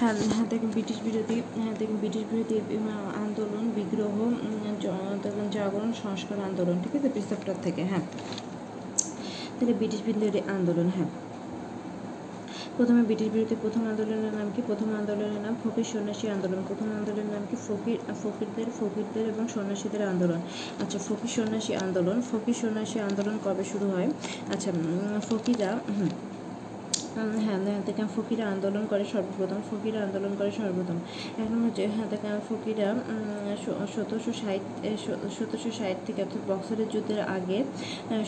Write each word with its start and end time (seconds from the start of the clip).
হ্যাঁ 0.00 0.14
হ্যাঁ 0.34 0.46
দেখেন, 0.52 0.70
ব্রিটিশ 0.76 0.98
বিরোধী 1.04 1.36
হ্যাঁ 1.62 1.74
দেখেন, 1.78 1.96
ব্রিটিশ 1.96 2.24
বিরোধী 2.30 2.56
আন্দোলন, 3.24 3.64
বিগ্রহ 3.76 4.16
জাগরণ, 5.54 5.90
সংস্কার 6.02 6.38
আন্দোলন, 6.48 6.76
ঠিক 6.82 6.92
আছে 6.96 7.08
প্রিসেপ্টার 7.08 7.54
থেকে 7.62 7.82
হ্যাঁ। 7.90 8.04
তাহলে 9.56 9.72
ব্রিটিশ 9.80 10.00
বিরোধী 10.06 10.40
আন্দোলন 10.56 10.88
হ্যাঁ। 10.96 11.10
প্রথমে 12.76 13.02
ব্রিটিশ 13.08 13.28
বিরোধী 13.34 13.56
প্রথম 13.62 13.82
আন্দোলনের 13.90 14.34
নাম 14.38 14.48
কি? 14.56 14.60
প্রথম 14.66 14.88
আন্দোলনের 15.00 15.42
নাম 15.46 15.54
ফকির 15.62 15.86
সন্ন্যাসী 15.92 16.26
আন্দোলন। 16.36 16.60
প্রথম 16.68 16.88
আন্দোলনের 16.98 17.28
নাম 17.34 17.44
কি? 17.50 17.56
ফকির, 17.66 17.98
ফকিরদের 18.22 18.68
ফকিরদের 18.78 19.24
এবং 19.32 19.44
সন্ন্যাসীদের 19.54 20.02
আন্দোলন। 20.12 20.40
আচ্ছা 20.82 20.98
ফকির 21.08 21.32
সন্ন্যাসী 21.36 21.72
আন্দোলন, 21.84 22.16
ফকির 22.30 22.56
সন্ন্যাসী 22.62 22.98
আন্দোলন 23.08 23.36
কবে 23.44 23.64
শুরু 23.72 23.86
হয়? 23.94 24.08
আচ্ছা 24.52 24.70
ফকিরা 25.28 25.70
হ্যাঁ 27.14 27.60
হ্যাঁ 27.66 27.80
দেখেন 27.88 28.08
ফকিরা 28.16 28.44
আন্দোলন 28.54 28.84
করে 28.92 29.04
সর্বপ্রথম, 29.12 29.60
ফকিরা 29.70 29.98
আন্দোলন 30.06 30.32
করে 30.38 30.50
সর্বপ্রথম। 30.58 30.98
এখন 31.42 31.58
হচ্ছে 31.64 31.82
দেখেন 32.12 32.32
ফকিরা 32.48 32.88
সতেরোশো 33.94 34.32
ষাট 34.40 34.62
সতেরোশো 35.36 35.70
ষাট 35.78 35.96
থেকে 36.06 36.20
অর্থাৎ 36.24 36.42
বক্সরের 36.50 36.88
যুদ্ধের 36.94 37.20
আগে 37.36 37.58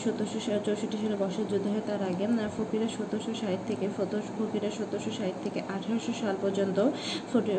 সতেরোশো 0.03 0.39
চৌষট্টি 0.67 0.97
সালে 1.03 1.17
বক্সের 1.23 1.47
যুদ্ধ 1.51 1.65
হয় 1.73 1.83
তার 1.89 2.01
আগে 2.11 2.25
ফকিরা 2.57 2.87
সতেরোশো 2.97 3.33
ষাট 3.41 3.59
থেকে 3.69 3.85
ফকিরা 4.37 4.69
সতেরোশো 4.77 5.11
ষাট 5.19 5.35
থেকে 5.45 5.59
আঠারোশো 5.75 6.13
সাল 6.21 6.35
পর্যন্ত 6.43 6.77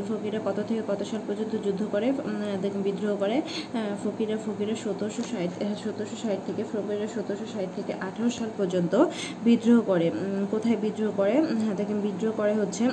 ফকিরা 0.09 0.39
কত 0.47 0.59
থেকে 0.69 0.83
কত 0.91 1.01
সাল 1.11 1.23
পর্যন্ত 1.29 1.53
যুদ্ধ 1.67 1.83
করে 1.95 2.09
বিদ্রোহ 2.87 3.13
করে 3.23 3.37
ফকিরা 4.03 4.37
ফকিরা 4.45 4.75
সতেরোশো 4.85 5.23
ষাট 5.31 5.51
সতেরোশো 5.83 6.17
ষাট 6.23 6.39
থেকে 6.47 6.63
ফকিরা 6.73 7.07
সতেরোশো 7.15 7.47
ষাট 7.55 7.69
থেকে 7.77 7.93
আঠারো 8.07 8.31
সাল 8.39 8.51
পর্যন্ত 8.59 8.93
বিদ্রোহ 9.47 9.79
করে। 9.91 10.07
কোথায় 10.53 10.77
বিদ্রোহ 10.77 10.93
করে 11.15 11.35
হ্যাঁ 11.59 11.77
দেখেন 11.77 11.99
বিদ্রোহ 12.07 12.33
করে 12.37 12.55
হচ্ছে 12.55 12.85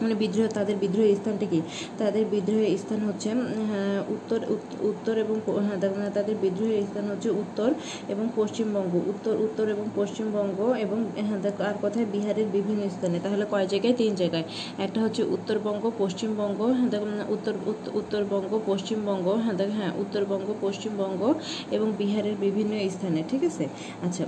মানে 0.00 0.14
বিদ্রোহ 0.14 0.46
তাদের 0.54 0.76
বিদ্রোহের 0.76 1.16
স্থানটা 1.16 1.46
কি? 1.46 1.60
তাদের 1.98 2.24
বিদ্রোহের 2.26 2.72
স্থান 2.78 3.00
হচ্ছে 3.00 3.28
হ্যাঁ, 3.70 3.98
উত্তর 4.14 4.40
উত্তর 4.90 5.14
এবং 5.24 5.36
হ্যাঁ 5.66 5.78
দেখেন, 5.82 6.02
তাদের 6.10 6.36
বিদ্রোহের 6.36 6.82
স্থান 6.88 7.04
হচ্ছে 7.08 7.28
উত্তর 7.42 7.70
এবং 8.08 8.24
পশ্চিমবঙ্গ 8.36 8.92
উত্তর 9.12 9.34
উত্তর 9.46 9.66
এবং 9.68 9.86
পশ্চিমবঙ্গ 9.94 10.58
এবং 10.84 10.98
হ্যাঁ 11.20 11.40
আর 11.68 11.76
কোথায়? 11.80 12.06
বিহারের 12.14 12.48
বিভিন্ন 12.52 12.82
স্থানে 12.88 13.16
তাহলে 13.20 13.44
কয় 13.50 13.66
জায়গায়? 13.66 13.94
তিন 13.94 14.12
জায়গায়। 14.14 14.44
একটা 14.78 14.98
হচ্ছে 15.02 15.22
উত্তরবঙ্গ 15.36 15.84
পশ্চিমবঙ্গ 15.98 16.60
হ্যাঁ 16.78 16.90
উত্তর 17.34 17.54
উত্তরবঙ্গ 18.00 18.52
পশ্চিমবঙ্গ 18.66 19.26
হ্যাঁ 19.44 19.56
দেখ 19.56 19.70
হ্যাঁ 19.78 19.92
উত্তরবঙ্গ 20.02 20.48
পশ্চিমবঙ্গ 20.60 21.22
এবং 21.70 21.88
বিহারের 21.98 22.36
বিভিন্ন 22.36 22.72
স্থানে 22.90 23.20
ঠিক 23.30 23.42
আছে? 23.44 23.64
আচ্ছা 24.02 24.24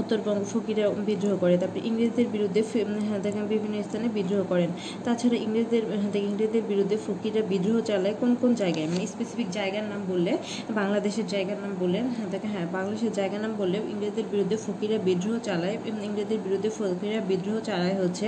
উত্তরবঙ্গ 0.00 0.42
ফকিরা 0.52 0.84
বিদ্রোহ 1.08 1.34
করে। 1.42 1.54
তারপরে 1.62 1.80
ইংরেজদের 1.88 2.26
বিরুদ্ধে 2.34 2.60
হ্যাঁ 3.08 3.20
দেখেন 3.26 3.44
বিভিন্ন 3.52 3.74
স্থানে 3.88 4.06
বিদ্রোহ 4.16 4.42
করেন। 4.52 4.70
তাছাড়া 5.04 5.36
ইংরেজদের 5.46 5.82
হ্যাঁ 6.02 6.12
ইংরেজদের 6.28 6.64
বিরুদ্ধে 6.70 6.96
ফকিরা 7.06 7.42
বিদ্রোহ 7.52 7.76
চালায় 7.90 8.14
কোন 8.20 8.30
কোন 8.40 8.50
জায়গায়? 8.62 8.86
মানে 8.92 9.04
স্পেসিফিক 9.14 9.48
জায়গার 9.58 9.86
নাম 9.92 10.00
বললে, 10.12 10.32
বাংলাদেশের 10.78 11.26
জায়গার 11.34 11.58
নাম 11.64 11.72
বললেন 11.82 12.04
হ্যাঁ 12.16 12.28
দেখেন 12.32 12.50
হ্যাঁ 12.54 12.66
বাংলাদেশের 12.76 13.12
জায়গার 13.18 13.40
নাম 13.44 13.52
বললে 13.60 13.76
ইংরেজদের 13.92 14.26
বিরুদ্ধে 14.32 14.56
ফকিরা 14.66 14.96
বিদ্রোহ 15.08 15.36
চালায় 15.48 15.76
ইংরেজদের 16.08 16.40
বিরুদ্ধে 16.46 16.70
ফকিরা 16.78 17.18
বিদ্রোহ 17.30 17.56
চালায় 17.68 17.96
হচ্ছে 18.02 18.26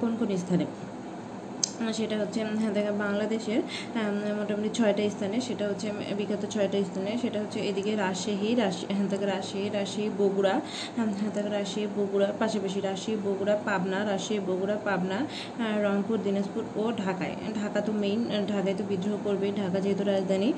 কোন 0.00 0.12
কোন 0.20 0.28
স্থানে? 0.44 0.66
সেটা 1.98 2.16
হচ্ছে 2.22 2.38
হ্যাঁ 2.62 2.72
দেখেন 2.76 2.96
বাংলাদেশের 3.04 3.60
মোটামুটি 4.38 4.70
ছয়টা 4.78 5.02
স্থানে, 5.14 5.36
সেটা 5.48 5.64
হচ্ছে 5.70 5.86
বিগত 6.18 6.42
ছয়টা 6.54 6.78
স্থানে, 6.88 7.10
সেটা 7.22 7.38
হচ্ছে 7.42 7.58
এদিকে 7.70 7.92
রাজশাহী 8.04 8.50
রাজশাহী 8.62 8.94
হ্যাঁ 8.96 9.08
থেকে 9.12 9.26
রাজশাহী 9.34 9.66
রাজশাহী, 9.76 10.08
বগুড়া 10.20 10.54
হ্যাঁ 10.96 11.32
থেকে 11.36 11.50
রাজশাহী, 11.56 11.86
বগুড়া, 11.98 12.28
পাশাপাশি 12.40 12.78
রাজশাহী, 12.88 13.16
বগুড়া, 13.26 13.54
পাবনা, 13.68 13.98
রাজশাহী, 14.10 14.40
বগুড়া, 14.48 14.76
পাবনা 14.88 15.18
রংপুর, 15.86 16.16
দিনাজপুর 16.26 16.62
ও 16.82 16.84
ঢাকায়। 17.02 17.34
ঢাকা 17.60 17.78
তো 17.86 17.92
মেইন 18.02 18.20
ঢাকায় 18.52 18.76
তো 18.80 18.84
বিদ্রোহ 18.90 19.16
করবেই, 19.26 19.52
ঢাকা 19.60 19.78
যেহেতু 19.84 20.02
রাজধানী 20.12 20.48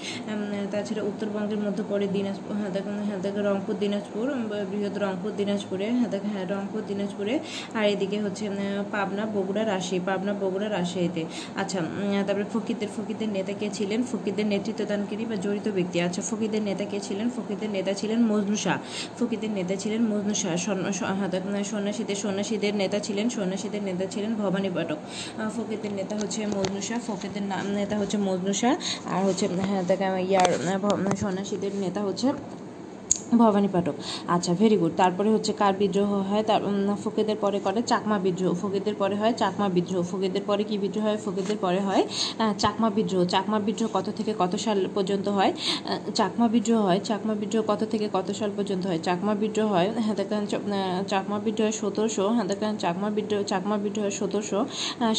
তাছাড়া 0.73 1.03
উত্তরবঙ্গের 1.11 1.61
মধ্যে 1.67 1.85
পড়ে 1.91 2.07
দিনাজপুর 2.17 2.53
হ্যাঁ 2.61 2.73
দেখেন 2.77 2.95
হ্যাঁ 3.09 3.21
দেখেন 3.25 3.43
রংপুর, 3.51 3.75
দিনাজপুর 3.85 4.27
বৃহৎ 4.71 4.95
রংপুর, 5.05 5.31
দিনাজপুরে 5.41 5.87
হ্যাঁ 5.99 6.11
হ্যাঁ 6.33 6.47
রংপুর, 6.55 6.81
দিনাজপুরে, 6.91 7.35
আর 7.79 7.85
এদিকে 7.95 8.19
হচ্ছে 8.25 8.45
পাবনা, 8.95 9.23
বগুড়া, 9.35 9.63
রাজশাহী, 9.73 10.01
পাবনা, 10.09 10.33
বগুড়া 10.43 10.69
রাজশাহীতে 11.09 11.61
আচ্ছা 11.61 11.79
তারপরে 12.27 12.47
ফকিরদের 12.53 12.89
ফকিরদের 12.97 13.29
নেতা 13.29 13.53
কে 13.61 13.69
ছিলেন? 13.73 14.01
ফকিরদের 14.13 14.47
নেতৃত্বদানকারী 14.47 15.25
বা 15.25 15.37
জড়িত 15.37 15.69
ব্যক্তি। 15.69 15.97
আচ্ছা 16.01 16.23
ফকিরদের 16.31 16.63
নেতা 16.63 16.85
কে 16.85 16.99
ছিলেন? 17.01 17.27
ফকিরদের 17.37 17.71
নেতা 17.71 17.93
ছিলেন 18.01 18.19
মজনু 18.33 18.57
শাহ। 18.57 18.79
ফকিরদের 19.19 19.51
নেতা 19.51 19.75
ছিলেন 19.77 20.01
মজনু 20.13 20.35
শাহ। 20.35 20.57
সন্ন্যাসীদের 21.73 22.17
সন্ন্যাসীদের 22.25 22.75
নেতা 22.75 22.99
ছিলেন, 22.99 23.27
সন্ন্যাসীদের 23.29 23.83
নেতা 23.83 24.07
ছিলেন 24.07 24.35
ভবানী 24.35 24.71
পাঠক। 24.75 24.99
ফকিরদের 25.57 25.93
নেতা 25.93 26.15
হচ্ছে 26.17 26.41
মজনু 26.47 26.81
শাহ। 26.89 26.99
ফকিরদের 27.07 27.43
নাম, 27.43 27.65
নেতা 27.81 27.95
হচ্ছে 28.01 28.17
মজনু 28.29 28.53
শাহ। 28.53 28.75
আর 29.15 29.23
হচ্ছে 29.25 29.45
হ্যাঁ 29.69 30.19
ইয়ার 30.31 30.51
সন্ন্যাসীদের 31.23 31.75
নেতা 31.75 32.01
হচ্ছে 32.07 32.29
ভবানী 33.41 33.69
পাঠক। 33.75 33.97
আচ্ছা 34.35 34.53
ভেরি 34.61 34.77
গুড 34.81 34.93
তারপরে 35.03 35.29
হচ্ছে 35.35 35.53
কার 35.61 35.75
বিদ্রোহ 35.81 36.11
হয়? 36.31 36.43
তার 36.49 36.61
ফকিরদের 37.03 37.39
পরে 37.45 37.59
করে 37.67 37.81
চাকমা 37.91 38.17
বিদ্রোহ। 38.27 38.53
ফকিরদের 38.63 38.97
পরে 39.03 39.17
হয় 39.21 39.33
চাকমা 39.43 39.67
বিদ্রোহ। 39.77 40.03
ফকিরদের 40.11 40.45
পরে 40.49 40.63
কি 40.69 40.77
বিদ্রোহ 40.85 41.05
হয়? 41.09 41.19
ফকিরদের 41.25 41.59
পরে 41.65 41.81
হয় 41.89 42.03
চাকমা 42.63 42.89
বিদ্রোহ। 42.97 43.23
চাকমা 43.35 43.59
বিদ্রোহ 43.67 43.89
কত 43.97 44.07
থেকে 44.19 44.33
কত 44.43 44.53
সাল 44.65 44.79
পর্যন্ত 44.97 45.27
হয়? 45.39 45.53
চাকমা 46.19 46.47
বিদ্রোহ 46.55 46.81
হয়, 46.87 47.01
চাকমা 47.09 47.35
বিদ্রোহ 47.41 47.63
কত 47.71 47.83
থেকে 47.93 48.07
কত 48.17 48.29
সাল 48.39 48.51
পর্যন্ত 48.59 48.85
হয়? 48.91 49.01
চাকমা 49.07 49.33
বিদ্রোহ 49.43 49.69
হয় 49.75 49.89
হ্যাঁ 50.05 50.17
দেখেন 50.21 50.43
চাকমা 51.13 51.39
বিদ্রোহ 51.47 51.69
সতেরোশো 51.81 52.25
হ্যাঁ 52.37 52.47
দেখেন, 52.53 52.73
চাকমা 52.83 53.09
বিদ্রোহ 53.17 53.41
চাকমা 53.53 53.77
বিদ্রোহ 53.85 54.07
সতেরোশো 54.19 54.61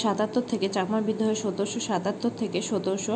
সাতাত্তর 0.04 0.44
থেকে, 0.52 0.68
চাকমা 0.76 1.00
বিদ্রোহ 1.08 1.32
সতেরোশো 1.44 1.80
সাতাত্তর 1.90 2.32
থেকে 2.42 2.60
সতেরোশো 2.70 3.16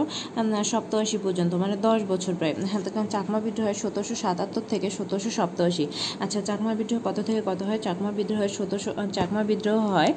সপ্তআশি 0.71 1.17
পর্যন্ত 1.25 1.51
মানে 1.63 1.75
দশ 1.87 1.99
বছর 2.11 2.33
প্রায় 2.39 2.53
হ্যাঁ 2.71 2.81
দেখেন, 2.85 3.05
চাকমা 3.15 3.39
বিদ্রোহ 3.45 3.67
সতেরোশো 3.83 4.15
সাতাত্তর 4.23 4.63
থেকে 4.71 4.82
সতেরোশো 4.97 5.31
সপ্তাশি 5.39 5.85
আচ্ছা 6.23 6.39
চাকমা 6.49 6.71
বিদ্রোহ 6.79 6.99
কত 7.07 7.17
থেকে 7.27 7.41
কত 7.49 7.59
হয়? 7.67 7.79
চাকমা 7.87 8.11
বিদ্রোহ 8.17 8.37
হয় 8.41 8.51
সতেরোশো 8.57 8.91
চাকমা 9.17 9.41
বিদ্রোহ 9.49 9.79
হয় 9.93 10.11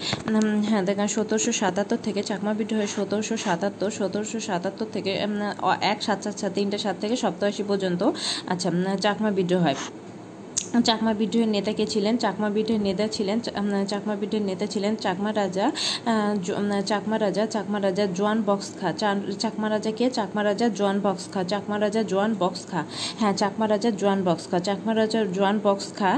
হ্যাঁ 0.68 0.82
দেখেন, 0.88 1.08
সতেরোশো 1.16 1.52
সাতাত্তর 1.60 1.98
থেকে 2.06 2.20
চাকমা 2.30 2.52
বিদ্রোহের 2.60 2.90
সতেরোশো 2.96 3.34
সাতাত্তর 3.46 3.90
সতেরোশো 3.98 4.38
সাতাত্তর 4.48 4.86
থেকে 4.94 5.10
এক, 5.92 5.98
সাত 6.06 6.18
সাত 6.24 6.34
সাত, 6.40 6.52
তিনটে, 6.56 6.78
সাত 6.78 6.96
থেকে 7.02 7.16
সপ্তাশি 7.24 7.62
পর্যন্ত 7.70 8.02
আচ্ছা 8.52 8.68
চাকমা 9.04 9.30
বিদ্রোহ 9.38 9.62
হয়। 9.66 9.78
চাকমা 10.88 11.12
বিদ্রোহের 11.20 11.50
নেতা 11.56 11.72
কে 11.78 11.84
ছিলেন? 11.94 12.14
চাকমা 12.24 12.48
বিদ্রোহের 12.56 12.84
নেতা 12.88 13.06
ছিলেন 13.16 13.38
চাকমা 13.90 14.14
বিদ্রোহের 14.20 14.46
নেতা 14.50 14.66
ছিলেন 14.72 14.92
চাকমা 15.04 15.30
রাজা 15.40 15.66
চাকমা 16.90 17.16
রাজা 17.24 17.42
চাকমা 17.54 17.78
রাজা 17.86 18.04
জোয়ান 18.18 18.38
বক্স 18.48 18.68
খা 18.80 18.88
চাকমা 19.42 19.66
রাজা 19.74 19.90
কে? 19.98 20.06
চাকমা 20.18 20.42
রাজা 20.48 20.66
জোয়ান 20.78 20.96
বক্স 21.06 21.24
খা 21.32 21.40
চাকমা 21.52 21.76
রাজা 21.84 22.00
জোয়ান 22.10 22.32
বক্স 22.42 22.60
খা 22.70 22.80
হ্যাঁ 23.20 23.34
চাকমা 23.40 23.66
রাজা 23.72 23.90
জোয়ান 24.00 24.20
বক্স 24.28 24.44
খা 24.50 24.58
চাকমা 24.68 24.92
রাজা 25.00 25.20
জোয়ান 25.36 25.56
বক্স 25.66 25.86
খা 25.98 26.10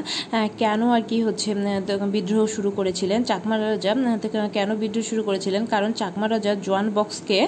কেন 0.61 0.81
আর 0.97 1.03
কি 1.11 1.19
হচ্ছে 1.27 1.51
বিদ্রোহ 2.15 2.45
শুরু 2.57 2.71
করেছিলেন? 2.79 3.21
চাকমা 3.31 3.55
রাজা 3.59 3.93
কেন 4.57 4.71
বিদ্রোহ 4.83 5.05
শুরু 5.11 5.23
করেছিলেন? 5.29 5.63
কারণ 5.75 5.91
চাকমা 6.01 6.27
রাজা 6.35 6.53
জোয়ান 6.67 6.87
বক্সকে 6.97 7.39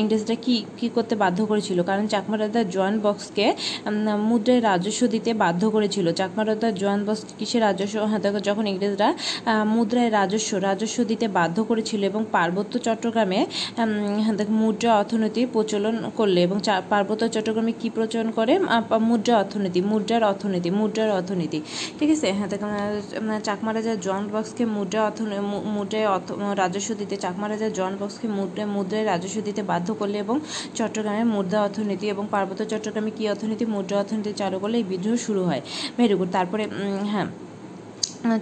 ইংরেজরা 0.00 0.36
কি 0.44 0.54
কি 0.78 0.86
করতে 0.96 1.14
বাধ্য 1.22 1.38
করেছিল? 1.50 1.78
কারণ 1.90 2.04
চাকমা 2.14 2.36
রাজা 2.42 2.60
জোয়ান 2.74 2.94
বক্সকে 3.04 3.46
মুদ্রায় 4.30 4.60
রাজস্ব 4.68 5.02
দিতে 5.14 5.30
বাধ্য 5.44 5.62
করেছিল। 5.74 6.06
চাকমা 6.20 6.42
রাজা 6.50 6.68
জোয়ান 6.80 7.00
বক্স 7.06 7.22
কিসের 7.38 7.60
রাজস্ব? 7.66 7.96
হ্যাঁ 8.10 8.22
দেখো, 8.24 8.40
যখন 8.48 8.64
ইংরেজরা 8.72 9.08
মুদ্রায় 9.74 10.10
রাজস্ব 10.18 10.50
রাজস্ব 10.68 10.98
দিতে 11.10 11.26
বাধ্য 11.38 11.56
করেছিল 11.70 12.00
এবং 12.10 12.22
পার্বত্য 12.36 12.74
চট্টগ্রামে 12.86 13.40
হ্যাঁ 14.24 14.36
মুদ্রা 14.62 14.90
অর্থনীতি 15.00 15.42
প্রচলন 15.54 15.96
করলে 16.18 16.40
এবং 16.46 16.58
পার্বত্য 16.92 17.22
চট্টগ্রামে 17.34 17.72
কি 17.80 17.88
প্রচলন 17.96 18.28
করে? 18.38 18.52
মুদ্রা 19.08 19.34
অর্থনীতি, 19.42 19.80
মুদ্রার 19.92 20.22
অর্থনীতি 20.30 20.68
মুদ্রার 20.80 21.10
অর্থনীতি। 21.18 21.58
ঠিক 21.98 22.08
আছে? 22.14 22.28
হ্যাঁ 22.38 22.48
দেখো 22.52 22.66
চাকমা 23.48 23.70
রাজা 23.78 23.92
জোয়ান 24.04 24.24
বক্সকে 24.32 24.64
মুদ্রা 24.76 25.00
অর্থনীতি 25.08 25.40
মুদ্রায় 25.76 26.06
রাজস্ব 26.62 26.90
দিতে 27.00 27.14
চাকমা 27.24 27.46
রাজা 27.52 27.68
জোয়ান 27.76 27.94
বক্সকে 28.00 28.26
মুদ্রায় 28.38 28.68
মুদ্রায় 28.76 29.04
রাজস্ব 29.12 29.38
দিতে 29.48 29.62
বাধ্য 29.70 29.88
করলে 30.00 30.16
এবং 30.24 30.36
চট্টগ্রামে 30.78 31.24
মুদ্রা 31.34 31.58
অর্থনীতি 31.66 32.06
এবং 32.14 32.24
পার্বত্য 32.34 32.62
চট্টগ্রামে 32.72 33.10
কি 33.16 33.22
অর্থনীতি? 33.32 33.64
মুদ্রা 33.74 33.96
অর্থনীতি 34.02 34.30
চালু 34.40 34.56
করলে 34.62 34.76
এই 34.80 34.86
বিদ্রোহ 34.92 35.16
শুরু 35.26 35.42
হয়। 35.48 35.62
Very 35.98 36.14
good. 36.20 36.30
তারপরে 36.38 36.64
হ্যাঁ 37.12 37.28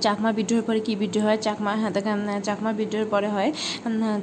চাকমা 0.05 0.31
বিদ্রোহের 0.39 0.67
পরে 0.69 0.81
কি 0.87 0.93
বিদ্রোহ 1.03 1.25
হয়? 1.29 1.39
চাকমা 1.47 1.73
হ্যাঁ 1.81 1.93
দেখেন 1.97 2.19
চাকমা 2.49 2.71
বিদ্রোহের 2.81 3.09
পরে 3.15 3.29
হয় 3.37 3.51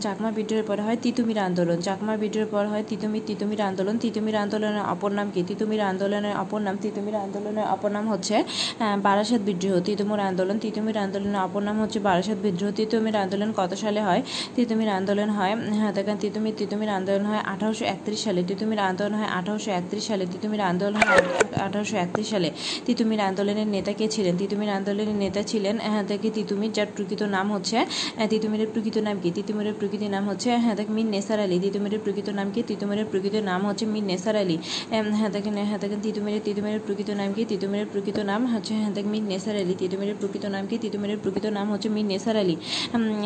চাকমা 0.05 0.29
বিদ্রোহের 0.37 0.65
পরে 0.69 0.81
হয় 0.87 0.97
তিতুমির 1.03 1.39
আন্দোলন। 1.47 1.77
চাকমা 1.87 2.13
বিদ্রোহের 2.21 2.49
পর 2.55 2.65
হয় 2.71 2.83
তিতুমির 2.89 3.23
তিতুমির 3.29 3.61
আন্দোলন। 3.69 3.95
তিতুমির 4.03 4.37
আন্দোলনের 4.43 4.85
অপর 4.93 5.11
নাম 5.17 5.27
কি? 5.33 5.41
তিতুমির 5.49 5.81
আন্দোলনের 5.91 6.35
অপর 6.43 6.59
নাম, 6.65 6.75
তিতুমির 6.83 7.17
আন্দোলনের 7.25 7.65
অপর 7.75 7.91
নাম 7.95 8.05
হচ্ছে 8.13 8.35
বারাসাত 9.05 9.41
বিদ্রোহ। 9.49 9.75
তিতুমির 9.87 10.21
আন্দোলন, 10.29 10.57
তিতুমির 10.63 10.97
আন্দোলনের 11.05 11.41
অপর 11.47 11.61
নাম 11.67 11.75
হচ্ছে 11.83 11.99
বারাসাত 12.07 12.39
বিদ্রোহ। 12.45 12.69
তিতুমির 12.79 13.15
আন্দোলন 13.23 13.49
কত 13.59 13.71
সালে 13.83 14.01
হয়? 14.07 14.21
তিতুমির 14.55 14.89
আন্দোলন 14.99 15.29
হয় 15.37 15.53
হ্যাঁ 15.79 15.93
দেখেন 15.97 16.17
তিতুমির 16.23 16.55
তিতুমির 16.59 16.91
আন্দোলন 16.97 17.25
হয় 17.31 17.41
আঠারোশো 17.53 17.85
একত্রিশ 17.93 18.19
সালে। 18.25 18.41
তিতুমির 18.49 18.81
আন্দোলন 18.89 19.13
হয় 19.19 19.29
আঠারোশো 19.37 19.69
একত্রিশ 19.79 20.03
সালে। 20.09 20.23
তিতুমির 20.33 20.61
আন্দোলন 20.71 21.01
হয় 21.07 21.21
আঠারোশো 21.65 21.95
একত্রিশ 22.03 22.27
সালে। 22.33 22.49
তিতুমির 22.87 23.21
আন্দোলনের 23.29 23.67
নেতা 23.75 23.91
কে 23.99 24.05
ছিলেন? 24.15 24.33
তিতুমির 24.41 24.71
আন্দোলনের 24.77 25.17
নেতা 25.23 25.41
ছিলেন 25.43 25.75
হ্যাঁ 25.85 26.03
থেকে 26.03 26.27
তিতুমির 26.29 26.71
যার 26.71 26.89
প্রকৃত 26.95 27.21
নাম 27.35 27.45
হচ্ছে 27.55 27.77
তিতুমিরের 28.29 28.69
প্রকৃত 28.73 28.97
নাম 28.99 29.15
কি 29.23 29.29
তিতুমিরের 29.31 29.75
প্রকৃত 29.79 30.03
নাম 30.05 30.23
হচ্ছে 30.29 30.49
হ্যাঁ 30.63 30.75
দেখ 30.75 30.87
মির 30.95 31.07
নেসার 31.07 31.39
আলী 31.39 31.57
তিতুমিরের 31.59 32.01
প্রকৃত 32.05 32.29
নাম 32.29 32.47
কি 32.53 32.61
তিতুমিরের 32.63 33.07
প্রকৃত 33.11 33.35
নাম 33.43 33.61
হচ্ছে 33.65 33.85
মির 33.85 34.05
নেসার 34.05 34.35
আলী 34.35 34.57
হ্যাঁ 35.13 35.31
দেখেন 35.35 35.55
হ্যাঁ 35.61 35.79
দেখেন 35.83 35.99
তিতুমিরের 36.01 36.41
তিতুমিরের 36.43 36.81
প্রকৃত 36.85 37.09
নাম 37.11 37.29
কি 37.35 37.43
তিতুমিরের 37.45 37.87
প্রকৃত 37.93 38.17
নাম 38.23 38.41
হচ্ছে 38.53 38.73
হ্যাঁ 38.73 38.93
দেখ 38.93 39.05
মির 39.05 39.23
নেসার 39.23 39.55
আলী 39.55 39.73
তিতুমিরের 39.75 40.17
প্রকৃত 40.19 40.45
নাম 40.45 40.63
কি 40.69 40.75
তিতুমিরের 40.77 41.19
প্রকৃত 41.23 41.45
নাম 41.49 41.67
হচ্ছে 41.73 41.89
মির 41.89 42.07
নেসার 42.07 42.35
আলী 42.37 42.55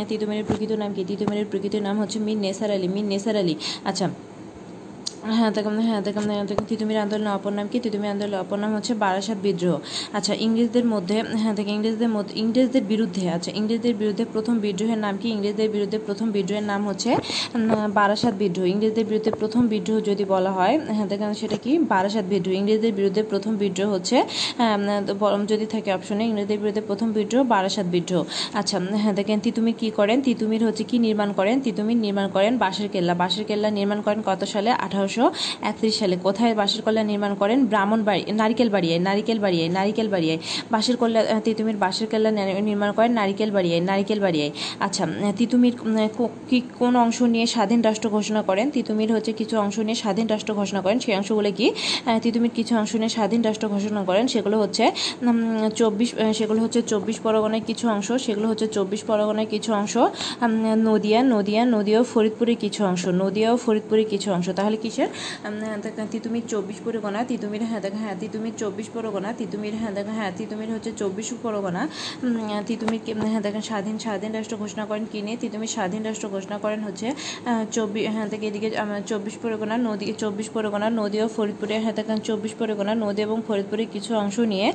তিতুমিরের 0.10 0.46
প্রকৃত 0.46 0.72
নাম 0.74 0.92
কি 0.94 1.02
তিতুমিরের 1.04 1.48
প্রকৃত 1.52 1.76
নাম 1.78 1.96
হচ্ছে 2.00 2.18
মির 2.20 2.38
নেসার 2.38 2.70
আলী 2.72 2.88
মির 2.88 3.06
নেসার 3.06 3.36
আলী 3.36 3.54
আচ্ছা 3.86 4.08
হ্যাঁ 5.36 5.52
দেখুন 5.58 5.76
হ্যাঁ 5.88 6.02
দেখুন 6.08 6.24
দেখুন, 6.50 6.66
তিতুমির 6.72 7.00
আন্দোলনের 7.04 7.34
অপর 7.38 7.52
নাম 7.58 7.68
কি? 7.72 7.78
তিতুমির 7.86 8.10
আন্দোলনের 8.14 8.40
অপর 8.44 8.58
নাম 8.64 8.72
হচ্ছে 8.78 8.94
বারাসাত 9.04 9.40
বিদ্রোহ। 9.46 9.76
আচ্ছা 10.18 10.34
ইংরেজদের 10.46 10.86
মধ্যে 10.94 11.18
হ্যাঁ 11.42 11.54
দেখেন, 11.58 11.74
ইংরেজদের 11.80 12.12
মধ্যে, 12.16 12.34
ইংরেজদের 12.44 12.84
বিরুদ্ধে 12.92 13.24
আচ্ছা 13.38 13.52
ইংরেজদের 13.60 13.96
বিরুদ্ধে 14.02 14.24
প্রথম 14.34 14.56
বিদ্রোহের 14.66 15.00
নাম 15.06 15.16
কি? 15.22 15.28
ইংরেজদের 15.36 15.70
বিরুদ্ধে 15.76 15.98
প্রথম 16.08 16.28
বিদ্রোহের 16.36 16.66
নাম 16.72 16.82
হচ্ছে 16.90 17.12
বারাসাত 17.98 18.34
বিদ্রোহ। 18.42 18.66
ইংরেজদের 18.74 19.06
বিরুদ্ধে 19.10 19.32
প্রথম 19.42 19.64
বিদ্রোহ 19.74 19.98
যদি 20.10 20.24
বলা 20.34 20.52
হয় 20.58 20.76
হ্যাঁ 20.96 21.08
দেখেন, 21.12 21.30
সেটা 21.42 21.58
কি? 21.64 21.72
বারাসাত 21.94 22.26
বিদ্রোহ। 22.34 22.54
ইংরেজদের 22.62 22.94
বিরুদ্ধে 23.00 23.22
প্রথম 23.32 23.54
বিদ্রোহ 23.64 23.88
হচ্ছে 23.96 24.18
বরং 25.24 25.40
যদি 25.52 25.66
থাকে 25.74 25.90
অপশনে, 25.98 26.24
ইংরেজদের 26.32 26.60
বিরুদ্ধে 26.62 26.84
প্রথম 26.90 27.08
বিদ্রোহ 27.18 27.42
বারাসাত 27.54 27.88
বিদ্রোহ। 27.96 28.22
আচ্ছা 28.60 28.78
হ্যাঁ 29.04 29.16
দেখেন 29.20 29.38
তিতুমির 29.46 29.76
কি 29.82 29.88
করেন? 30.00 30.18
তিতুমির 30.28 30.62
হচ্ছে 30.68 30.84
কি 30.90 30.98
নির্মাণ 31.06 31.30
করেন? 31.40 31.56
তিতুমির 31.66 32.00
নির্মাণ 32.06 32.28
করেন 32.36 32.54
বাঁশের 32.64 32.88
কেল্লা। 32.94 33.14
বাঁশের 33.22 33.44
কেল্লা 33.50 33.70
নির্মাণ 33.78 34.00
করেন 34.06 34.20
কত 34.30 34.42
সালে? 34.54 34.72
আঠারোশো 34.86 35.17
একত্রিশ 35.62 35.94
সালে 36.00 36.16
কোথায় 36.24 36.54
বাঁশের 36.56 36.82
কল্লা 36.82 37.04
নির্মাণ 37.04 37.32
করেন? 37.36 37.60
ব্রাহ্মণ 37.66 38.00
বাড়ি 38.04 38.24
নারিকেল 38.32 38.70
বাড়িয়ায় 38.70 39.00
নারিকেল 39.00 39.38
বাড়িয়ায় 39.40 39.70
নারিকেল 39.70 40.08
বাড়িয়ায় 40.08 40.40
বাঁশের 40.72 40.96
আহ, 41.04 41.40
তিতুমির 41.44 41.78
বাঁশের 41.78 42.08
কেল্লা 42.08 42.32
নি- 42.32 42.62
নির্মাণ 42.62 42.92
করেন 42.92 43.12
নারিকেল 43.12 43.50
বাড়িয়ায় 43.52 43.82
নারিকেল 43.82 44.20
বাড়িয়ায় 44.20 44.52
আচ্ছা 44.80 45.04
তিতুমির 45.38 45.76
কি 46.50 46.62
কোন 46.80 46.94
অংশ 46.96 47.22
নিয়ে 47.34 47.46
স্বাধীন 47.46 47.80
রাষ্ট্র 47.82 48.08
ঘোষণা 48.10 48.42
করেন? 48.42 48.66
তিতুমির 48.70 49.12
হচ্ছে 49.14 49.32
কিছু 49.34 49.56
অংশ 49.60 49.80
নিয়ে 49.80 49.96
স্বাধীন 49.96 50.28
রাষ্ট্র 50.28 50.54
ঘোষণা 50.54 50.82
করেন। 50.82 50.98
সেই 51.00 51.16
অংশগুলো 51.16 51.52
কি? 51.52 51.68
তিতুমির 52.22 52.52
কিছু 52.56 52.74
অংশ 52.78 52.96
নিয়ে 52.96 53.10
স্বাধীন 53.10 53.42
রাষ্ট্র 53.42 53.68
ঘোষণা 53.68 54.02
করেন। 54.04 54.26
সেগুলো 54.28 54.56
হচ্ছে 54.60 54.86
চব্বিশ 55.76 56.10
সেগুলো 56.34 56.60
হচ্ছে 56.62 56.80
চব্বিশ 56.82 57.18
পরগনায় 57.20 57.62
কিছু 57.68 57.86
অংশ 57.90 58.12
সেগুলো 58.12 58.48
হচ্ছে 58.48 58.68
চব্বিশ 58.68 59.02
পরগনায় 59.04 59.48
কিছু 59.50 59.70
অংশ 59.74 59.98
নদিয়া 60.86 61.20
নদিয়া 61.24 61.62
নদিয়া 61.66 62.00
ও 62.00 62.04
ফরিদপুরের 62.04 62.56
কিছু 62.56 62.80
অংশ 62.86 63.04
নদিয়া 63.22 63.48
ও 63.54 63.58
ফরিদপুরের 63.58 64.08
কিছু 64.10 64.28
অংশ। 64.34 64.48
তাহলে 64.56 64.78
কিসের? 64.78 65.07
দেখেন 65.82 66.08
তিতুমির 66.12 66.44
চব্বিশ 66.48 66.78
পরগনা 66.86 67.24
তিতুমির 67.24 67.64
হ্যাঁ 67.64 67.82
দেখেন 67.82 68.00
হ্যাঁ 68.00 68.16
তিতুমির 68.20 68.54
চব্বিশ 68.58 68.88
পরগনা 68.94 69.34
তিতুমির 69.34 69.76
হ্যাঁ 69.76 69.92
দেখেন 69.92 70.14
হ্যাঁ 70.14 70.32
তিতুমির 70.38 70.72
হচ্ছে 70.72 70.92
চব্বিশ 70.98 71.34
পরগনা 71.44 71.88
তিতুমির 72.68 73.02
হ্যাঁ 73.28 73.42
দেখেন 73.42 73.62
স্বাধীন 73.62 73.98
স্বাধীন 73.98 74.32
রাষ্ট্র 74.32 74.58
ঘোষণা 74.58 74.86
করেন 74.86 75.06
কি 75.12 75.22
নিয়ে 75.22 75.38
তিতুমির 75.38 75.68
স্বাধীন 75.68 76.04
রাষ্ট্র 76.04 76.30
ঘোষণা 76.30 76.58
করেন 76.58 76.80
হচ্ছে 76.80 77.08
চব্বিশ 77.72 78.08
হ্যাঁ 78.08 78.28
থেকে 78.30 78.48
এদিকে 78.48 78.72
চব্বিশ 79.08 79.38
পরগনা 79.42 79.78
নদী 79.78 80.14
চব্বিশ 80.18 80.50
পরগনা 80.50 80.90
নদী 80.90 81.22
ও 81.22 81.28
ফরিদপুরে 81.28 81.80
হ্যাঁ 81.80 81.94
দেখেন 81.94 82.18
চব্বিশ 82.18 82.54
পরগনা 82.60 82.96
নদী 82.96 83.22
এবং 83.22 83.42
ফরিদপুরের 83.48 83.88
কিছু 83.92 84.16
অংশ 84.16 84.40
নিয়ে 84.40 84.74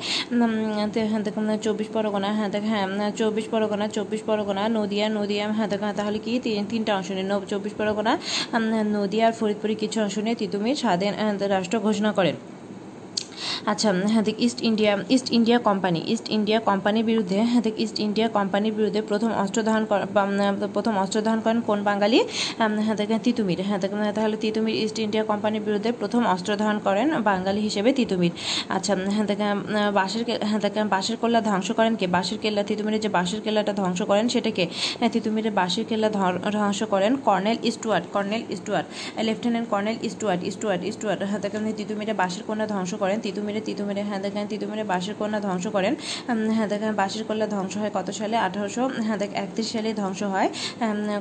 হ্যাঁ 1.08 1.22
দেখেন 1.22 1.56
চব্বিশ 1.62 1.88
পরগনা 1.92 2.32
হ্যাঁ 2.32 2.48
দেখ 2.48 2.62
হ্যাঁ 2.62 3.10
চব্বিশ 3.16 3.44
পরগনা 3.50 3.88
চব্বিশ 3.88 4.20
পরগনা 4.26 4.68
নদিয়া 4.68 5.08
নদিয়া 5.08 5.52
হ্যাঁ 5.52 5.68
দেখেন 5.68 5.92
তাহলে 5.92 6.18
কি 6.18 6.40
তিন- 6.42 6.66
তিনটা 6.68 6.96
অংশ 6.96 7.10
নিয়ে 7.10 7.40
চব্বিশ 7.48 7.72
পরগনা 7.72 8.18
নদিয়া 8.92 9.26
আর 9.26 9.32
ফরিদপুরের 9.32 9.76
কিছু 9.76 10.02
অংশ 10.02 10.11
নিয়ে 10.20 10.36
তিতুমীর 10.36 10.76
স্বাধীন 10.76 11.12
রাষ্ট্র 11.48 11.80
ঘোষণা 11.80 12.12
করেন। 12.12 12.36
আচ্ছা 13.72 13.88
হ্যাঁ 14.12 14.24
দেখ 14.28 14.36
East 14.46 14.58
India 14.68 14.92
East 15.14 15.28
India 15.38 15.58
company 15.68 16.00
East 16.14 16.26
India 16.36 16.58
কোম্পানির 16.70 17.04
বিরুদ্ধে 17.10 17.38
হ্যাঁ 17.50 17.62
দেখ 17.66 17.74
ইস্ট 17.84 17.96
ইন্ডিয়া 18.06 18.28
কোম্পানির 18.38 18.74
বিরুদ্ধে 18.78 19.00
প্রথম 19.10 19.30
অস্ত্র 19.42 19.58
ধারণ 19.68 19.84
প্রথম 20.76 20.94
অস্ত্র 21.02 21.18
ধারণ 21.26 21.40
করেন 21.46 21.58
কোন 21.68 21.78
বাঙালি? 21.90 22.18
হ্যাঁ 22.86 22.96
দেখেন 23.00 23.18
তিতুমির। 23.26 23.58
হ্যাঁ 23.68 23.80
দেখেন 23.82 23.98
তাহলে 24.18 24.36
তিতুমির 24.44 24.76
ইস্ট 24.84 24.96
ইন্ডিয়া 25.06 25.24
কোম্পানির 25.30 25.62
বিরুদ্ধে 25.68 25.90
প্রথম 26.00 26.22
অস্ত্র 26.34 26.50
ধারণ 26.62 26.78
করেন 26.86 27.06
বাঙালি 27.28 27.60
হিসেবে 27.68 27.90
তিতুমির। 27.98 28.32
আচ্ছা 28.76 28.92
হ্যাঁ 29.14 29.26
দেখেন 29.30 29.48
বাঁশের 29.98 30.22
হ্যাঁ 30.48 30.60
দেখেন 30.66 30.84
বাঁশের 30.94 31.16
কেল্লা 31.22 31.40
ধ্বংস 31.48 31.68
করেন 31.78 31.92
কে? 32.00 32.06
বাঁশের 32.16 32.38
কেল্লা 32.42 32.62
তিতুমিরের 32.68 33.00
যে 33.04 33.10
বাঁশের 33.16 33.40
কেল্লাটা 33.44 33.72
ধ্বংস 33.80 34.00
করেন 34.10 34.26
সেটাকে 34.34 34.64
হ্যাঁ 35.00 35.10
তিতুমিরের 35.14 35.54
বাঁশের 35.60 35.84
কেল্লা 35.90 36.08
ধ্বংস 36.58 36.80
করেন 36.92 37.12
colonel 37.26 37.58
Stuart 37.70 38.04
colonel 38.14 38.42
Stuart 38.54 38.86
lieutenant 39.28 39.66
colonel 39.72 39.96
Stuart 40.08 40.40
Stuart 40.50 40.82
Stuart 40.90 41.20
হ্যাঁ 41.30 41.40
দেখেন 41.44 41.62
তিতুমিরে 41.80 42.12
বাঁশের 42.22 42.42
কন্যা 42.48 42.66
ধ্বংস 42.72 42.92
করেন 43.02 43.18
তিতুমিরে 43.32 43.60
তিতুমিরে 43.60 44.02
হ্যাঁ 44.08 44.20
দেখেন 44.20 44.44
তিতুমিরে 44.46 44.84
বাঁশের 44.84 45.14
কন্যা 45.18 45.40
ধ্বংস 45.40 45.66
করেন। 45.66 45.94
হ্যাঁ 46.56 46.68
দেখেন 46.72 46.92
বাঁশের 47.00 47.24
কন্যা 47.28 47.46
ধ্বংস 47.46 47.74
হয় 47.76 47.90
কত 47.94 48.08
সালে? 48.18 48.36
আঠারোশো 48.46 48.82
হ্যাঁ 49.06 49.18
দেখ 49.22 49.30
একত্রিশ 49.42 49.68
সালে 49.72 49.90
ধ্বংস 49.94 50.20
হয়। 50.34 50.48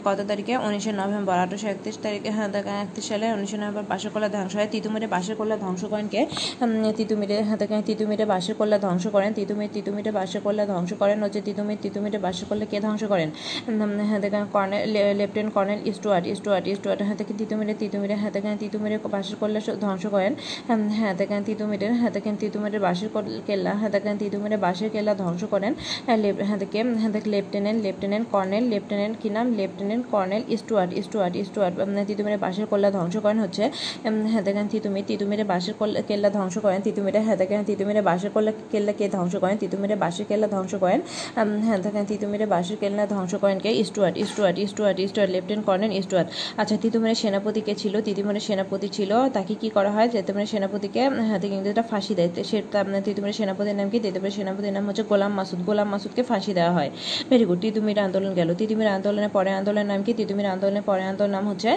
কত 0.05 0.19
তারিখে? 0.27 0.53
উনিশে 0.67 0.91
নভেম্বর। 0.91 1.35
আঠারোশো 1.43 1.67
একত্রিশ 1.73 1.97
তারিখে 2.05 2.29
হ্যাঁ 2.37 2.49
দেখেন 2.55 2.75
একত্রিশ 2.83 3.05
সালে, 3.11 3.25
উনিশে 3.37 3.57
নভেম্বর 3.57 3.83
বাঁশের 3.91 4.11
কল্লা 4.13 4.29
ধ্বংস 4.35 4.53
হয়। 4.55 4.67
তিতুমিরে 4.71 5.07
বাঁশের 5.13 5.35
কল্লা 5.39 5.55
ধ্বংস 5.63 5.83
করেন 5.93 6.07
কে? 6.13 6.21
তিতুমিরে 6.97 7.35
হ্যাঁ 7.47 7.59
দেখেন 7.61 7.81
তিতুমিরে 7.89 8.25
বাঁশের 8.33 8.55
কল্লা 8.59 8.77
ধ্বংস 8.85 9.05
করেন। 9.15 9.31
তিতুমির, 9.39 9.69
তিতুমিরে 9.73 10.11
বাঁশের 10.19 10.41
কল্লা 10.45 10.65
ধ্বংস 10.71 10.91
করেন। 11.01 11.17
হচ্ছে 11.23 11.41
তিতুমির, 11.47 11.77
তিতুমিরে 11.81 12.17
বাঁশের 12.25 12.45
কল্লা 12.49 12.65
কে 12.71 12.77
ধ্বংস 12.85 13.03
করেন? 13.13 13.29
হ্যাঁ 14.09 14.19
দেখেন 14.25 14.43
colonel 14.53 14.91
lieutenant 15.19 15.53
colonel 15.53 15.79
Stuart 15.91 16.25
Stuart 16.33 16.65
Stuart 16.73 17.01
হ্যাঁ 17.07 17.17
দেখেন 17.19 17.37
তিতুমিরে 17.37 17.73
তিতুমিরে 17.81 18.15
হ্যাঁ 18.21 18.31
দেখেন 18.35 18.55
তিতুমিরে 18.59 18.97
বাঁশের 19.11 19.37
কল্লা 19.39 19.59
স- 19.59 19.77
ধ্বংস 19.81 20.03
করেন। 20.15 20.33
হ্যাঁ 20.97 21.13
দেখেন 21.13 21.41
তিতুমিরের 21.43 21.93
হ্যাঁ 22.01 22.11
দেখেন 22.11 22.35
তিতুমিরের 22.35 22.81
বাঁশের 22.81 23.09
কল- 23.13 23.41
কেল্লা 23.45 23.71
হ্যাঁ 23.73 23.91
দেখেন 23.91 24.15
তিতুমিরে 24.17 24.57
বাঁশের 24.57 24.89
কেল্লা 24.89 25.13
ধ্বংস 25.15 25.41
করেন 25.45 25.71
হ্যাঁ 26.05 26.17
দেখে 26.57 26.79
হ্যাঁ 26.93 27.11
দেখ 27.11 27.23
লেফটেন্যান্ট 27.27 27.79
লেফটেন্যান্ট 27.83 28.25
কর্নেল 28.31 28.63
লেফটেন্যান্ট 28.65 29.15
কি 29.21 29.29
নাম? 29.29 29.45
লেফটেন্যান্ট 29.53 30.03
কর্নেল 30.11 30.41
ইস্টুয়ার্ট 30.49 30.91
ইস্টুয়ার্ট 30.95 31.33
উম, 31.79 32.05
তিতুমিরে 32.07 32.37
বাঁশের 32.37 32.65
কল্লা 32.65 32.89
ধ্বংস 32.91 33.15
করেন 33.17 33.39
হচ্ছে 33.39 33.63
হ্যাঁ 34.25 34.43
দেখেন 34.43 34.65
তিতুমির 34.67 35.05
তিতুমিরে 35.07 35.43
বাঁশের 35.43 35.75
কল্লা- 35.79 36.03
ধ্বংস 36.31 36.55
করেন 36.57 36.79
তিতুমিরে 36.81 37.19
হ্যাঁ 37.19 37.37
দেখেন 37.37 37.61
তিতুমিরে 37.63 38.01
বাঁশের 38.01 38.31
কল্লা 38.31 38.51
কেল্লা 38.71 38.93
কে 38.93 39.05
ধ্বংস 39.09 39.33
করেন 39.35 39.57
তিতুমিরে 39.57 39.95
বাঁশের 39.95 40.25
কেল্লা 40.25 40.47
ধ্বংস 40.47 40.73
করেন 40.75 40.99
হ্যাঁ 41.65 41.79
দেখেন 41.79 42.05
তিতুমিরে 42.05 42.45
বাঁশের 42.45 42.77
কেল্লা 42.77 43.03
ধ্বংস 43.07 43.33
করেন 43.35 43.57
কে? 43.59 43.69
Stuart 43.81 44.15
Stuart 44.17 44.57
Stuart 44.59 44.97
Stuart 44.99 45.31
lieutenant 45.31 45.65
colonel 45.65 45.91
Stuart 45.91 46.27
আচ্ছা 46.57 46.75
তিতুমিরের 46.81 47.15
সেনাপতি 47.15 47.61
কে 47.61 47.73
ছিল? 47.75 47.93
তিতুমিরের 48.01 48.41
সেনাপতি 48.41 48.87
ছিল 48.89 49.11
তাকে 49.33 49.53
কি 49.55 49.69
করা 49.69 49.91
হয়? 49.91 50.07
যে 50.07 50.19
তিতুমিরের 50.21 50.47
সেনাপতিকে 50.47 51.01
হ্যাঁ 51.21 51.39
দেখেন 51.39 51.59
ইংরেজরা 51.81 51.91
ফাঁসি 51.91 52.13
দেয়। 52.15 52.29
সে 52.49 52.57
তিতুমিরের 53.07 53.37
সেনাপতির 53.39 53.75
নাম 53.79 53.87
কি? 53.93 53.97
তিতুমিরের 54.05 54.35
সেনাপতির 54.37 54.73
নাম 54.77 54.83
হচ্ছে 54.87 55.03
গোলাম 55.11 55.31
মাসুদ। 55.37 55.59
গোলাম 55.69 55.87
মাসুদকে 55.93 56.23
ফাঁসি 56.29 56.51
দেওয়া 56.59 56.73
হয়। 56.77 56.89
ভেরি 57.29 57.45
গুড 57.49 57.59
তিতুমির 57.65 57.99
আন্দোলন 58.07 58.31
গেল। 58.39 58.49
তিতুমির 58.61 58.89
আন্দোলনের 58.97 59.31
পরে 59.35 59.51
আন্দোলনের 59.59 59.87
নাম 59.91 59.99
কি? 60.05 60.11
তিতুমির 60.19 60.47
আন্দোলনের 60.53 60.85
পরে 60.89 61.03
আন্দোলন 61.11 61.31
নাম 61.37 61.45
হচ্ছে 61.51 61.71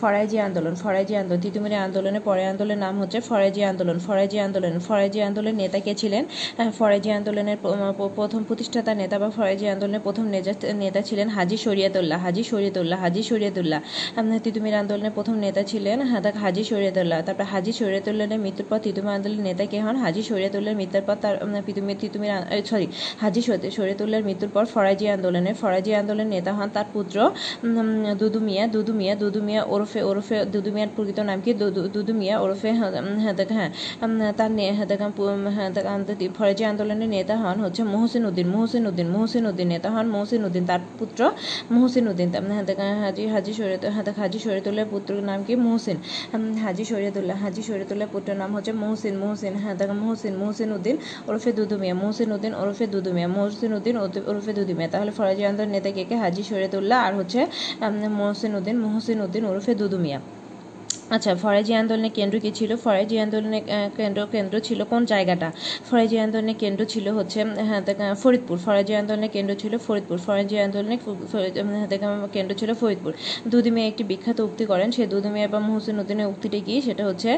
ফরাইজি 0.00 0.38
আন্দোলন। 0.46 0.74
ফরাইজি 0.82 1.14
আন্দোলন। 1.22 1.40
তিতুমির 1.46 1.74
আন্দোলনের 1.86 2.22
পরে 2.28 2.42
আন্দোলনের 2.52 2.80
নাম 2.84 2.94
হচ্ছে 3.00 3.18
ফরাইজি 3.28 3.62
আন্দোলন। 3.70 3.96
ফরাইজি 4.06 4.38
আন্দোলন। 4.46 4.74
ফরাইজি 4.88 5.20
আন্দোলনের 5.28 5.56
নেতা 5.62 5.78
কে 5.86 5.92
ছিলেন? 6.02 6.22
আহ, 6.58 6.70
ফরাইজি 6.78 7.10
আন্দোলনের 7.18 7.58
প্রথম 8.18 8.40
প্রতিষ্ঠাতা 8.48 8.92
নেতা 9.00 9.16
বা 9.22 9.28
ফরাইজি 9.36 9.66
আন্দোলনের 9.74 10.02
প্রথম 10.06 10.24
নেতা 10.84 11.00
ছিলেন 11.08 11.28
হাজি 11.36 11.56
শরিয়তুল্লাহ। 11.66 12.18
হাজি 12.24 12.42
শরিয়তুল্লাহ 12.50 12.98
হাজি 13.04 13.22
শরিয়তুল্লাহ। 13.30 13.80
তিতুমির 14.44 14.76
আন্দোলনের 14.82 15.14
প্রথম 15.16 15.36
নেতা 15.46 15.62
ছিলেন 15.70 15.98
হাদাক 16.12 16.36
হাজি 16.44 16.62
শরিয়তুল্লাহ। 16.70 17.18
তারপর 17.26 17.46
হাজি 17.52 17.72
শরিয়তুল্লাহের 17.80 18.40
মৃত্যুর 18.44 18.66
পর 18.70 18.78
তিতুমির 18.86 19.07
আন্দোলনের 19.08 19.42
নেতা 19.42 19.64
কে 19.66 19.80
হন 19.80 19.96
হাজি 19.96 20.22
শরিয়তুল্লাহর 20.22 20.76
মৃত্যুর 20.76 21.02
পর 21.06 21.14
তার 21.20 21.36
তিতুমির 21.66 22.64
সরি 22.64 22.86
হাজি 23.20 23.42
শরি- 23.42 23.70
শরিয়তুল্লাহর 23.70 24.24
মৃত্যুর 24.24 24.50
পর 24.54 24.64
ফরাজি 24.64 25.08
আন্দোলনের 25.08 25.54
ফরাজি 25.54 25.94
আন্দোলনের 25.94 26.26
নেতা 26.26 26.52
হন 26.52 26.68
তার 26.72 26.84
পুত্র 26.92 27.16
দুদু 28.18 28.40
মিয়া 28.40 28.66
দুদু 28.66 28.92
মিয়া 28.92 29.14
দুদু 29.14 29.42
মিয়া 29.42 29.64
ওরফে 29.64 30.02
ওরফে, 30.02 30.44
দুদু 30.44 30.70
মিয়ার 30.72 30.88
প্রকৃত 30.96 31.18
নাম 31.20 31.40
কি? 31.40 31.54
দুদু 31.54 32.12
মিয়া 32.14 32.38
ওরফে 32.40 32.70
হ্যাঁ 32.72 32.90
হ্যাঁ 32.90 33.70
হ্যাঁ 34.18 34.32
তার 34.32 34.50
হ্যাঁ 35.56 35.72
ফরাজি 36.38 36.64
আন্দোলনের 36.64 37.08
নেতা 37.08 37.34
হন 37.36 37.56
হচ্ছে 37.60 37.82
মোহসিন 37.84 38.26
উদ্দিন 38.26 38.48
মোহসিন 38.48 38.86
উদ্দিন 38.86 39.08
মোহসিন 39.08 39.46
উদ্দিন 39.46 39.68
নেতা 39.68 39.88
হন 39.90 40.06
মোহসিন 40.08 40.44
উদ্দিন, 40.44 40.64
তার 40.66 40.80
পুত্র 40.98 41.20
মোহসিন 41.70 42.08
উদ্দিন 42.08 42.28
হাজি 43.02 43.26
হাজি 43.26 43.52
শরীয়ত 43.52 43.84
হাজি 44.16 44.38
শরীয়তুল্লাহর 44.38 44.88
পুত্রের 44.90 45.22
নাম 45.22 45.44
কি? 45.46 45.54
মোহসিন 45.56 45.96
হাজি 46.58 46.84
শরীয়তুল্লাহ, 46.84 47.36
হাজি 47.42 47.62
শরীয়তুল্লাহর 47.62 48.10
পুত্রের 48.12 48.36
নাম 48.36 48.50
হচ্ছে 48.56 48.72
মোহসিন 48.72 48.97
মোহসিন 49.18 49.54
হ্যাঁ 49.56 49.74
দেখো 49.74 49.94
মোহসিন 49.94 50.34
মোহসিন 50.36 50.70
উদ্দিন 50.72 50.96
ওরফে 51.26 51.50
দুদু 51.52 51.74
মিয়া 51.78 51.94
মোহসিন 51.94 52.28
উদ্দিন 52.32 52.52
ওরফে 52.54 52.84
দুদু 52.86 53.10
মিয়া 53.12 53.28
মোহসিন 53.28 53.70
উদ্দিন 53.72 53.96
ওরফে- 53.96 54.24
দুদুমিয়া 54.26 54.54
দুদু 54.54 54.72
মিয়া 54.74 54.88
তাহলে 54.88 55.10
ফরাজি 55.10 55.42
আন্দোলন 55.44 55.70
নেতা 55.70 55.90
কে? 55.90 56.02
কে 56.04 56.16
হাজি 56.16 56.42
শরীয়তুল্লাহ 56.42 56.98
আর 57.04 57.12
হচ্ছে 57.14 57.40
মোহসিন 58.10 58.54
উদ্দিন 58.54 58.76
মোহসিন 58.80 59.18
উদ্দিন 59.20 59.44
ওরফে 59.44 59.74
দুদু 59.74 59.98
মিয়া 59.98 60.18
আচ্ছা 61.14 61.30
ফরাজি 61.42 61.72
আন্দোলনের 61.80 62.12
কেন্দ্র 62.18 62.36
কী 62.44 62.50
ছিল? 62.58 62.70
ফরাজি 62.84 63.16
আন্দোলনের 63.24 63.62
কেন্দ্র 63.98 64.20
কেন্দ্র 64.34 64.54
ছিল 64.68 64.80
কোন 64.92 65.02
জায়গাটা? 65.12 65.48
ফরাজি 65.88 66.16
আন্দোলনের 66.24 66.56
কেন্দ্র 66.62 66.82
ছিল 66.92 67.06
হচ্ছে 67.18 67.38
হ্যাঁ 67.68 67.82
ফরিদপুর। 68.22 68.56
ফরাজি 68.66 68.92
আন্দোলনের 69.00 69.30
কেন্দ্র 69.36 69.52
ছিল 69.62 69.72
ফরিদপুর। 69.86 70.18
ফরাজি 70.26 70.56
আন্দোলনের 70.66 70.98
হ্যাঁ 71.80 72.28
কেন্দ্র 72.36 72.52
ছিল 72.60 72.70
ফরিদপুর। 72.80 73.12
দুদি 73.52 73.70
মিয়া 73.74 73.86
একটি 73.92 74.02
বিখ্যাত 74.10 74.38
উক্তি 74.48 74.64
করেন 74.72 74.88
সেই 74.96 75.06
দুদি 75.12 75.28
মিয়া 75.34 75.48
বা 75.54 75.58
মহসিন 75.68 75.96
উদ্দিনের 76.02 76.26
উক্তিটি 76.32 76.58
কি? 76.66 76.74
সেটা 76.86 77.02
হচ্ছে 77.08 77.30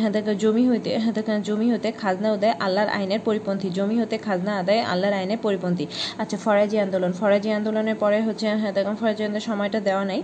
হ্যাঁ 0.00 0.10
জমি 0.44 0.64
হইতে 0.70 0.90
জমি 1.48 1.66
হতে 1.74 1.88
খাজনা 2.02 2.28
আদায় 2.36 2.54
আল্লাহর 2.64 2.90
আইনের 2.98 3.20
পরিপন্থী। 3.28 3.68
জমি 3.78 3.96
হতে 4.02 4.16
খাজনা 4.26 4.52
আদায় 4.62 4.80
আল্লাহর 4.92 5.14
আইনের 5.20 5.40
পরিপন্থী। 5.46 5.84
আচ্ছা 6.22 6.36
ফরাজি 6.44 6.76
আন্দোলন। 6.84 7.12
ফরাজি 7.20 7.50
আন্দোলনের 7.58 7.96
পরে 8.02 8.18
হচ্ছে 8.26 8.46
হ্যাঁ 8.62 8.72
ফরাজি 9.00 9.22
আন্দোলনের 9.26 9.44
সময়টা 9.50 9.78
দেওয়া 9.88 10.04
নাই। 10.10 10.20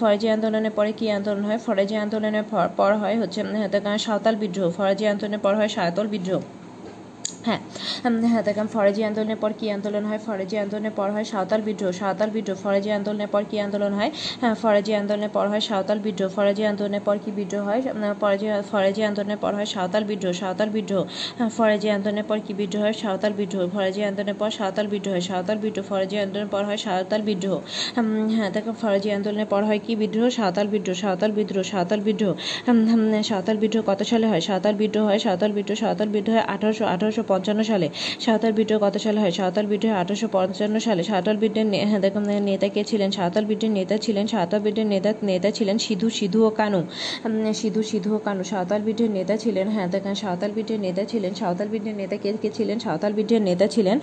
ফরাজি 0.00 0.26
আন্দোলনের 0.34 0.72
পরে 0.78 0.90
কি 0.98 1.06
আন্দোলন 1.18 1.42
হয়? 1.48 1.60
ফরাজি 1.66 1.94
আন্দোলনের 2.16 2.46
পর- 2.50 2.72
হয় 2.98 3.16
হচ্ছে 3.20 3.40
হ্যাঁ 3.52 3.70
সাঁওতাল 3.98 4.34
বিদ্রোহ 4.36 4.66
ফরাজি 4.76 5.04
আন্দোলনের 5.06 5.38
পর 5.38 5.52
হয় 5.56 5.68
সাঁওতাল 5.68 6.06
বিদ্রোহ। 6.06 6.40
হ্যাঁ 7.46 7.60
হ্যাঁ 8.24 8.44
দেখলাম 8.48 8.68
ফরাজি 8.74 9.02
আন্দোলনের 9.04 9.38
পর 9.38 9.50
কী 9.58 9.66
আন্দোলন 9.76 10.04
হয় 10.04 10.20
ফরাজি 10.26 10.56
আন্দোলনের 10.58 10.94
পর 10.98 11.08
হয় 11.14 11.26
সাঁওতাল 11.32 11.60
বিদ্রোহ 11.66 11.90
সাঁওতাল 12.00 12.30
বিদ্রোহ 12.30 12.56
ফরাজি 12.64 12.90
আন্দোলনের 12.90 13.30
পর 13.34 13.42
কী 13.50 13.56
আন্দোলন 13.60 13.92
হয় 13.98 14.10
হ্যাঁ 14.40 14.54
ফরাজি 14.62 14.92
আন্দোলনের 14.94 15.32
পর 15.36 15.46
হয় 15.48 15.62
সাঁওতাল 15.68 15.98
বিদ্রোহ 16.06 16.28
ফরাজি 16.36 16.62
আন্দোলনের 16.66 17.02
পর 17.06 17.16
কী 17.24 17.30
বিদ্রোহ 17.38 17.62
হয় 17.68 17.80
ফরাজি 18.20 18.46
ফরাজি 18.70 19.02
আন্দোলনের 19.04 19.40
পর 19.44 19.52
হয় 19.58 19.68
সাঁওতাল 19.74 20.04
বিদ্রোহ 20.10 20.32
সাঁওতাল 20.34 20.68
বিদ্রোহ 20.76 21.02
হ্যাঁ, 21.38 21.50
ফরাজি 21.58 21.88
আন্দোলনের 21.90 22.26
পর 22.30 22.38
কী 22.46 22.52
বিদ্রোহ 22.60 22.82
হয় 22.82 22.96
সাঁওতাল 23.02 23.32
বিদ্রোহ 23.40 23.62
ফরাজি 23.74 24.00
আন্দোলনের 24.04 24.38
পর 24.40 24.50
সাঁওতাল 24.58 24.86
বিদ্রোহ 24.92 25.12
হয় 25.14 25.24
সাঁওতাল 25.30 25.58
বিদ্রোহ 25.64 25.84
ফরাজি 25.90 26.16
আন্দোলনের 26.18 26.50
পর 26.54 26.62
হয় 26.68 26.80
সাঁওতাল 26.86 27.22
বিদ্রোহ 27.28 27.58
হ্যাঁ 28.34 28.50
দেখো 28.56 28.72
ফরাজি 28.82 29.08
আন্দোলনের 29.16 29.48
পর 29.52 29.62
হয় 29.68 29.80
কি 29.86 29.92
বিদ্রোহ 29.96 30.26
সাঁওতাল 30.30 30.66
বিদ্রোহ 30.66 30.96
সাঁওতাল 30.96 31.30
বিদ্রোহ 31.32 31.64
সাঁওতাল 31.64 32.00
বিদ্রোহ 32.00 32.32
সাঁওতাল 33.26 33.56
বিদ্রোহ 33.62 33.82
কত 33.90 34.00
সালে 34.10 34.26
হয় 34.28 34.42
সাঁওতাল 34.48 34.74
বিদ্রোহ 34.74 35.04
হয় 35.08 35.20
সাঁওতাল 35.20 35.52
বিদ্রোহ 35.52 35.76
সাঁওতাল 35.76 36.08
বিদ্রোহ 36.08 36.34
হয় 36.36 36.46
আঠারোশো 36.48 36.84
আঠারোশো 36.86 37.22
পঞ্চান্ন 37.36 37.60
সালে 37.64 37.86
সাঁওতাল 38.20 38.52
বিদ্রোহ 38.58 38.78
কত 38.84 38.94
সালে 38.98 39.18
হয় 39.22 39.32
সাঁওতাল 39.38 39.66
বিদ্রোহ 39.66 39.92
আঠারোশো 39.96 40.26
পঞ্চান্ন 40.36 40.76
সালে 40.86 41.02
সাঁওতাল 41.04 41.36
বিদ্রোহের 41.36 41.86
হ্যাঁ, 41.90 42.00
নেতা 42.50 42.68
কে 42.68 42.82
ছিলেন 42.90 43.10
সাঁওতাল 43.16 43.44
বিদ্রোহের 43.46 43.74
নেতা 43.78 43.96
ছিলেন 44.04 44.24
সাঁওতাল 44.26 44.60
বিদ্রোহের 44.60 44.90
নেতা 44.94 45.10
নেতা 45.26 45.48
ছিলেন 45.56 45.76
সিধু 45.78 46.08
সিধু 46.18 46.40
ও 46.48 46.50
কানু 46.52 46.80
সিধু 47.52 47.80
সিধু 47.90 48.10
ও 48.16 48.18
কানু 48.26 48.42
সাঁওতাল 48.52 48.80
বিদ্রোহের 48.86 49.14
নেতা 49.18 49.34
ছিলেন 49.36 49.66
হ্যাঁ 49.74 49.88
দেখেন 49.94 50.14
সাঁওতাল 50.22 50.50
বিদ্রোহের 50.56 50.82
নেতা 50.86 51.02
ছিলেন 51.04 51.32
সাঁওতাল 51.40 51.68
বিদ্রোহের 51.72 51.98
নেতা 52.02 52.16
কে 52.16 52.30
কে 52.42 52.48
ছিলেন 52.56 52.76
সাঁওতাল 52.78 53.12
বিদ্রোহের 53.18 53.44
নেতা 53.48 53.66
ছিলেন 53.66 53.96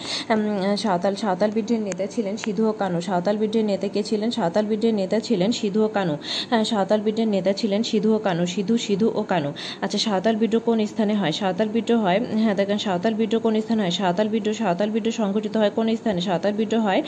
সাঁওতাল 0.83 1.13
সাঁওতাল 1.23 1.51
বিদ্রোহের 1.55 1.83
নেতা 1.89 2.05
ছিলেন 2.13 2.35
সিধু 2.43 2.63
ও 2.69 2.73
কানু 2.73 2.97
সাঁওতাল 3.01 3.35
বিদ্রোহের 3.41 3.67
নেতা 3.71 3.87
কে 3.87 4.01
ছিলেন 4.03 4.29
সাঁওতাল 4.31 4.65
বিদ্রোহের 4.71 4.97
নেতা 5.01 5.17
ছিলেন 5.27 5.49
সিধু 5.59 5.79
ও 5.83 5.89
কানু 5.89 6.15
হ্যাঁ 6.51 6.63
সাঁওতাল 6.71 6.99
বিদ্রোহের 7.05 7.31
নেতা 7.35 7.51
ছিলেন 7.53 7.81
সিধু 7.83 8.09
ও 8.15 8.19
কানু 8.19 8.43
সিধু 8.53 8.75
সিধু 8.85 9.07
ও 9.11 9.21
কানু 9.23 9.49
আচ্ছা 9.83 9.99
সাঁওতাল 10.05 10.35
বিদ্রোহ 10.35 10.61
কোন 10.65 10.79
স্থানে 10.85 11.13
হয় 11.15 11.33
সাঁওতাল 11.33 11.69
বিদ্রোহ 11.75 11.99
হয় 12.05 12.19
হ্যাঁ 12.43 12.55
দেখেন 12.59 12.79
সাঁওতাল 12.79 13.13
বিদ্রোহ 13.23 13.39
কোন 13.45 13.53
স্থানে 13.65 13.81
হয়? 13.85 13.93
সাঁওতাল 13.99 14.27
বিদ্রোহ 14.35 14.55
সাঁওতাল 14.61 14.89
বিদ্রোহ 14.95 15.15
সংঘটিত 15.21 15.55
হয় 15.61 15.71
কোন 15.77 15.87
স্থানে? 15.99 16.19
সাঁওতাল 16.27 16.53
বিদ্রোহ 16.59 16.81
হয় 16.87 17.01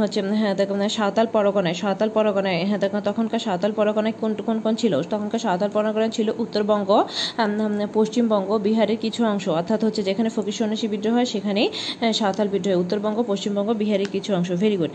হচ্ছে 0.00 0.20
হ্যাঁ 0.42 0.54
দেখুন 0.60 0.78
সাঁওতাল 0.98 1.26
পরগনায়। 1.34 1.76
সাঁওতাল 1.82 2.08
পরগনায় 2.16 2.58
হ্যাঁ 2.68 2.80
দেখুন 2.84 3.00
তখনকার 3.08 3.40
সাঁওতাল 3.46 3.72
পরগনায় 3.78 4.14
কোন 4.22 4.30
কোন 4.48 4.56
কোন 4.64 4.74
ছিল? 4.82 4.92
তখনকার 5.14 5.40
সাঁওতাল 5.46 5.70
পরগনায় 5.76 6.12
ছিল 6.18 6.28
উত্তরবঙ্গ 6.44 6.90
পশ্চিমবঙ্গ 7.96 8.50
বিহারের 8.66 8.98
কিছু 9.04 9.20
অংশ। 9.32 9.46
অর্থাৎ 9.60 9.80
হচ্ছে 9.86 10.02
যেখানে 10.08 10.28
ফকির 10.36 10.56
সন্ন্যাসী 10.58 10.86
বিদ্রোহ 10.94 11.12
হয় 11.18 11.28
সেখানেই 11.34 11.68
আহ, 11.72 12.12
সাঁওতাল 12.20 12.48
বিদ্রোহ 12.54 12.72
হয়। 12.72 12.80
উত্তরবঙ্গ 12.84 13.18
পশ্চিমবঙ্গ 13.30 13.70
বিহারের 13.82 14.08
কিছু 14.14 14.30
অংশ। 14.38 14.50
ভেরি 14.62 14.76
গুড 14.80 14.92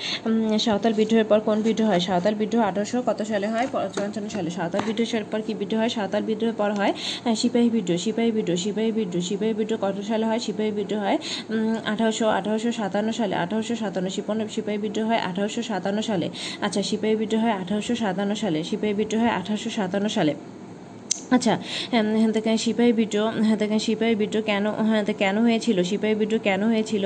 সাঁওতাল 0.65 0.93
বিদ্রোহের 0.99 1.27
পর 1.31 1.39
কোন 1.47 1.57
বিদ্রোহ 1.67 1.87
হয়? 1.91 2.01
সাঁওতাল 2.07 2.33
বিদ্রোহ 2.41 2.61
আঠারোশো 2.69 2.97
কত 3.09 3.19
সালে 3.31 3.47
হয়? 3.53 3.67
পঞ্চান্ন 3.97 4.27
সালে। 4.35 4.49
সাঁওতাল 4.57 4.81
বিদ্রোহের 4.87 5.25
পর 5.31 5.39
কি 5.45 5.53
বিদ্রোহ 5.61 5.79
হয়? 5.81 5.91
সাঁওতাল 5.97 6.23
বিদ্রোহের 6.29 6.57
পর 6.61 6.69
হয় 6.79 6.91
আহ, 7.27 7.35
সিপাহী 7.41 7.69
বিদ্রোহ 7.75 7.97
সিপাহী 8.05 8.31
বিদ্রোহ 8.37 8.57
সিপাহী 8.63 8.91
বিদ্রোহ 8.99 9.23
সিপাহী 9.29 9.53
বিদ্রোহ 9.59 9.79
কত 9.85 9.97
সালে 10.09 10.22
হয়, 10.29 10.41
সিপাহী 10.45 10.71
বিদ্রোহ 10.79 11.01
হয়। 11.05 11.17
আঠারোশো 11.93 12.25
আঠারোশো 12.39 12.69
সাতান্ন 12.79 13.09
সালে, 13.19 13.33
আঠারোশো 13.43 13.75
সাতান্ন 13.81 14.07
সিপন 14.15 14.37
সিপাহী 14.55 14.77
বিদ্রোহ 14.85 15.05
হয়, 15.09 15.21
আঠারোশো 15.29 15.61
সাতান্ন 15.69 15.99
সালে। 16.09 16.27
আচ্ছা 16.65 16.81
সিপাহী 16.89 17.15
বিদ্রোহ 17.21 17.41
হয়, 17.45 17.55
আঠারোশো 17.61 17.93
সাতান্ন 18.03 18.31
সালে, 18.43 18.59
সিপাহী 18.69 18.93
বিদ্রোহ 18.99 19.21
হয়, 19.23 19.33
আঠারোশো 19.39 19.69
সাতান্ন 19.77 20.07
সালে। 20.17 20.33
আচ্ছা 21.35 21.53
হ্যাঁ 21.91 22.31
দেখেন 22.37 22.57
সিপাহী 22.65 22.91
বিদ্রোহ 22.99 23.27
হ্যাঁ 23.47 23.57
দেখেন 23.61 23.79
সিপাহী 23.87 24.13
বিদ্রোহ 24.21 24.43
কেন 24.51 24.65
হ্যাঁ 24.89 25.03
কেন 25.23 25.35
হয়েছিল? 25.47 25.77
সিপাহী 25.89 26.15
বিদ্রোহ 26.21 26.41
কেন 26.47 26.61
হয়েছিল? 26.73 27.03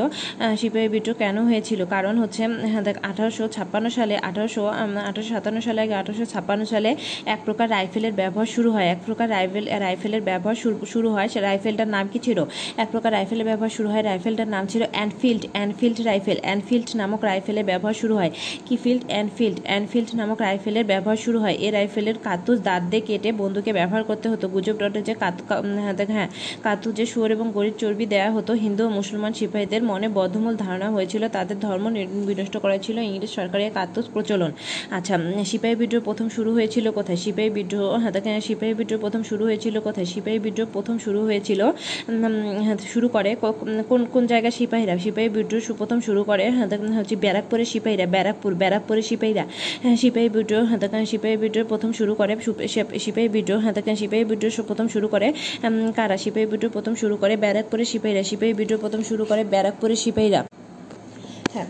সিপাহী 0.61 0.87
বিদ্রোহ 0.95 1.15
কেন 1.23 1.37
হয়েছিল? 1.49 1.79
কারণ 1.95 2.15
হচ্ছে 2.21 2.43
হ্যাঁ 2.71 2.83
দেখ 2.87 2.97
আঠারোশো 3.09 3.43
ছাপ্পান্ন 3.55 3.87
সালে, 3.97 4.15
আঠারোশো 4.29 4.63
আঠারোশো 5.09 5.31
সাতান্ন 5.35 5.57
সালে 5.67 5.79
আগে 5.85 5.95
আঠারোশো 6.01 6.25
ছাপ্পান্ন 6.33 6.61
সালে 6.73 6.89
এক 7.33 7.39
প্রকার 7.47 7.67
রাইফেলের 7.75 8.13
ব্যবহার 8.21 8.49
শুরু 8.55 8.69
হয়। 8.75 8.87
এক 8.93 8.99
প্রকার 9.07 9.27
রাইফেল, 9.35 9.65
রাইফেলের 9.85 10.23
ব্যবহার 10.29 10.57
শুরু 10.63 10.75
শুরু 10.93 11.09
হয়, 11.15 11.27
সে 11.33 11.39
রাইফেলটার 11.47 11.89
নাম 11.95 12.05
কি 12.13 12.19
ছিল? 12.27 12.39
এক 12.83 12.87
প্রকার 12.93 13.11
রাইফেলের 13.17 13.47
ব্যবহার 13.51 13.71
শুরু 13.77 13.87
হয়, 13.93 14.03
রাইফেলটার 14.09 14.49
নাম 14.55 14.63
ছিল 14.71 14.81
অ্যানফিল্ড 14.95 15.43
অ্যানফিল্ড 15.55 15.97
রাইফেল 16.09 16.37
অ্যানফিল্ড 16.45 16.89
নামক 17.01 17.21
রাইফেলের 17.29 17.65
ব্যবহার 17.71 17.95
শুরু 18.01 18.13
হয়। 18.19 18.31
কি 18.67 18.75
ফিল্ড? 18.83 19.03
অ্যানফিল্ড 19.13 19.57
অ্যানফিল্ড 19.69 20.09
নামক 20.19 20.39
রাইফেলের 20.47 20.85
ব্যবহার 20.91 21.19
শুরু 21.25 21.37
হয়। 21.43 21.55
এই 21.65 21.71
রাইফেলের 21.77 22.17
কাতুস 22.27 22.57
দাঁত 22.67 22.83
দিয়ে 22.91 23.03
কেটে 23.07 23.29
বন্দুকে 23.41 23.71
ব্যবহার 23.79 23.96
করতে 24.03 24.29
হতো। 24.29 24.47
গুজব 24.47 24.75
রটে 24.79 25.01
যে 25.01 25.13
কাত 25.13 25.33
কা- 25.49 25.61
হ্যাঁ 25.79 25.93
দেখ- 25.93 26.91
যে 26.91 27.05
শুয়োর 27.05 27.31
এবং 27.31 27.51
গরিব 27.51 27.73
চর্বি 27.79 28.05
দেওয়া 28.05 28.31
হতো 28.31 28.53
হিন্দু 28.53 28.85
ও 28.85 28.89
মুসলমান 28.89 29.33
সিপাহীদের 29.33 29.83
মনে 29.83 30.07
বদ্ধমূল 30.09 30.55
ধারণা 30.55 30.89
হয়েছিল 30.89 31.27
তাদের 31.27 31.59
ধর্ম 31.59 31.89
বিনষ্ট 32.25 32.57
করা 32.57 32.77
ছিল 32.77 32.97
ইংরেজ 32.97 33.29
সরকারের 33.29 33.71
কাতুস 33.73 34.05
প্রচলন। 34.13 34.51
আচ্ছা 34.91 35.19
সিপাহী 35.45 35.75
বিদ্রোহ 35.75 36.03
প্রথম 36.03 36.29
শুরু 36.29 36.53
হয়েছিল 36.53 36.91
কোথায়? 36.91 37.17
সিপাহী 37.17 37.49
বিদ্রোহ 37.49 37.93
হ্যাঁ 37.93 38.11
হ্যাঁ, 38.23 38.41
সিপাহী 38.41 38.73
বিদ্রোহ 38.73 38.99
প্রথম 39.01 39.23
শুরু 39.23 39.45
হয়েছিল 39.45 39.79
কোথায়? 39.79 40.05
সিপাহী 40.05 40.39
বিদ্রোহ 40.39 40.67
প্রথম 40.73 40.97
শুরু 40.97 41.25
হয়েছিল 41.25 41.61
হ্যাঁ, 42.63 42.77
শুরু 42.93 43.07
করে 43.07 43.35
কোন 43.89 44.05
কোন 44.05 44.27
জায়গায় 44.27 44.51
সিপাহীরা? 44.51 44.97
সিপাহী 44.97 45.29
বিদ্রোহ 45.29 45.73
প্রথম 45.77 45.99
শুরু 45.99 46.23
করে 46.23 46.49
হ্যাঁ 46.49 46.67
হচ্ছে 46.97 47.15
ব্যারাকপুরের 47.15 47.65
সিপাহীরা 47.65 48.05
ব্যারাকপুর 48.05 48.53
ব্যারাকপুরের 48.53 49.01
সিপাহীরা। 49.03 49.45
হ্যাঁ 49.83 49.95
সিপাহী 49.95 50.29
বিদ্রোহ 50.29 50.63
হ্যাঁ 50.65 50.79
হ্যাঁ, 50.91 51.05
সিপাহী 51.05 51.37
বিদ্রোহ 51.37 51.65
প্রথম 51.67 51.91
শুরু 51.91 52.15
করে 52.15 52.35
সিপাহী 52.99 53.27
বিদ্রোহ 53.27 53.67
হ্যাঁ, 53.87 53.95
সিপাহী 53.95 54.23
বিদ্রোহ 54.23 54.65
প্রথম 54.67 54.87
শুরু 54.87 55.07
করে 55.07 55.27
কারা? 55.95 56.15
সিপাহী 56.23 56.45
বিদ্রোহ 56.45 56.71
প্রথম 56.73 56.93
শুরু 56.95 57.15
করে 57.21 57.33
ব্যারাকপুরের 57.37 57.87
সিপাহীরা। 57.91 58.23
সিপাহী 58.29 58.53
বিদ্রোহ 58.53 58.79
প্রথম 58.81 59.01
শুরু 59.09 59.23
করে 59.25 59.41
ব্যারাকপুরের 59.43 59.95
সিপাহীরা। 59.95 60.41
হ্যাঁ। 61.53 61.67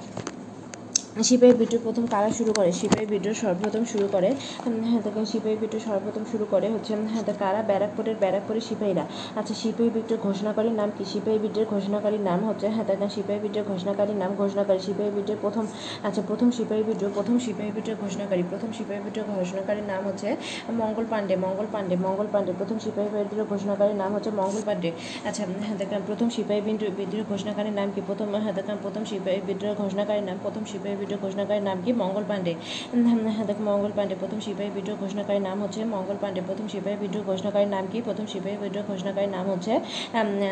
সিপাহী 1.23 1.53
বিদ্রোহ 1.53 1.81
প্রথম 1.83 2.05
কারা 2.07 2.29
শুরু 2.29 2.51
করে 2.53 2.69
সিপাহী 2.71 3.05
বিদ্রোহ 3.05 3.35
সর্বপ্রথম 3.35 3.83
শুরু 3.85 4.07
করে 4.07 4.29
হ্যাঁ 4.83 5.01
দেখেন 5.05 5.25
সিপাহী 5.25 5.55
বিদ্রোহ 5.61 5.81
সর্বপ্রথম 5.87 6.23
শুরু 6.31 6.45
করে 6.45 6.67
হচ্ছে 6.73 6.91
হ্যাঁ 7.13 7.23
কারা 7.39 7.61
ব্যারাকপুরের 7.69 8.15
ব্যারাকপুরের 8.19 8.63
সিপাহীরা 8.69 9.03
আচ্ছা 9.35 9.53
সিপাহী 9.61 9.89
বিদ্রোহ 9.89 10.19
ঘোষণাকারীর 10.27 10.75
নাম 10.75 10.89
কি 10.97 11.03
সিপাহী 11.05 11.37
বিদ্রোহের 11.39 11.69
ঘোষণাকারীর 11.73 12.23
নাম 12.29 12.39
হচ্ছে 12.49 12.67
হ্যাঁ 12.67 12.85
দেখেন 12.89 13.09
সিপাহী 13.15 13.39
বিদ্রোহ 13.39 13.63
ঘোষণাকারীর 13.71 14.17
নাম 14.17 14.31
ঘোষণাকারী 14.41 14.79
সিপাহী 14.79 15.11
বিদ্রোহ 15.17 15.37
প্রথম 15.41 15.65
আচ্ছা 16.03 16.21
প্রথম 16.21 16.47
সিপাহী 16.57 16.83
বিদ্রোহ 16.89 17.09
প্রথম 17.17 17.35
সিপাহী 17.45 17.71
বিদ্রোহ 17.77 17.95
ঘোষণাকারী 18.03 18.43
প্রথম 18.51 18.69
সিপাহী 18.77 18.99
বিদ্রোহ 19.05 19.25
ঘোষণাকারীর 19.33 19.87
নাম 19.91 20.01
হচ্ছে 20.07 20.29
মঙ্গল 20.81 21.05
পাণ্ডে 21.11 21.35
মঙ্গল 21.37 21.67
পাণ্ডে 21.73 21.95
মঙ্গল 21.97 22.27
পাণ্ডে 22.33 22.51
প্রথম 22.59 22.77
সিপাহী 22.79 23.09
বিদ্রোহ 23.15 23.45
ঘোষণাকারীর 23.53 23.97
নাম 23.97 24.11
হচ্ছে 24.15 24.31
মঙ্গল 24.31 24.61
পাণ্ডে 24.67 24.89
আচ্ছা 25.27 25.43
হ্যাঁ 25.59 25.77
দেখেন 25.81 26.01
প্রথম 26.09 26.27
সিপাহী 26.35 26.61
বিদ্রোহ 26.99 27.23
ঘোষণাকারীর 27.31 27.75
নাম 27.79 27.87
কি 27.95 28.01
প্রথম 28.09 28.27
হ্যাঁ 28.35 28.55
দেখেন 28.59 28.77
প্রথম 28.83 29.03
সিপাহী 29.11 29.39
বিদ্রোহ 29.47 29.71
ঘোষণাকারীর 29.81 30.25
নাম 30.29 30.37
প্রথম 30.43 30.63
সিপাহী 30.71 30.95
বিদ্রোহ 31.07 31.19
ঘোষণাকারীর 31.25 31.65
নাম 31.69 31.77
কি? 31.85 31.91
মঙ্গল 32.03 32.23
পাণ্ডে। 32.29 32.53
দেখ, 33.47 33.57
মঙ্গল 33.69 33.91
পাণ্ডে, 33.97 34.15
প্রথম 34.21 34.39
সিপাহী 34.45 34.69
বিদ্রোহ 34.77 34.95
ঘোষণাকারীর 35.03 35.43
নাম 35.49 35.57
হচ্ছে 35.63 35.81
মঙ্গল 35.95 36.17
পাণ্ডে, 36.23 36.41
প্রথম 36.49 36.65
সিপাহী 36.73 36.97
বিদ্রোহ 37.03 37.23
ঘোষণাকারীর 37.29 37.71
নাম 37.75 37.85
কি? 37.91 37.97
প্রথম 38.07 38.25
সিপাহী 38.33 38.57
বিদ্রোহ 38.63 38.83
ঘোষণাকারীর 38.91 39.31
নাম 39.37 39.45
হচ্ছে 39.51 39.73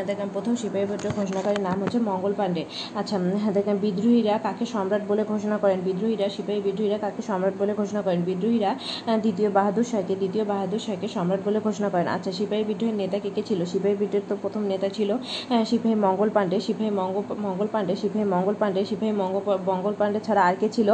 দেখেন 0.10 0.28
প্রথম 0.36 0.54
সিপাহী 0.62 0.86
বিদ্রোহ 0.92 1.12
ঘোষণাকারীর 1.20 1.64
নাম 1.68 1.78
হচ্ছে 1.84 2.00
মঙ্গল 2.10 2.34
পাণ্ডে। 2.40 2.64
আচ্ছা 3.00 3.16
দেখেন 3.58 3.76
বিদ্রোহীরা 3.86 4.36
কাকে 4.46 4.66
সম্রাট 4.74 5.04
বলে 5.12 5.24
ঘোষণা 5.32 5.58
করেন? 5.64 5.80
বিদ্রোহীরা, 5.88 6.28
সিপাহী 6.36 6.60
বিদ্রোহীরা 6.68 6.98
কাকে 7.06 7.22
সম্রাট 7.30 7.56
বলে 7.62 7.74
ঘোষণা 7.82 8.02
করেন? 8.06 8.22
বিদ্রোহীরা 8.30 8.72
দ্বিতীয় 9.24 9.50
বাহাদুর 9.58 9.86
শাহকে, 9.92 10.14
দ্বিতীয় 10.22 10.44
বাহাদুর 10.52 10.82
শাহকে 10.86 11.08
সম্রাট 11.16 11.42
বলে 11.48 11.60
ঘোষণা 11.68 11.90
করেন। 11.94 12.08
আচ্ছা 12.16 12.32
সিপাহী 12.40 12.64
বিদ্রোহের 12.70 12.98
নেতা 13.02 13.18
কে 13.24 13.30
কে 13.36 13.42
ছিল? 13.50 13.60
সিপাহী 13.72 13.96
বিদ্রোহের 14.02 14.28
তো 14.30 14.36
প্রথম 14.44 14.62
নেতা 14.72 14.88
ছিল 14.98 15.10
সিপাহী 15.70 15.96
মঙ্গল 16.06 16.30
পাণ্ডে। 16.36 16.58
সিপাহী 16.68 16.92
মঙ্গল 17.02 17.24
মঙ্গল 17.46 17.68
পাণ্ডে, 17.74 17.94
সিপাহী 18.02 18.26
মঙ্গল 18.36 18.56
পাণ্ডে, 18.62 18.82
সিপাহী 18.90 19.14
মঙ্গল 19.22 19.42
মঙ্গল 19.72 19.94
পাণ্ডে 20.00 20.20
ছাড়া 20.28 20.42
আর 20.46 20.56
কে 20.56 20.68
ছিল 20.70 20.90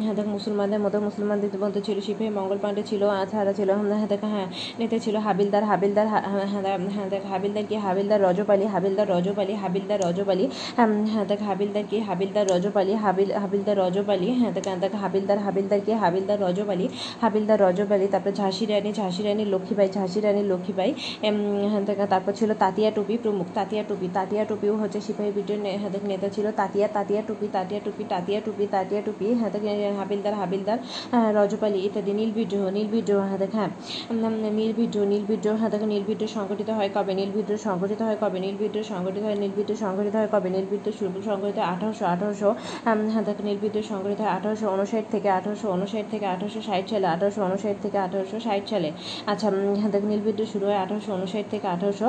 হ্যাঁ 0.00 0.14
দেখ 0.14 0.26
মুসলমানদের 0.36 0.80
মতো 0.80 0.96
মুসলমানদের 1.00 1.22
মধ্যে 1.58 1.80
ছিল 1.80 1.96
সিপাহী 2.00 2.30
মঙ্গল 2.30 2.58
পাণ্ডে 2.58 2.82
ছিল 2.82 3.02
আর 3.14 3.26
ছাড়া 3.26 3.52
ছিল 3.52 3.68
হ্যাঁ 3.90 4.08
দেখ 4.08 4.22
হ্যাঁ 4.24 4.46
নেতা 4.78 4.96
ছিল 4.98 5.16
হাবিলদার 5.18 5.64
হাবিলদার 5.64 6.06
হ্যাঁ 6.08 6.22
হ্যাঁ 6.94 7.08
দেখ- 7.10 7.28
হাবিলদার 7.32 7.64
কি 7.64 7.76
হাবিলদার 7.76 8.20
রজপালি 8.22 8.64
হাবিলদার 8.66 9.06
রজব 9.10 9.36
আলী 9.38 9.54
হাবিলদার 9.54 10.00
উম, 10.82 10.92
হ্যাঁ 11.06 11.24
দেখ 11.24 11.40
হাবিলদার 11.42 11.84
কি 11.90 11.96
হাবিলদার 12.00 12.46
রজপালি 12.50 12.92
হাবিল 12.96 13.30
হাবিলদার 13.42 13.76
রজপালি 13.78 14.28
হ্যাঁ 14.32 14.52
দেখ 14.56 14.66
দেখ 14.80 14.92
হাবিলদার 14.94 15.38
হাবিলদার 15.38 15.80
কি 15.80 15.92
হাবিলদার 15.94 16.38
রজব 16.40 16.68
আলী 16.70 16.86
হাবিলদার 17.20 17.58
রজব 17.60 17.88
আলী 17.92 18.06
তারপরে 18.08 18.32
ঝাঁসি 18.32 18.64
রানী 18.66 18.90
ঝাঁসি 18.92 19.20
রানী 19.22 19.44
লক্ষ্মীবাই 19.44 19.88
ঝাঁসি 19.88 20.18
রানী 20.20 20.42
লক্ষ্মীবাই 20.44 20.90
তারপর 22.06 22.32
ছিল 22.32 22.50
তাতিয়া 22.54 22.90
টুপি 22.90 23.14
প্রমুখ 23.16 23.46
তাতিয়া 23.54 23.82
টুপি 23.88 24.08
তাতিয়া 24.14 24.42
টুপিও 24.44 24.74
হচ্ছে 24.76 24.98
সিপাহী 25.00 25.30
হ্যাঁ 25.74 25.90
নেতা 26.04 26.28
ছিল 26.28 26.46
তাতিয়া 26.56 26.86
তাতিয়া 26.88 27.20
টুপি 27.28 27.46
তাতিয়া 27.48 27.80
টুপি 27.84 28.04
তাতিয়া 28.08 28.38
টুপি 28.40 28.64
তাটিয়া 28.74 29.00
টুপি 29.06 29.26
থেকে 29.54 29.68
হাবিলদার 29.98 30.34
হাবিলদার 30.40 30.78
রজপালি 31.38 31.78
ইত্যাদি 31.86 32.12
নীল 32.20 32.30
বিদ্রোহ 32.38 32.64
নীল 32.76 32.88
বিদ্রোহ 32.94 33.20
হ্যাঁ 33.28 33.40
দেখ 33.42 33.52
হ্যাঁ 33.58 33.70
উম, 34.10 34.24
নীল 34.58 34.72
বিদ্রোহ 34.78 35.04
নীল 35.12 35.24
বিদ্রোহ 35.30 35.54
হ্যাঁ 35.60 35.70
দেখো 35.74 35.86
নীল 35.92 36.04
বিদ্রোহ 36.10 36.30
সংগঠিত 36.38 36.70
হয় 36.78 36.90
কবে? 36.96 37.12
নীল 37.20 37.30
বিদ্রোহ 37.36 37.58
সংগঠিত 37.68 38.00
হয় 38.06 38.18
কবে? 38.22 38.38
নীল 38.44 38.56
বিদ্রোহ 38.62 38.84
সংগঠিত 38.92 39.22
হয় 39.26 39.36
নীল 39.42 39.52
বিদ্রোহ 39.58 39.78
সংগঠিত 39.84 40.14
হয় 40.20 40.28
কবে? 40.34 40.48
নীল 40.54 40.66
বিদ্রোহ 40.72 40.94
শুরু 41.00 41.18
সংগঠিত 41.30 41.58
আঠারোশো 41.72 42.04
আঠারোশো 42.14 42.50
হ্যাঁ 43.12 43.24
দেখো 43.28 43.42
নীল 43.48 43.58
বিদ্রোহ 43.64 43.84
সংগঠিত 43.92 44.18
হয় 44.24 44.32
আঠারোশো 44.38 44.66
উনষাট 44.74 45.06
থেকে 45.14 45.28
আঠারোশো 45.38 45.66
উনষাট 45.76 46.06
থেকে 46.12 46.26
আঠারোশো 46.34 46.60
ষাট 46.68 46.84
সালে 46.90 47.06
আঠারোশো 47.14 47.40
উনষাট 47.48 47.76
থেকে 47.84 47.98
আঠারোশো 48.06 48.36
ষাট 48.46 48.62
সালে। 48.72 48.88
আচ্ছা 49.32 49.46
উম, 49.50 49.74
হ্যাঁ 49.80 49.90
দেখো 49.94 50.06
নীল 50.12 50.22
বিদ্রোহ 50.28 50.48
শুরু 50.54 50.64
হয় 50.68 50.78
আঠারোশো 50.84 51.10
উনষাট 51.18 51.46
থেকে 51.52 51.66
আঠারোশো 51.74 52.08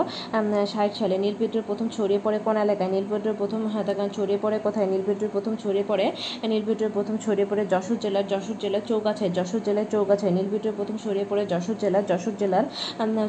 ষাট 0.74 0.92
সালে। 1.00 1.16
নীল 1.24 1.36
বিদ্রোহ 1.42 1.64
প্রথম 1.70 1.88
ছড়িয়ে 1.98 2.20
পড়ে 2.26 2.38
কোন 2.46 2.56
এলাকায়? 2.66 2.90
নীল 2.96 3.06
বিদ্রোহ 3.12 3.34
প্রথম 3.42 3.60
দেখো 3.90 4.04
ছড়িয়ে 4.18 4.40
পড়ে 4.44 4.58
কোথায়? 4.66 4.88
নীল 4.92 5.04
বিদ্রোহ 5.10 5.30
প্রথম 5.36 5.54
ছড়িয়ে 5.64 5.86
পড়ে 5.92 6.06
নীল 6.48 6.64
বিদ্রোহ 6.64 6.92
প্রথম 6.94 7.16
ছড়িয়ে 7.18 7.48
পড়ে 7.50 7.64
যশোর 7.66 7.98
জেলার 8.00 8.26
যশোর 8.28 8.58
জেলার 8.58 8.84
চৌগাছায়, 8.86 9.32
যশোর 9.38 9.62
জেলার 9.62 9.88
চৌগাছায় 9.92 10.34
নীল 10.38 10.48
বিদ্রোহ 10.50 10.74
প্রথম 10.78 10.96
ছড়িয়ে 10.98 11.28
পড়ে 11.30 11.44
যশোর 11.46 11.78
জেলার 11.78 12.04
যশোর 12.06 12.36
জেলার 12.38 12.66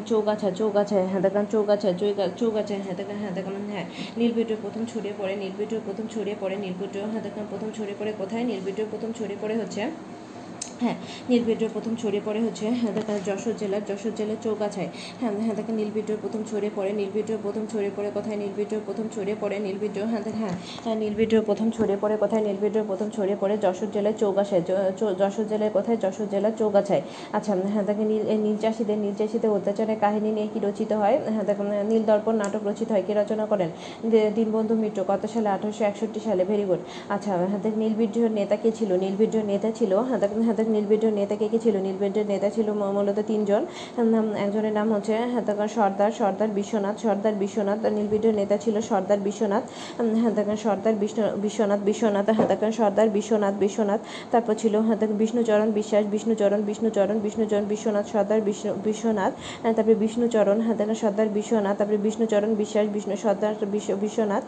চৌগাছা 0.07 0.49
চৌগাছায় 0.51 1.05
হ্যাঁ 1.07 1.21
দেখলাম 1.21 1.45
চৌগাছা 1.45 1.89
চৌগা- 1.93 2.31
চৌগাছায় 2.39 2.81
হ্যাঁ 2.81 2.95
দেখান 2.99 3.17
হ্যাঁ 3.21 3.33
দেখলাম 3.33 3.63
হ্যাঁ 3.69 3.85
নীল 4.17 4.31
বিদ্রোহ 4.31 4.59
প্রথম 4.61 4.83
ছড়িয়ে 4.85 5.15
পড়ে 5.17 5.33
নীল 5.35 5.53
বিদ্রোহ 5.59 5.81
প্রথম 5.85 6.05
ছড়িয়ে 6.07 6.37
পড়ে 6.39 6.55
নীল 6.57 6.75
বিদ্রোহ 6.81 7.05
হ্যাঁ 7.11 7.23
দেখলাম 7.23 7.45
প্রথম 7.49 7.69
ছড়িয়ে 7.71 7.97
পড়ে 7.99 8.11
কোথায়? 8.13 8.43
নীল 8.43 8.61
বিদ্রোহ 8.61 8.87
প্রথম 8.89 9.09
ছড়িয়ে 9.13 9.39
পড়ে 9.41 9.55
হচ্ছে 9.57 9.81
হ্যাঁ 10.83 10.97
নীল 11.29 11.43
বিদ্রোহ 11.49 11.69
প্রথম 11.75 11.93
ছড়িয়ে 12.01 12.23
পড়ে 12.27 12.39
হচ্ছে 12.45 12.65
হ্যাঁ 12.79 12.93
যশোর 13.27 13.55
জেলার 13.61 13.83
যশোর 13.89 14.13
জেলার 14.19 14.39
চৌগাছায়। 14.45 14.89
হ্যাঁ 15.19 15.31
হ্যাঁ 15.45 15.55
দেখেন 15.59 15.75
নীল 15.79 15.91
বিদ্রোহ 15.97 16.17
প্রথম 16.23 16.41
ছড়িয়ে 16.49 16.71
পড়ে 16.77 16.91
নীল 16.99 17.11
বিদ্রোহ 17.17 17.37
প্রথম 17.45 17.63
ছড়িয়ে 17.71 17.93
পড়ে 17.97 18.09
কোথায় 18.17 18.37
নীল 18.41 18.53
বিদ্রোহ 18.59 18.81
প্রথম 18.87 19.05
ছড়িয়ে 19.15 19.37
পড়ে 19.41 19.55
নীল 19.65 19.77
বিদ্রোহ 19.83 20.05
হ্যাঁ 20.11 20.23
হ্যাঁ 20.41 20.55
হ্যাঁ 20.83 20.97
নীল 21.01 21.13
প্রথম 21.49 21.67
ছড়িয়ে 21.77 21.99
পড়ে 22.03 22.15
কোথায় 22.23 22.43
নীল 22.47 22.57
বিদ্রোহ 22.63 22.83
প্রথম 22.91 23.07
ছড়িয়ে 23.15 23.37
পড়ে 23.41 23.55
যশোর 23.65 23.89
জেলার 23.95 24.15
চৌগাছায় 24.21 24.63
যশোর 25.21 25.45
জেলায় 25.51 25.71
কোথায়, 25.77 25.97
যশোর 26.03 26.27
জেলার 26.33 26.53
চৌগাছায়। 26.59 27.03
আচ্ছা 27.37 27.51
হ্যাঁ 27.73 27.85
দেখেন 27.89 28.07
নীল 28.11 28.23
নীল 28.45 28.57
চাষিদের 28.63 28.97
নীল 29.03 29.15
চাষিদের 29.19 29.51
অত্যাচারের 29.57 29.97
কাহিনী 30.03 30.29
নিয়ে 30.37 30.47
কি 30.53 30.59
রচিত 30.65 30.91
হয়? 31.01 31.15
হ্যাঁ 31.33 31.45
দেখুন 31.49 31.67
নীল 31.91 32.03
দর্পণ 32.11 32.35
নাটক 32.41 32.61
রচিত 32.69 32.89
হয়, 32.93 33.03
কে 33.07 33.13
রচনা 33.21 33.45
করেন? 33.51 33.69
দীনবন্ধু 34.37 34.73
মিত্র, 34.83 34.99
কত 35.11 35.23
সালে? 35.33 35.49
আঠারোশো 35.55 35.83
একষট্টি 35.89 36.19
সালে, 36.27 36.43
ভেরি 36.51 36.65
গুড। 36.69 36.81
আচ্ছা 37.15 37.31
হ্যাঁ 37.51 37.61
দেখ 37.65 37.73
নীল 37.81 37.93
নেতা 38.39 38.55
কে 38.63 38.69
ছিল? 38.79 38.89
নীল 39.03 39.15
বিদ্রোহের 39.21 39.47
নেতা 39.53 39.69
ছিল 39.79 39.91
হ্যাঁ 40.07 40.19
হ্যাঁ 40.47 40.55
দেখ 40.67 40.75
নীল 40.75 41.05
নেতা 41.19 41.35
কে 41.35 41.47
কে 41.51 41.59
ছিল? 41.65 41.75
নীল 41.85 41.97
নেতা 42.33 42.49
ছিল 42.55 42.67
মূলত 42.97 43.19
তিনজন। 43.31 43.63
একজনের 44.45 44.73
নাম 44.79 44.87
হচ্ছে 44.93 45.13
হ্যাঁ 45.31 45.67
সর্দার 45.75 46.11
সর্দার 46.19 46.49
বিশ্বনাথ 46.57 46.95
সর্দার 47.03 47.35
বিশ্বনাথ 47.43 47.79
নীল 47.97 48.07
নেতা 48.39 48.55
ছিল 48.63 48.75
সর্দার 48.89 49.19
বিশ্বনাথ। 49.27 49.63
উম, 49.99 50.09
হ্যাঁ 50.21 50.57
সর্দার 50.65 50.95
বিশ্বনাথ 51.43 51.79
বিশ্বনাথ 51.87 52.27
হ্যাঁ 52.37 52.71
সর্দার 52.79 53.07
বিশ্বনাথ 53.17 53.55
বিশ্বনাথ। 53.63 54.01
তারপর 54.31 54.53
ছিল 54.61 54.73
বিষ্ণুচরণ 55.21 55.69
বিশ্বাস 55.79 56.03
বিষ্ণুচরণ 56.13 56.61
বিষ্ণুচরণ 56.69 57.17
বিষ্ণুচরণ 57.25 57.65
বিশ্বনাথ 57.73 58.05
সর্দার 58.13 58.39
বিষ্ণু 58.47 58.71
বিশ্বনাথ। 58.87 59.33
তারপরে 59.75 59.95
বিষ্ণুচরণ 60.03 60.57
হ্যাঁ 60.65 60.95
সর্দার 61.01 61.27
বিশ্বনাথ 61.37 61.75
তারপরে 61.79 61.99
বিষ্ণুচরণ 62.07 62.51
বিশ্বাস 62.61 62.85
বিষ্ণু 62.95 63.15
সর্দার 63.23 63.53
বিশ্বনাথ। 64.03 64.43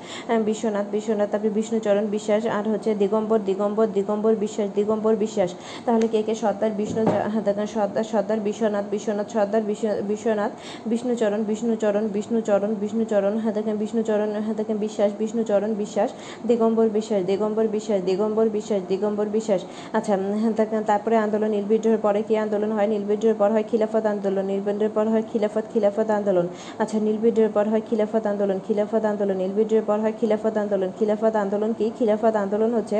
বিশ্বনাথ 0.49 0.85
বিশ্বনাথ 0.95 1.27
তারপরে 1.31 1.51
বিষ্ণুচরণ 1.59 2.05
বিশ্বাস 2.15 2.41
আর 2.57 2.65
হচ্ছে 2.71 2.91
দিগম্বর 3.01 3.39
দিগম্বর 3.49 3.88
দিগম্বর 3.97 4.33
বিশ্বাস 4.43 4.67
দিগম্বর 4.77 5.13
বিশ্বাস। 5.25 5.51
তাহলে 5.85 6.05
কে 6.12 6.20
কে 6.24 6.36
সর্দার 6.36 6.72
বিষ্ণু 6.78 7.01
হ্যাঁ 7.06 7.44
দেখুন 7.44 7.66
সর্দার 7.66 8.04
সর্দার 8.04 8.39
বিশ্বনাথ 8.39 8.86
বিশ্বনাথ 8.92 9.28
সর্দার 9.30 9.62
বিশ্ব- 9.62 10.01
বিশ্বনাথ 10.08 10.51
বিষ্ণুচরণ 10.86 11.42
বিষ্ণুচরণ 11.44 12.08
বিষ্ণুচরণ 12.08 12.72
বিষ্ণুচরণ 12.82 13.34
হ্যাঁ 13.38 13.54
দেখেন 13.54 13.75
বিষ্ণুচরণ 13.78 14.30
হ্যাঁ 14.46 14.56
দেখেন 14.56 14.78
বিশ্বাস 14.78 15.12
বিষ্ণুচরণ 15.20 15.74
বিশ্বাস 15.74 16.10
দিগম্বর 16.48 16.88
বিশ্বাস 16.89 17.22
দিগম্বর 17.25 17.68
বিশ্বাস 17.68 18.00
দিগম্বর 18.04 18.50
বিশ্বাস 18.50 18.82
দিগম্বর 18.88 19.28
বিশ্বাস। 19.28 19.62
আচ্ছা 19.94 20.13
হ্যাঁ 20.42 20.84
তারপরে 20.88 21.16
আন্দোলন 21.18 21.50
নীল 21.50 21.66
বিদ্রোহের 21.66 22.01
পরে 22.01 22.20
কি 22.28 22.34
আন্দোলন 22.38 22.72
হয়? 22.72 22.88
নীল 22.88 23.04
বিদ্রোহের 23.04 23.38
পর 23.38 23.50
হয় 23.51 23.66
খিলাফত 23.72 24.06
আন্দোলন 24.06 24.46
নীল 24.46 24.62
পর 24.96 25.06
হয় 25.08 25.24
খিলাফত 25.32 25.63
খিলাফত 25.74 26.10
আন্দোলন। 26.10 26.46
আচ্ছা 26.80 26.98
নীল 27.00 27.18
বিদ্রোহের 27.18 27.54
পর 27.54 27.66
হয় 27.72 27.82
খিলাফত 27.89 28.24
আন্দোলন 28.25 28.58
খিলাফত 28.68 29.04
আন্দোলন 29.06 29.38
নীল 29.38 29.51
বিদ্রোহের 29.51 29.86
পর 29.86 30.00
হয় 30.00 30.13
খিলাফত 30.20 30.56
আন্দোলন। 30.58 30.89
খিলাফত 31.00 31.36
আন্দোলন 31.36 31.72
কি? 31.78 31.86
খিলাফত 32.00 32.36
আন্দোলন 32.36 32.72
হচ্ছে 32.74 32.98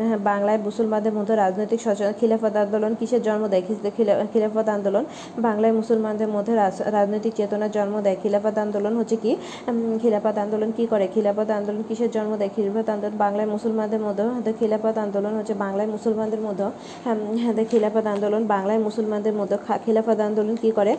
হ্যাঁ, 0.00 0.18
বাংলায় 0.24 0.58
মুসলমানদের 0.58 1.12
মধ্যে 1.12 1.34
রাজনৈতিক 1.36 1.80
খিলাফত 2.20 2.56
আন্দোলন 2.56 2.94
কিসের 2.94 3.22
জন্ম 3.22 3.46
দেয়? 3.48 3.62
খিলাফত 4.32 4.68
আন্দোলন 4.68 5.04
বাংলায় 5.38 5.72
মুসলমানদের 5.72 6.28
মধ্যে 6.28 6.54
রাজ- 6.54 6.90
রাজনৈতিক 6.90 7.34
চেতনার 7.34 7.70
জন্ম 7.70 8.00
দেয়। 8.00 8.16
খিলাফত 8.22 8.58
আন্দোলন 8.58 8.96
হচ্ছে 8.96 9.16
কি? 9.16 9.36
খিলাফত 10.02 10.38
আন্দোলন 10.38 10.72
কি 10.76 10.86
করে? 10.86 11.08
খিলাফত 11.14 11.50
আন্দোলন 11.50 11.82
কিসের 11.88 12.10
জন্ম 12.10 12.36
দেয়? 12.36 12.50
খিলাফত 12.56 12.88
আন্দোলন 12.88 13.16
বাংলায় 13.16 13.48
মুসলমানদের 13.48 14.00
মধ্যে 14.00 14.22
হ্যাঁ, 14.22 14.52
খিলাফত 14.58 14.98
আন্দোলন 14.98 15.36
হচ্ছে 15.36 15.54
বাংলায় 15.54 15.88
মুসলমানদের 15.88 16.40
মধ্যে 16.40 16.64
হ্যাঁ 17.04 17.16
হ্যাঁ, 17.36 17.64
খিলাফত 17.70 18.06
আন্দোলন 18.06 18.46
বাংলায় 18.46 18.78
মুসলমানদের 18.78 19.34
মধ্যে 19.34 19.56
খিলাফত 19.84 20.20
আন্দোলন 20.20 20.56
কি 20.56 20.70
করে? 20.70 20.96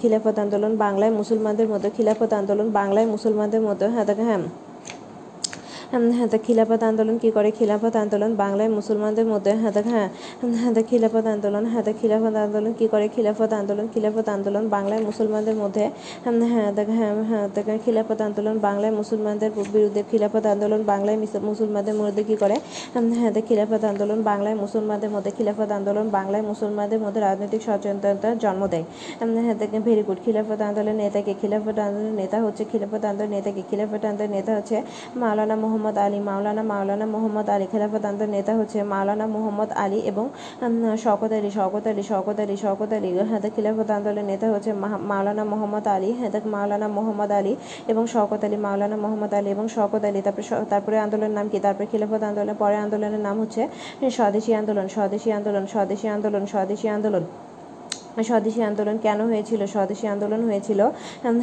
খিলাফত 0.00 0.38
আন্দোলন 0.38 0.76
বাংলায় 0.76 1.10
মুসলমানদের 1.10 1.68
মধ্যে 1.68 1.90
খিলাফত 1.90 2.32
আন্দোলন 2.32 2.70
বাংলায় 2.70 3.06
মুসলমানদের 3.06 3.60
মধ্যে 3.60 3.86
হ্যাঁ 3.88 4.71
হুম, 5.92 6.04
হ্যাঁ 6.12 6.28
তা 6.28 6.38
খিলাফত 6.38 6.82
আন্দোলন 6.82 7.16
কি 7.18 7.28
করে 7.30 7.50
খিলাফত 7.50 7.94
আন্দোলন 7.96 8.32
বাংলায় 8.36 8.70
মুসলমানদের 8.70 9.26
মধ্যে 9.26 9.52
হ্যাঁ 9.52 9.72
দেখ 9.72 9.86
হ্যাঁ 9.86 10.08
হুম, 10.40 10.52
হ্যাঁ 10.54 10.72
তা 10.74 10.82
খিলাফত 10.82 11.26
আন্দোলন 11.26 11.64
হ্যাঁ 11.66 11.84
তা 11.84 11.92
খিলাফত 11.92 12.34
আন্দোলন 12.36 12.72
কি 12.72 12.86
করে 12.88 13.06
খিলাফত 13.08 13.52
আন্দোলন 13.52 13.86
খিলাফত 13.94 14.26
আন্দোলন 14.28 14.64
বাংলায় 14.68 15.00
মুসলমানদের 15.04 15.56
মধ্যে 15.56 15.84
হ্যাঁ 16.24 16.70
হ্যাঁ 16.90 17.12
হ্যাঁ 17.30 17.46
খিলাফত 17.84 18.20
আন্দোলন 18.20 18.56
বাংলায় 18.58 18.92
মুসলমানদের 18.92 19.50
বিরুদ্ধে 19.72 20.02
খিলাফত 20.10 20.44
আন্দোলন 20.46 20.80
বাংলায় 20.82 21.18
মুসলমানদের 21.44 21.94
মধ্যে 21.94 22.22
কি 22.24 22.36
করে 22.36 22.56
হ্যাঁ 23.14 23.32
খিলাফত 23.48 23.82
আন্দোলন 23.84 24.18
বাংলায় 24.22 24.56
মুসলমানদের 24.56 25.10
মধ্যে 25.10 25.30
খিলাফত 25.30 25.70
আন্দোলন 25.70 26.06
বাংলায় 26.10 26.42
মুসলমানদের 26.42 27.00
মধ্যে 27.00 27.20
রাজনৈতিক 27.20 27.60
সচেতনতার 27.62 28.36
জন্ম 28.38 28.62
দেয় 28.66 28.84
হ্যাঁ 29.38 29.56
ভেরি 29.80 30.02
গুড 30.02 30.18
খিলাফত 30.24 30.60
আন্দোলন 30.60 30.96
নেতাকে 30.96 31.32
খিলাফত 31.40 31.76
আন্দোলনের 31.78 32.14
নেতা 32.14 32.38
হচ্ছে 32.40 32.62
খিলাফত 32.64 33.02
আন্দোলন 33.04 33.30
নেতাকে 33.30 33.62
খিলাফত 33.70 34.02
আন্দোলন 34.04 34.30
নেতা 34.30 34.52
হচ্ছে 34.56 34.76
মাওলানা 35.16 35.56
মোহাম্মদ 35.56 35.80
আলী, 36.04 36.18
মাওলানা 36.28 36.62
মাওলানা 36.72 37.06
মোহাম্মদ 37.14 37.48
আলী। 37.54 37.66
খেলাফত 37.72 38.04
আন্দোলনের 38.10 38.34
নেতা 38.36 38.52
হচ্ছে 38.60 38.78
মাওলানা 38.92 39.26
মোহাম্মদ 39.36 39.70
আলী 39.84 39.98
এবং 40.10 40.24
শওকত 41.04 41.32
আলী 41.38 41.50
শওকত 41.56 41.84
আলী 41.92 42.02
শওকত 42.10 42.38
আলী 42.44 42.54
শওকত 42.64 42.92
আলী। 42.98 43.10
হাতে 43.32 43.48
খিলাফত 43.54 43.88
আন্দোলনের 43.96 44.26
নেতা 44.32 44.46
হচ্ছে 44.54 44.70
মাওলানা 45.10 45.44
মোহাম্মদ 45.52 45.86
আলী, 45.96 46.10
হাতে 46.20 46.38
মাওলানা 46.54 46.88
মোহাম্মদ 46.96 47.32
আলী 47.38 47.52
এবং 47.92 48.02
শওকত 48.14 48.42
আলী, 48.46 48.56
মাওলানা 48.66 48.96
মোহাম্মদ 49.04 49.32
আলী 49.38 49.48
এবং 49.56 49.64
শওকত 49.74 50.04
আলী। 50.08 50.20
তারপরে 50.26 50.44
তারপরে 50.72 50.96
আন্দোলনের 51.04 51.34
নাম 51.38 51.46
কি? 51.52 51.58
তারপরে 51.66 51.86
খিলাফত 51.92 52.22
আন্দোলনের 52.30 52.58
পরে 52.62 52.76
আন্দোলনের 52.84 53.22
নাম 53.28 53.36
হচ্ছে 53.42 53.62
স্বদেশী 54.16 54.52
আন্দোলন 54.60 54.86
স্বদেশী 54.96 55.28
আন্দোলন 55.38 55.64
স্বদেশী 55.72 56.06
আন্দোলন 56.16 56.44
স্বদেশী 56.52 56.86
আন্দোলন। 56.96 57.24
স্বদেশী 58.30 58.60
আন্দোলন 58.70 58.96
কেন 59.06 59.20
হয়েছিল? 59.30 59.60
স্বদেশী 59.74 60.06
আন্দোলন 60.14 60.40
হয়েছিল 60.48 60.80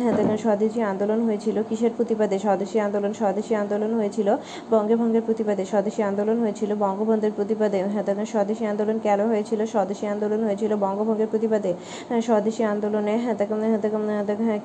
হ্যাঁ 0.01 0.13
দেখেন 0.17 0.37
স্বদেশী 0.45 0.79
আন্দোলন 0.91 1.19
হয়েছিল 1.27 1.57
কিসের 1.69 1.93
প্রতিবাদে? 1.97 2.37
স্বদেশী 2.45 2.77
আন্দোলন 2.85 3.11
স্বদেশী 3.21 3.53
আন্দোলন 3.61 3.91
হয়েছিল 3.99 4.27
বঙ্গভঙ্গের 4.73 5.23
প্রতিবাদে। 5.27 5.63
স্বদেশী 5.73 6.01
আন্দোলন 6.09 6.37
হয়েছিল 6.43 6.71
বঙ্গবন্ধুর 6.85 7.33
প্রতিবাদে। 7.37 7.77
হ্যাঁ 7.93 8.05
দেখেন 8.07 8.27
স্বদেশী 8.35 8.63
আন্দোলন 8.71 8.97
কেন 9.05 9.19
হয়েছিল? 9.31 9.59
স্বদেশী 9.73 10.05
আন্দোলন 10.13 10.41
হয়েছিল 10.47 10.71
বঙ্গভঙ্গের 10.85 11.29
প্রতিবাদে। 11.33 11.71
হ্যাঁ, 12.09 12.21
স্বদেশী 12.29 12.63
আন্দোলনে 12.73 13.13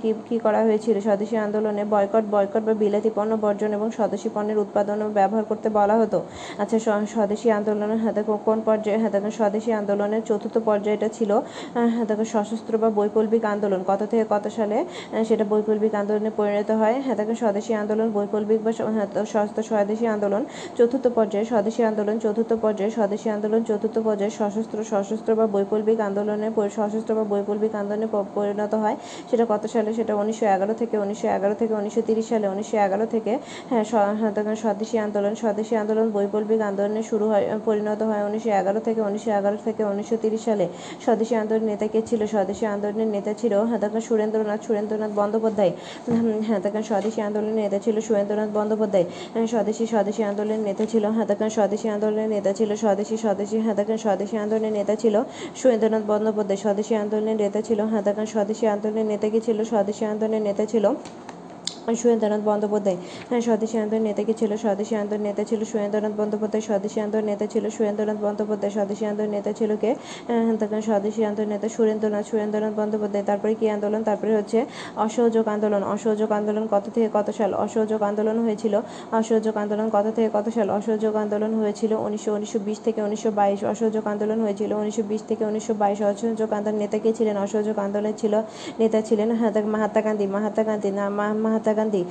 কি 0.01 0.11
কি 0.29 0.37
করা 0.45 0.61
হয়েছিল? 0.69 0.97
স্বদেশী 1.07 1.37
আন্দোলনে 1.47 1.83
বয়কট 1.95 2.25
বয়কট 2.35 2.63
বা 2.67 2.73
বিলাতি 2.83 3.11
পণ্য 3.17 3.33
বর্জন 3.45 3.71
এবং 3.79 3.89
স্বদেশী 3.99 4.29
পণ্যের 4.35 4.59
উৎপাদন 4.65 4.99
ও 5.05 5.07
ব্যবহার 5.19 5.45
করতে 5.51 5.69
বলা 5.79 5.95
হতো। 6.01 6.19
আচ্ছা 6.63 6.77
স্বদেশী 7.15 7.49
আন্দোলনের 7.59 8.01
দেখো 8.19 8.33
কোন 8.49 8.59
পর্যায়ে 8.69 8.99
দেখেন 9.15 9.33
স্বদেশী 9.41 9.71
আন্দোলনের 9.81 10.23
চতুর্থ 10.29 10.57
পর্যায়টা 10.69 11.09
ছিল 11.19 11.31
হ্যাঁ 11.95 12.07
সশস্ত্র 12.35 12.73
বা 12.83 12.89
বৈকল্পিক 12.99 13.43
আন্দোলন 13.55 13.81
কত 13.91 14.01
থেকে 14.11 14.25
কত 14.35 14.45
সালে 14.59 14.79
সেটা 15.29 15.45
বৈকল্পিক 15.53 15.93
আন্দোলনে 16.01 16.31
পরিণত 16.39 16.71
হয়? 16.81 16.97
হ্যাঁ 17.05 17.17
দেখো 17.17 17.35
স্বদেশী 17.35 17.73
আন্দোলন 17.83 18.09
বৈকল্পিক 18.17 18.59
বা 18.67 18.73
হ্যাঁ, 18.97 19.09
স্বদেশী 19.71 20.07
আন্দোলন 20.07 20.43
চতুর্থ 20.79 21.07
পর্যায়ে 21.09 21.47
স্বদেশী 21.53 21.83
আন্দোলন 21.91 22.17
চতুর্থ 22.25 22.53
পর্যায়ে 22.65 22.93
স্বদেশী 22.99 23.29
আন্দোলন 23.37 23.61
চতুর্থ 23.71 23.97
পর্যায়ে 23.99 24.33
সশস্ত্র 24.41 24.79
সশস্ত্র 24.93 25.31
বা 25.35 25.47
বৈকল্পিক 25.47 25.99
আন্দোলনে 26.09 26.49
সশস্ত্র 26.77 27.13
বা 27.19 27.25
বৈকল্পিক 27.33 27.73
আন্দোলনে 27.75 28.07
পরিণত 28.37 28.73
হয়। 28.75 28.97
সেটা 29.31 29.45
কত 29.53 29.63
সালে? 29.67 29.91
সেটা 29.99 30.13
উনিশশো 30.15 30.47
এগারো 30.57 30.75
থেকে 30.81 30.95
উনিশশো 30.99 31.27
এগারো 31.37 31.55
থেকে 31.61 31.73
উনিশশো 31.75 32.03
তিরিশ 32.09 32.27
সালে 32.29 32.47
উনিশশো 32.49 32.77
এগারো 32.87 33.07
থেকে 33.15 33.33
হ্যাঁ 33.71 33.85
হ্যাঁ, 34.21 34.33
স্বদেশী 34.65 34.97
আন্দোলন 35.07 35.35
স্বদেশী 35.43 35.75
আন্দোলন 35.83 36.07
বৈকল্পিক 36.17 36.61
আন্দোলনে 36.71 37.03
শুরু 37.11 37.25
হয় 37.33 37.45
পরিণত 37.65 38.01
হয় 38.03 38.23
উনিশশো 38.29 38.51
এগারো 38.61 38.81
থেকে 38.87 39.01
উনিশশো 39.09 39.31
এগারো 39.39 39.59
থেকে 39.67 39.83
উনিশশো 39.93 40.17
তিরিশ 40.25 40.43
সালে। 40.45 40.67
স্বদেশী 41.05 41.35
আন্দোলনের 41.35 41.69
নেতা 41.71 41.84
কে 41.93 42.01
ছিল 42.11 42.21
স্বদেশী 42.35 42.65
আন্দোলনের 42.75 43.11
নেতা 43.17 43.33
ছিল 43.41 43.53
দেখেন 43.83 44.03
সুরেন্দ্রনাথ 44.09 44.61
সুরেন্দ্রনাথ 44.67 45.13
বন্দ্যোপাধ্যায়। 45.21 45.73
হ্যাঁ 46.47 46.61
তখন 46.65 46.83
স্বদেশী 46.91 47.21
আন্দোলনের 47.29 47.57
নেতা 47.63 47.79
ছিল 47.85 47.97
সুরেন্দ্রনাথ 48.07 48.51
বন্দ্যোপাধ্যায়। 48.59 49.07
স্বদেশী 49.53 49.85
স্বদেশী 49.93 50.23
আন্দোলনের 50.31 50.63
নেতা 50.69 50.85
ছিল 50.93 51.05
হ্যাঁ 51.17 51.27
তখন 51.31 51.49
স্বদেশী 51.57 51.87
আন্দোলনের 51.95 52.29
নেতা 52.35 52.51
ছিল 52.59 52.71
স্বদেশী 52.83 53.17
স্বদেশী 53.25 53.57
হ্যাঁ 53.65 53.77
তখন 53.81 53.97
স্বদেশী 54.05 54.37
আন্দোলনের 54.45 54.73
নেতা 54.79 54.95
ছিল 55.03 55.15
সুরেন্দ্রনাথ 55.61 56.05
বন্দ্যোপাধ্যায়। 56.13 56.61
স্বদেশী 56.65 56.95
আন্দোলনের 57.03 57.37
নেতা 57.43 57.61
ছিল 57.69 57.81
হ্যাঁ 57.91 58.05
তখন 58.09 58.27
স্বদেশী 58.35 58.65
আন্দোলনের 58.75 59.07
নেতা 59.13 59.27
কি 59.33 59.41
ছিল? 59.47 59.59
স্বদেশী 59.73 60.05
আন্দোলনের 60.13 60.43
নেতা 60.49 60.65
ছিল 60.73 60.85
সুরেন্দ্রনাথ 61.93 62.41
বন্দ্যোপাধ্যায়। 62.45 62.97
হ্যাঁ 63.29 63.41
স্বদেশী 63.41 63.79
আন্দোলন 63.79 64.03
নেতা 64.03 64.23
কি 64.23 64.35
ছিল? 64.35 64.57
স্বদেশী 64.57 64.95
আন্দোলন 64.95 65.23
নেতা 65.23 65.45
ছিল 65.45 65.65
সুরেন্দ্রনাথ 65.65 66.13
বন্দ্যোপাধ্যায়। 66.17 66.63
স্বদেশী 66.63 67.01
আন্দোলন 67.01 67.25
নেতা 67.25 67.47
ছিল 67.47 67.71
সুরেন্দ্রনাথ 67.71 68.17
বন্দ্যোপাধ্যায়। 68.23 68.73
স্বদেশী 68.73 69.05
আন্দোলন 69.05 69.31
নেতা 69.31 69.53
ছিল 69.53 69.77
কে? 69.77 69.95
তখন 70.61 70.81
স্বদেশী 70.81 71.25
আন্দোলন 71.25 71.49
নেতা 71.49 71.69
সুরেন্দ্রনাথ 71.69 72.27
সুরেন্দ্রনাথ 72.27 72.75
বন্দ্যোপাধ্যায়। 72.77 73.25
তারপরে 73.25 73.55
কি 73.55 73.71
আন্দোলন? 73.71 74.03
তারপরে 74.03 74.37
হচ্ছে 74.37 74.67
অসহযোগ 74.97 75.49
আন্দোলন। 75.49 75.83
অসহযোগ 75.83 76.33
আন্দোলন 76.33 76.69
কত 76.71 76.83
থেকে 76.95 77.09
কত 77.13 77.31
সাল? 77.31 77.55
অসহযোগ 77.55 78.03
আন্দোলন 78.03 78.39
হয়েছিল। 78.39 78.81
অসহযোগ 79.13 79.57
আন্দোলন 79.57 79.91
কত 79.93 80.05
থেকে 80.17 80.31
কত 80.33 80.49
সাল? 80.49 80.71
অসহযোগ 80.71 81.17
আন্দোলন 81.17 81.55
হয়েছিল 81.55 81.93
উনিশশো 81.93 82.35
উনিশশো 82.35 82.59
বিশ 82.59 82.79
থেকে 82.85 83.03
উনিশশো 83.03 83.31
বাইশ। 83.31 83.65
অসহযোগ 83.65 84.07
আন্দোলন 84.07 84.41
হয়েছিল 84.41 84.73
উনিশশো 84.73 85.03
বিশ 85.03 85.23
থেকে 85.29 85.45
উনিশশো 85.45 85.75
বাইশ। 85.75 86.03
অসহযোগ 86.03 86.53
আন্দোলন 86.53 86.77
নেতা 86.77 86.99
কে 86.99 87.13
ছিলেন? 87.13 87.37
অসহযোগ 87.37 87.79
আন্দোলন 87.79 88.13
ছিল, 88.17 88.43
নেতা 88.79 89.01
ছিলেন 89.01 89.31
হাতা- 89.31 89.67
মহাত্মা 89.67 90.01
গান্ধী। 90.01 90.27
মহাত্মা 90.27 90.65
গান্ধী 90.65 90.91
না 90.91 91.11
মহাত্মা 91.11 91.74
গান্ধী 91.75 92.03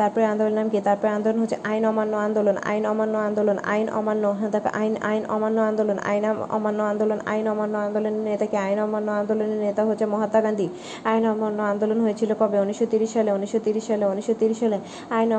তারপরে 0.00 0.24
আন্দোলন 0.24 0.54
নাম 0.54 0.66
কি 0.72 0.78
তারপরে 0.80 1.10
আন্দোলন 1.10 1.38
হচ্ছে 1.40 1.58
আইন 1.64 1.84
অমান্য 1.90 2.14
আন্দোলন 2.18 2.56
আইন 2.68 2.84
অমান্য 2.88 3.14
আন্দোলন 3.28 3.58
আইন 3.68 3.86
অমান্য 3.98 4.24
হ্যাঁ, 4.38 4.50
দেখো 4.54 4.70
আইন 4.74 4.94
আইন 5.02 5.22
অমান্য 5.28 5.58
আন্দোলন 5.62 5.98
আইন 6.04 6.24
অমান্য 6.50 6.80
আন্দোলন 6.82 7.18
আইন 7.28 7.46
অমান্য 7.48 7.74
আন্দোলনের 7.78 8.24
নেতা 8.24 8.46
কি 8.46 8.56
আইন 8.58 8.78
অমান্য 8.78 9.08
আন্দোলনের 9.12 9.60
নেতা 9.60 9.82
হচ্ছে 9.88 10.04
মহাত্মা 10.06 10.40
গান্ধী 10.40 10.66
আইন 11.04 11.24
অমান্য 11.28 11.58
আন্দোলন 11.72 11.98
হয়েছিল 12.00 12.30
কবে 12.40 12.56
উনিশশো 12.60 12.86
তিরিশ 12.92 13.10
সালে 13.14 13.30
উনিশশো 13.32 13.60
তিরিশ 13.66 13.84
সালে 13.88 14.04
উনিশশো 14.06 14.34
তিরিশ 14.34 14.58
সালে 14.58 14.78
আইন 15.10 15.30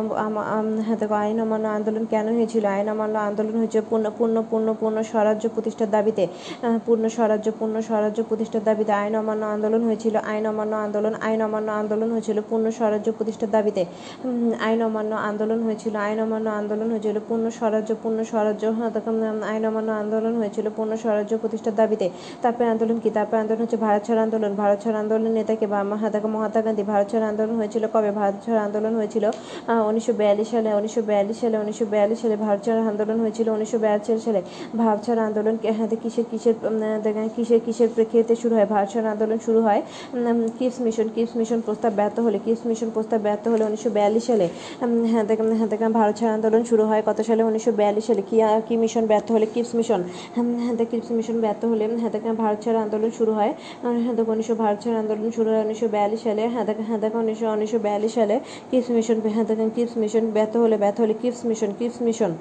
হ্যাঁ, 0.79 0.97
আইন 1.19 1.37
অমান্য 1.41 1.65
আন্দোলন 1.69 2.03
কেন 2.05 2.25
হয়েছিল 2.29 2.63
আইন 2.69 2.87
অমান্য 2.89 3.15
আন্দোলন 3.19 3.55
হয়েছে 3.59 3.79
পূর্ণ 3.89 4.05
পূর্ণ 4.17 4.35
পূর্ণ 4.49 4.67
পূর্ণ 4.79 4.97
স্বরাজ্য 5.11 5.45
প্রতিষ্ঠার 5.49 5.89
দাবিতে 5.89 6.23
পূর্ণ 6.85 7.03
স্বরাজ্য 7.09 7.47
পূর্ণ 7.59 7.75
স্বরাজ্য 7.81 8.19
প্রতিষ্ঠার 8.29 8.63
দাবিতে 8.63 8.91
আইন 8.99 9.13
অমান্য 9.19 9.43
আন্দোলন 9.47 9.81
হয়েছিল 9.83 10.15
আইন 10.29 10.45
অমান্য 10.49 10.73
আন্দোলন 10.77 11.13
আইন 11.21 11.39
অমান্য 11.41 11.69
আন্দোলন 11.73 12.09
হয়েছিল 12.11 12.37
পূর্ণ 12.49 12.65
স্বরাজ্য 12.69 13.07
প্রতিষ্ঠার 13.11 13.48
দাবিতে 13.55 13.83
আইন 14.65 14.79
অমান্য 14.87 15.11
আন্দোলন 15.29 15.59
হয়েছিল। 15.67 15.93
আইন 16.07 16.19
অমান্য 16.25 16.47
আন্দোলন 16.59 16.87
হয়েছিল 16.93 17.17
পূর্ণ 17.29 17.45
স্বরাজ্য 17.57 17.91
পূর্ণ 18.03 18.19
স্বরাজ্য 18.31 18.63
হ্যাঁ, 18.77 18.91
আইন 19.51 19.63
অমান্য 19.69 19.89
আন্দোলন 20.01 20.33
হয়েছিল 20.41 20.65
পূর্ণ 20.77 20.91
স্বরাজ্য 21.03 21.33
প্রতিষ্ঠার 21.43 21.75
দাবিতে। 21.81 22.07
তারপরে 22.43 22.65
আন্দোলন 22.73 22.97
কি? 23.03 23.09
তারপরে 23.17 23.39
আন্দোলন 23.43 23.61
হচ্ছে 23.63 23.79
ভারত 23.85 24.01
ছাড় 24.07 24.19
আন্দোলন। 24.25 24.51
ভারত 24.61 24.77
ছাড় 24.83 24.97
আন্দোলনের 25.03 25.33
নেতাকে 25.39 25.65
মহাত্মা 26.35 26.61
গান্ধী 26.65 26.83
ভারত 26.91 27.07
ছাড় 27.11 27.25
আন্দোলন 27.31 27.55
হয়েছিল 27.59 27.83
কবে? 27.93 28.11
ভারত 28.19 28.35
ছাড় 28.45 28.59
আন্দোলন 28.67 28.93
হয়েছিল 28.99 29.25
উনিশশো 29.89 30.13
বিয়াল্লিশ 30.19 30.47
সালে 30.53 30.69
উনিশশো 30.79 31.01
বিয়াল্লিশ 31.09 31.37
সালে 31.43 31.57
উনিশশো 31.63 31.85
বিয়াল্লিশ 31.93 32.19
সালে 32.23 32.35
ভারত 32.45 32.59
ছাড় 32.65 32.79
আন্দোলন 32.91 33.17
হয়েছিল 33.23 33.47
উনিশশো 33.57 33.77
বিয়াল্লিশ 33.83 34.21
সালে 34.27 34.41
ভারত 34.81 34.99
ছাড় 35.05 35.19
আন্দোলন 35.27 35.55
হ্যাঁ, 35.77 35.89
কিসের 36.03 36.25
কিসের 36.31 36.55
কিসের 37.35 37.61
কিসের 37.65 37.89
প্রেক্ষিতে 37.95 38.33
শুরু 38.41 38.53
হয়? 38.57 38.67
ভারত 38.73 38.87
ছাড় 38.93 39.07
আন্দোলন 39.13 39.39
শুরু 39.47 39.59
হয় 39.67 39.81
কিপস 40.57 40.77
মিশন 40.85 41.07
কিপস 41.15 41.33
মিশন 41.39 41.59
প্রস্তাব 41.67 41.91
ব্যর্থ 41.99 42.17
হলে 42.25 42.37
কিপস 42.45 42.63
মিশন 42.69 42.89
প্রস্তাব 42.95 43.19
ব্যর্থ 43.27 43.38
হলে 43.53 43.63
উনিশশো 43.69 43.89
বিয়াল্লিশ 43.97 44.23
সালে 44.29 44.47
হ্যাঁ 44.79 44.89
হ্যাঁ 45.11 45.25
দেখেন 45.71 45.91
ভারত 45.99 46.15
ছাড় 46.19 46.31
আন্দোলন 46.37 46.63
শুরু 46.69 46.83
হয় 46.89 47.01
কত 47.07 47.19
সালে? 47.27 47.41
উনিশশো 47.49 47.71
বিয়াল্লিশ 47.79 48.05
সালে। 48.09 48.21
কি 48.29 48.37
কি 48.67 48.73
মিশন 48.83 49.03
ব্যর্থ 49.11 49.27
হলে? 49.35 49.47
কিপস 49.53 49.71
মিশন 49.79 50.01
হ্যাঁ 50.35 50.45
হ্যাঁ 50.65 50.75
কিপস 50.91 51.09
মিশন 51.19 51.37
ব্যর্থ 51.45 51.61
হলে 51.71 51.83
হ্যাঁ 52.01 52.35
ভারত 52.43 52.59
ছাড় 52.63 52.77
আন্দোলন 52.85 53.11
শুরু 53.19 53.31
হয়। 53.39 53.51
হ্যাঁ 53.81 54.13
উনিশশো, 54.33 54.53
ভারত 54.63 54.77
ছাড় 54.83 54.97
আন্দোলন 55.01 55.29
শুরু 55.37 55.49
হয় 55.53 55.61
উনিশশো 55.65 55.87
বিয়াল্লিশ 55.95 56.21
সালে। 56.27 56.43
হ্যাঁ 56.53 56.65
হ্যাঁ 56.87 56.99
দেখ, 57.03 57.11
উনিশশো 57.23 57.47
উনিশশো 57.55 57.79
বিয়াল্লিশ 57.85 58.11
সালে 58.19 58.35
কিপস 58.69 58.89
মিশন 58.97 59.17
হ্যাঁ 59.35 59.45
দেখেন 59.49 59.69
কিপস 59.75 59.93
মিশন 60.01 60.23
ব্যর্থ 60.35 60.53
হলে 60.63 60.75
ব্যর্থ 60.83 60.97
হলে 61.03 61.15
কিপস 61.21 61.41
মিশন 61.49 61.69
কিপস 61.79 61.97
মিশন 62.07 62.31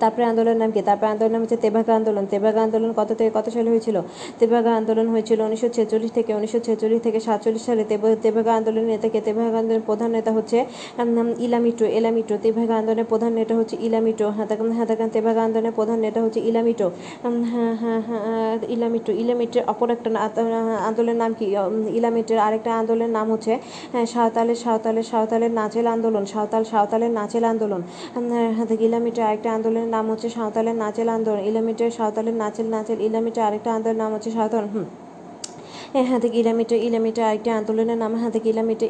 তারপরে 0.00 0.24
আন্দোলনের 0.24 0.56
নাম 0.56 0.70
কি? 0.70 0.82
তারপরে 0.82 1.10
আন্দোলন 1.10 1.32
নাম 1.32 1.42
হচ্ছে 1.42 1.56
তেভাগা 1.56 1.96
আন্দোলন। 1.96 2.26
তেভাগা 2.26 2.62
আন্দোলন 2.62 2.92
কত 2.96 3.12
থেকে 3.12 3.30
কত 3.34 3.48
সালে 3.48 3.70
হয়েছিল? 3.70 4.00
তেভাগা 4.38 4.76
আন্দোলন 4.76 5.08
হয়েছিল 5.08 5.40
উনিশশো 5.40 5.68
ছেচল্লিশ 5.68 6.12
থেকে 6.12 6.34
উনিশশো 6.34 6.58
ছেচল্লিশ 6.58 7.02
থেকে 7.02 7.20
সাতচল্লিশ 7.20 7.62
সালে। 7.62 7.84
তেভ- 7.84 8.16
তেভাগা 8.22 8.54
আন্দোলনের 8.54 8.84
নেতাকে, 8.84 9.20
তেভাগা 9.20 9.58
আন্দোলনের 9.58 9.80
প্রধান 9.86 10.10
নেতা 10.10 10.32
হচ্ছে 10.32 10.64
ইলামিটো, 11.38 11.84
এলামিটো। 11.86 12.38
তেভাগা 12.42 12.76
আন্দোলনের 12.76 13.04
প্রধান 13.04 13.32
নেতা 13.32 13.56
হচ্ছে 13.56 13.76
ইলামিটো। 13.80 14.30
হ্যাঁ 14.30 14.46
দেখেন 14.46 14.72
হ্যাঁ 14.72 15.08
তেভাগা 15.12 15.42
আন্দোলনের 15.42 15.72
প্রধান 15.72 16.00
নেতা 16.00 16.22
হচ্ছে 16.22 16.40
ইলামিটো। 16.40 16.90
হ্যাঁ 17.22 18.58
ইলামিটো। 18.68 19.12
ইলামিটের 19.12 19.62
অপর 19.66 19.90
একটা 19.90 20.10
আন্দোলনের 20.86 21.16
নাম 21.16 21.34
কি? 21.38 21.56
ইলামিটের 21.92 22.38
আরেকটা 22.38 22.78
আন্দোলনের 22.78 23.10
নাম 23.10 23.32
হচ্ছে 23.32 23.58
সাঁওতালের 24.06 24.54
সাঁওতালের 24.54 25.02
সাঁওতালের 25.02 25.50
নাচেল 25.50 25.86
আন্দোলন। 25.86 26.24
সাঁওতাল, 26.24 26.64
সাঁওতালের 26.64 27.10
নাচেল 27.10 27.44
আন্দোলন। 27.44 27.82
ইলামিটের 28.80 29.24
আরেকটা 29.24 29.52
আন্দোলনের 29.72 29.94
নাম 29.96 30.06
হচ্ছে 30.10 30.28
সাঁওতালের 30.30 30.76
নাচেল 30.76 31.08
আন্দোলন। 31.08 31.42
ইলামিটের 31.50 31.90
সাঁওতালের 31.90 32.36
নাচেল 32.42 32.66
নাচেল 32.66 32.98
ইলামিটের 33.00 33.44
আরেকটা 33.44 33.70
আন্দোলনের 33.72 34.00
নাম 34.02 34.10
হচ্ছে 34.14 34.30
সাঁওতাল। 34.30 34.64
হুম। 34.72 34.86
থেকে 35.94 36.36
ইলামিটার 36.38 36.78
ইলামিটার 36.78 37.24
আরেকটি 37.24 37.50
আন্দোলনের 37.50 37.98
নাম 37.98 38.12
হ্যাঁ 38.14 38.30
থেকে 38.30 38.48
ইলামিটার 38.50 38.88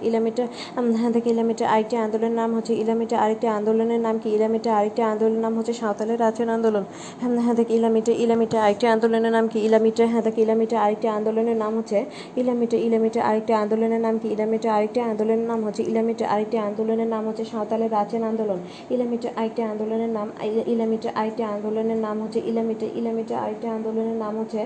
হ্যাঁ 0.94 1.12
থেকে 1.12 1.28
ইলামিটার 1.30 1.66
আরেকটি 1.68 1.96
আন্দোলনের 1.96 2.32
নাম 2.32 2.50
হচ্ছে 2.54 2.72
ইলামিটার 2.74 3.18
আরেকটি 3.18 3.46
আন্দোলনের 3.48 4.00
নাম 4.00 4.16
কি 4.18 4.28
ইলামিটার 4.30 4.72
আরেকটি 4.74 5.02
আন্দোলনের 5.02 5.40
নাম 5.40 5.52
হচ্ছে 5.58 5.72
সাঁওতালের 5.72 6.20
আচরণ 6.22 6.48
আন্দোলন 6.48 6.84
হ্যাঁ 7.20 7.30
হ্যাঁ 7.38 7.56
থেকে 7.56 7.72
ইলামিটার 7.74 8.14
ইলামিটার 8.16 8.60
আরেকটি 8.62 8.86
আন্দোলনের 8.86 9.32
নাম 9.32 9.44
কি 9.48 9.58
ইলামিটার 9.60 10.06
হ্যাঁ 10.08 10.22
থেকে 10.22 10.40
ইলামিটার 10.42 10.78
আরেকটি 10.78 11.08
আন্দোলনের 11.08 11.56
নাম 11.56 11.72
হচ্ছে 11.76 11.98
ইলামিটার 12.36 12.80
ইলামিটার 12.80 13.22
আরেকটি 13.22 13.52
আন্দোলনের 13.54 14.00
নাম 14.00 14.14
কি 14.18 14.28
ইলামিটার 14.28 14.70
আরেকটি 14.72 15.00
আন্দোলনের 15.02 15.46
নাম 15.46 15.60
হচ্ছে 15.64 15.82
ইলামিটার 15.82 16.28
আরেকটি 16.28 16.56
আন্দোলনের 16.58 17.08
নাম 17.08 17.22
হচ্ছে 17.28 17.44
সাঁওতালের 17.44 17.90
রাচেন 17.92 18.22
আন্দোলন 18.24 18.58
ইলামিটার 18.90 19.32
আরেকটি 19.36 19.62
আন্দোলনের 19.62 20.10
নাম 20.10 20.28
ইলা- 20.42 20.66
ইলামিটার 20.66 21.12
আরেকটি 21.14 21.42
আন্দোলনের 21.46 21.98
নাম 21.98 22.16
হচ্ছে 22.22 22.40
ইলামিটার 22.46 22.88
ইলামিটার 22.94 23.38
আরেকটি 23.38 23.66
আন্দোলনের 23.68 24.16
নাম 24.16 24.32
হচ্ছে 24.38 24.60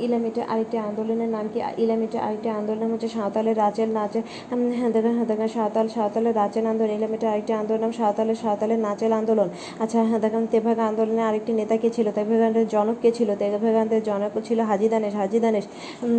ইলামিটার 0.00 0.44
আরেকটি 0.48 0.76
আন্দোলনের 0.80 1.28
নাম 1.28 1.43
কি 1.52 1.58
ইলামিটার 1.84 2.20
আরেকটি 2.26 2.48
আন্দোলন, 2.58 2.88
হচ্ছে 2.92 3.08
সাঁওতালের 3.16 3.56
রাচেল 3.62 3.88
নাচে 3.98 4.20
হ্যাঁ 4.78 4.90
দেখেন 4.94 5.12
হ্যাঁ 5.18 5.28
দেখেন, 5.30 5.48
সাঁওতাল 5.56 5.86
সাঁওতালের 5.96 6.34
রাচেল 6.40 6.64
আন্দোলন 6.72 6.92
ইলামিটার 6.98 7.28
আরেকটি 7.32 7.52
আন্দোলন 7.60 7.90
সাঁওতালের 7.98 8.38
সাঁওতালের 8.42 8.80
নাচেল 8.86 9.12
আন্দোলন। 9.20 9.48
আচ্ছা 9.82 9.98
হ্যাঁ 10.08 10.20
দেখেন, 10.24 10.44
তেভাগ 10.52 10.78
আন্দোলনে 10.88 11.22
আরেকটি 11.28 11.52
নেতা 11.60 11.76
কে 11.82 11.88
ছিল? 11.96 12.06
তেভাগা 12.18 12.44
আন্দোলনের 12.48 12.68
জনক 12.74 12.96
কে 13.02 13.10
ছিল? 13.18 13.28
তেভাগা 13.42 13.78
আন্দোলনের 13.84 14.04
জনক 14.10 14.32
ছিল 14.48 14.58
হাজি 14.70 14.88
দানেশ 14.92 15.14
হাজি 15.20 15.38
দানেশ। 15.44 15.64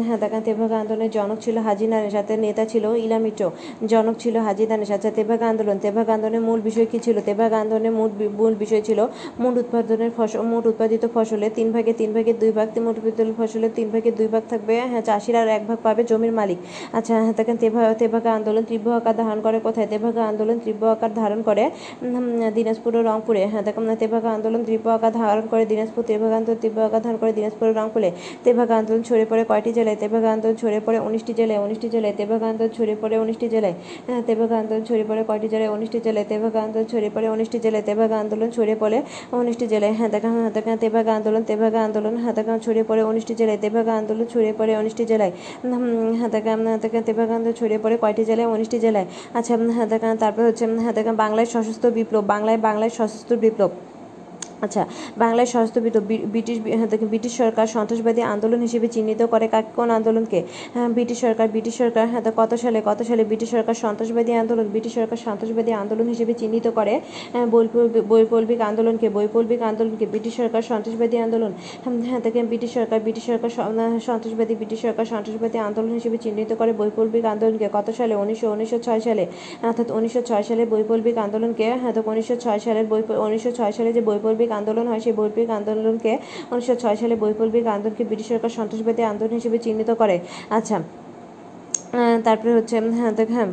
হ্যাঁ 0.08 0.20
দেখেন, 0.24 0.42
তেভাগ 0.48 0.72
আন্দোলনের 0.82 1.12
জনক 1.18 1.38
ছিল 1.46 1.56
হাজি 1.68 1.86
দানেশ 1.92 2.12
সাথে 2.18 2.34
নেতা 2.46 2.64
ছিল 2.72 2.86
ইলামিটো 3.06 3.48
জনক 3.92 4.16
ছিল 4.24 4.36
হাজি 4.48 4.66
দানেশ। 4.72 4.90
আচ্ছা 4.98 5.10
তেভাগ 5.18 5.40
আন্দোলন, 5.52 5.78
তেভাগ 5.86 6.08
আন্দোলনের 6.16 6.44
মূল 6.48 6.60
বিষয় 6.68 6.88
কি 6.92 7.00
ছিল? 7.06 7.18
তেভাগ 7.30 7.52
আন্দোলনের 7.62 7.94
মূল 8.00 8.12
মূল 8.40 8.54
বিষয় 8.64 8.84
ছিল 8.88 9.00
মোট 9.42 9.56
উৎপাদনের 9.64 10.12
ফসল 10.18 10.40
মোট 10.52 10.64
উৎপাদিত 10.72 11.04
ফসলের 11.16 11.52
তিন 11.58 11.68
ভাগে 11.76 11.94
তিন 12.00 12.10
ভাগে 12.16 12.34
দুই 12.42 12.52
ভাগ 12.58 12.68
মোট 12.86 12.96
উৎপাদিত 13.00 13.34
ফসলের 13.40 13.72
তিন 13.78 13.88
ভাগে 13.94 14.12
দুই 14.20 14.28
ভাগ 14.34 14.44
থাকবে 14.52 14.74
হ্যাঁ 14.92 15.04
চাষিরা 15.16 15.42
এক 15.58 15.64
ভাগ 15.70 15.80
পাবে 15.86 16.02
জমির 16.06 16.34
মালিক 16.34 16.60
আচ্ছা 16.98 17.14
হ্যাঁ 17.18 17.36
দেখেন 17.40 17.58
তেভা 17.64 17.82
তেভাগা 18.02 18.32
আন্দোলন 18.38 18.64
তীব্র 18.70 18.88
আকার 19.00 19.16
ধারণ 19.20 19.40
করে 19.42 19.58
কোথায় 19.68 19.88
তেভাগা 19.94 20.24
আন্দোলন 20.32 20.58
তীব্র 20.66 20.84
আকার 20.96 21.12
ধারণ 21.16 21.40
করে 21.42 21.64
দিনাজপুর 22.56 22.92
ও 22.96 23.02
রংপুরে 23.02 23.42
হ্যাঁ 23.52 23.64
দেখুন 23.68 23.84
তেভাগা 23.96 24.30
আন্দোলন 24.36 24.62
তীব্র 24.70 24.88
আকার 24.98 25.14
ধারণ 25.22 25.46
করে 25.52 25.64
দিনাজপুর 25.66 26.04
তেভাগা 26.04 26.36
আন্দোলন 26.38 26.60
তীব্র 26.64 26.80
আকার 26.88 27.02
ধারণ 27.06 27.18
করে 27.22 27.32
দিনাজপুর 27.34 27.68
রংপুরে 27.80 28.10
তেভাগা 28.46 28.76
আন্দোলন 28.78 29.02
ছড়িয়ে 29.08 29.28
পড়ে 29.32 29.44
কয়টি 29.52 29.72
জেলায় 29.78 29.98
তেভাগা 30.02 30.30
আন্দোলন 30.36 30.56
ছড়িয়ে 30.56 30.82
পড়ে 30.86 31.00
উনিশটি 31.08 31.34
জেলায় 31.40 31.60
উনিশটি 31.66 31.88
জেলায় 31.90 32.14
তেভাগা 32.20 32.48
আন্দোলন 32.52 32.72
ছড়িয়ে 32.78 32.98
পড়ে 33.02 33.16
উনিশটি 33.24 33.48
জেলায় 33.54 33.76
হ্যাঁ 34.08 34.22
তেভাগা 34.28 34.56
আন্দোলন 34.62 34.84
ছড়িয়ে 34.84 35.08
পড়ে 35.10 35.22
কয়টি 35.30 35.48
জেলায় 35.54 35.70
উনিশটি 35.76 36.00
জেলায় 36.06 36.26
তেভাগা 36.32 36.60
আন্দোলন 36.66 36.86
ছড়িয়ে 36.92 37.12
পড়ে 37.16 37.28
উনিশটি 37.30 37.58
জেলায় 37.66 37.84
তেভাগা 37.84 38.18
আন্দোলন 38.20 38.50
ছড়িয়ে 38.50 38.78
পড়ে 38.82 38.98
উনিশটি 39.36 39.66
জেলায় 39.68 39.94
হ্যাঁ 39.98 40.10
দেখা 40.16 40.30
হ্যাঁ 40.36 40.52
দেখা 40.58 40.72
তেভাগা 40.84 41.12
আন্দোলন 41.18 41.44
তেভাগা 41.44 41.80
আন্দোলন 41.88 42.14
হ্যাঁ 42.18 42.34
দেখা 42.40 42.54
ছড়িয়ে 42.66 42.86
পড়ে 42.90 43.02
উনিশটি 43.06 43.34
জেলায় 43.40 43.60
তেভাগা 43.64 43.94
আন্দোলন 43.98 44.26
ছড়িয়ে 44.26 44.54
পড়ে 44.60 44.74
উনিশটি 44.80 45.04
জেলায়। 45.12 45.34
হ্যাঁ 46.20 46.30
হ্যাঁ 46.36 47.32
আন্দোলন 47.36 47.56
ছড়িয়ে 47.60 47.80
পড়ে 47.84 47.96
কয়টি 48.04 48.24
জেলায়, 48.30 48.48
উনিশটি 48.54 48.78
জেলায়। 48.86 49.08
আচ্ছা 49.38 49.54
হ্যাঁ 49.76 49.88
তারপর 50.24 50.44
হচ্ছে 50.50 50.66
বাংলায় 51.24 51.48
সশস্ত্র 51.54 51.88
বিপ্লব, 51.98 52.24
বাংলায় 52.34 52.60
বাংলায় 52.68 52.92
সশস্ত্র 52.98 53.34
বিপ্লব। 53.46 53.72
আচ্ছা 54.62 54.86
বাংলায় 55.18 55.48
বি- 56.08 56.26
ব্রিটিশ 56.26 56.58
হ্যাঁ, 56.66 56.88
ব্রিটিশ 57.10 57.38
সরকার 57.38 57.68
সন্ত্রাসবাদী 57.68 58.22
আন্দোলন 58.22 58.60
হিসেবে 58.60 58.88
চিহ্নিত 58.88 59.22
করে। 59.24 59.48
কাকে 59.48 59.72
কোন 59.76 59.90
আন্দোলনকে? 59.90 60.44
হ্যাঁ 60.74 60.90
ব্রিটিশ 60.90 61.18
সরকার 61.20 61.48
ব্রিটিশ 61.48 61.78
সরকার 61.78 62.08
হ্যাঁ 62.08 62.22
কত 62.36 62.54
সালে 62.54 62.82
কত 62.86 63.04
সালে 63.04 63.24
ব্রিটিশ 63.24 63.50
সরকার 63.52 63.74
সন্ত্রাসবাদী 63.74 64.32
আন্দোলন 64.32 64.68
ব্রিটিশ 64.68 64.94
সরকার 64.94 65.18
সন্ত্রাসবাদী 65.18 65.72
আন্দোলন 65.72 66.08
হিসেবে 66.08 66.34
চিহ্নিত 66.34 66.68
করে? 66.68 67.02
হ্যাঁ, 67.34 67.46
বৈপ্লবিক 68.10 68.62
আন্দোলনকে 68.62 69.10
বৈপ্লবিক 69.10 69.62
আন্দোলনকে 69.62 70.06
ব্রিটিশ 70.06 70.36
সরকার 70.36 70.62
সন্ত্রাসবাদী 70.62 71.18
আন্দোলন 71.18 71.52
হ্যাঁ, 72.08 72.20
দেখেন 72.20 72.46
ব্রিটিশ 72.46 72.74
সরকার 72.74 73.00
ব্রিটিশ 73.00 73.26
সরকার 73.26 73.50
সন্ত্রাসবাদী 74.00 74.56
ব্রিটিশ 74.56 74.82
সরকার 74.82 75.06
সন্ত্রাসবাদী 75.06 75.58
আন্দোলন 75.58 75.94
হিসেবে 75.94 76.18
চিহ্নিত 76.18 76.54
করে। 76.54 76.74
বৈপ্লবিক 76.74 77.26
আন্দোলনকে 77.26 77.70
কত 77.74 77.90
সালে? 77.98 78.16
উনিশশো 78.16 78.52
উনিশশো 78.52 78.80
ছয় 78.80 79.00
সালে 79.00 79.26
অর্থাৎ 79.64 79.92
উনিশশো 79.92 80.22
ছয় 80.22 80.44
সালে 80.44 80.66
বৈপ্লবিক 80.66 81.18
আন্দোলনকে 81.18 81.74
হ্যাঁ 81.74 81.94
উনিশশো 82.06 82.36
ছয় 82.36 82.60
সালের 82.60 82.86
বৈ 82.86 83.02
উনিশশো 83.26 83.52
ছয় 83.52 83.72
সালে 83.72 83.94
যে 83.94 84.02
বৈপ্লবিক 84.02 84.45
আন্দোলন 84.60 84.86
হয়, 84.92 85.02
সেই 85.06 85.14
বৈপ্লবিক 85.20 85.50
আন্দোলনকে 85.60 86.14
উনিশশো 86.52 86.76
ছয় 86.84 86.98
সালে 87.02 87.16
বৈপ্লবিক 87.24 87.66
আন্দোলনকে 87.76 88.04
ব্রিটিশ 88.10 88.28
সরকার 88.32 88.52
সন্ত্রাসবাদী 88.58 89.02
আন্দোলন 89.12 89.34
হিসেবে 89.40 89.58
চিহ্নিত 89.66 89.90
করে। 90.02 90.16
আচ্ছা 90.58 90.78
তারপরে 92.26 92.52
হচ্ছে 92.58 92.76
হ্যাঁ 93.00 93.14
দেখ 93.20 93.30
হ্যাঁ 93.38 93.50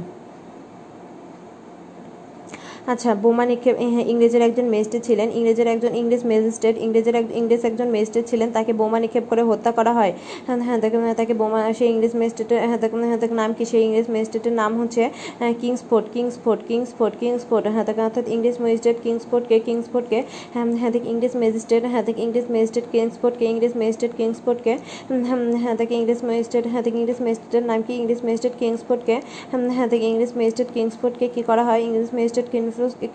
আচ্ছা 2.86 3.10
বোমা 3.22 3.44
নিক্ষেপ 3.50 3.76
হ্যাঁ 3.94 4.04
ইংরেজের 4.12 4.42
একজন 4.48 4.66
ম্যাজিস্ট্রেট 4.72 5.02
ছিলেন, 5.08 5.28
ইংরেজের 5.38 5.68
একজন 5.74 5.92
ইংরেজ 6.00 6.22
ম্যাজিস্ট্রেট, 6.30 6.76
ইংরেজের 6.84 7.14
এক 7.20 7.26
ইংরেজ 7.40 7.62
একজন 7.70 7.88
ম্যাজিস্ট্রেট 7.94 8.26
ছিলেন, 8.30 8.48
তাকে 8.56 8.72
বোমা 8.80 8.98
নিক্ষেপ 9.02 9.24
করে 9.30 9.42
হত্যা 9.50 9.70
করা 9.78 9.92
হয়। 9.98 10.12
হ্যাঁ 10.46 10.58
হ্যাঁ 10.66 10.78
তাকে 10.82 10.96
তাকে 11.20 11.34
বোমা, 11.40 11.60
সেই 11.78 11.88
ইংরেজ 11.94 12.14
ম্যাজিস্ট্রেটের 12.20 12.58
হ্যাঁ 12.70 12.80
তাকে 12.82 12.96
হ্যাঁ 13.10 13.20
তাকে 13.22 13.34
নাম 13.42 13.50
কি, 13.58 13.64
সেই 13.72 13.82
ইংরেজ 13.88 14.06
ম্যাজিস্ট্রেটের 14.14 14.54
নাম 14.62 14.72
হচ্ছে 14.80 15.02
কিংসফোর্ড 15.62 16.06
কিংসফোর্ড 16.14 16.60
কিংসফোর্ড 16.68 17.14
কিংসফোর্ড 17.20 17.64
হ্যাঁ 17.74 17.84
তাকে 17.88 18.00
অর্থাৎ 18.06 18.26
ইংরেজ 18.34 18.56
ম্যাজিস্ট্রেট 18.64 18.98
কিংসফোর্ডকে 19.04 19.56
কিংসফোর্ডকে 19.66 20.18
হ্যাঁ 20.54 20.66
হ্যাঁ 20.80 20.90
তাকে 20.94 21.08
ইংরেজ 21.12 21.34
ম্যাজিস্ট্রেট 21.42 21.82
হ্যাঁ 21.92 22.04
তাকে 22.06 22.20
ইংরেজ 22.26 22.46
ম্যাজিস্ট্রেট 22.54 22.86
কিংসফোর্ডকে 22.92 23.44
ইংরেজ 23.52 23.74
ম্যাজিস্ট্রেট 23.80 24.12
কিংসফোর্ডকে 24.18 24.74
হ্যাঁ 25.62 25.74
তাকে 25.80 25.92
ইংরেজ 26.00 26.20
ম্যাজিস্ট্রেট 26.28 26.64
হ্যাঁ 26.72 26.82
তাকে 26.86 26.98
ইংরেজ 27.02 27.20
ম্যাজিস্ট্রেটের 27.24 27.64
নাম 27.70 27.80
কি 27.86 27.92
ইংরেজ 28.00 28.20
ম্যাজিস্ট্রেট 28.26 28.54
কিংসফোর্ডকে 28.60 29.16
হ্যাঁ 29.76 29.88
তাকে 29.92 30.06
ইংরেজ 30.12 30.32
ম্যাজিস্ট্রেট 30.38 30.70
কিংসফোর্ডকে 30.76 31.26
কী 31.34 31.42
করা 31.48 31.62
হয় 31.68 31.80
ইংরেজ 31.88 32.10
ম্যাজিস্ট্রেট 32.16 32.48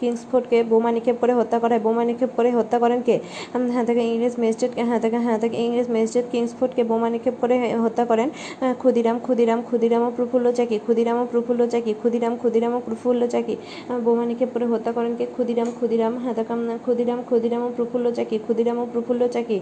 কিংসফোর্ডকে 0.01 0.57
বোমা 0.71 0.89
নিক্ষেপ 0.95 1.17
করে 1.21 1.33
হত্যা 1.39 1.57
করা 1.61 1.73
হয় 1.75 1.83
বোমা 1.87 2.03
নিক্ষেপ 2.09 2.31
করে 2.37 2.49
হত্যা 2.59 2.77
করেন 2.83 2.99
কে? 3.07 3.15
হ্যাঁ 3.73 3.85
তাকে 3.89 4.01
ইংরেজ 4.11 4.35
ম্যাজিস্ট্রেট 4.41 4.71
হ্যাঁ 4.89 4.99
তাকে 5.03 5.17
হ্যাঁ 5.25 5.37
তাকে 5.43 5.57
ইংরেজ 5.65 5.87
ম্যাজিস্ট্রেট 5.93 6.27
কিংসফোর্ডকে 6.33 6.83
বোমা 6.91 7.07
নিক্ষেপ 7.13 7.35
করে 7.41 7.55
হত্যা 7.85 8.03
করেন। 8.11 8.27
ক্ষুদিরাম 8.81 9.17
ক্ষুদিরাম 9.25 9.59
ক্ষুদিরাম 9.67 10.01
ও 10.07 10.09
প্রফুল্ল 10.17 10.47
চাকি। 10.57 10.77
ক্ষুদিরাম 10.85 11.17
ও 11.21 11.25
প্রফুল্ল 11.33 11.61
চাকি। 11.73 11.91
ক্ষুদিরাম 12.01 12.33
ক্ষুদিরাম 12.41 12.71
ও 12.77 12.79
প্রফুল্ল 12.87 13.21
চাকি। 13.33 13.55
বোমা 14.05 14.23
নিক্ষেপ 14.29 14.49
করে 14.53 14.65
হত্যা 14.73 14.91
করেন 14.97 15.13
কে? 15.19 15.25
ক্ষুদিরাম 15.35 15.69
ক্ষুদিরাম 15.77 16.13
হ্যাঁ 16.23 16.35
তাকে 16.37 16.53
ক্ষুদিরাম 16.85 17.19
ক্ষুদিরাম 17.29 17.61
ও 17.67 17.69
প্রফুল্ল 17.77 18.05
চাকি। 18.17 18.37
ক্ষুদিরাম 18.45 18.77
ও 18.83 18.85
প্রফুল্ল 18.93 19.21
চাকি। 19.35 19.57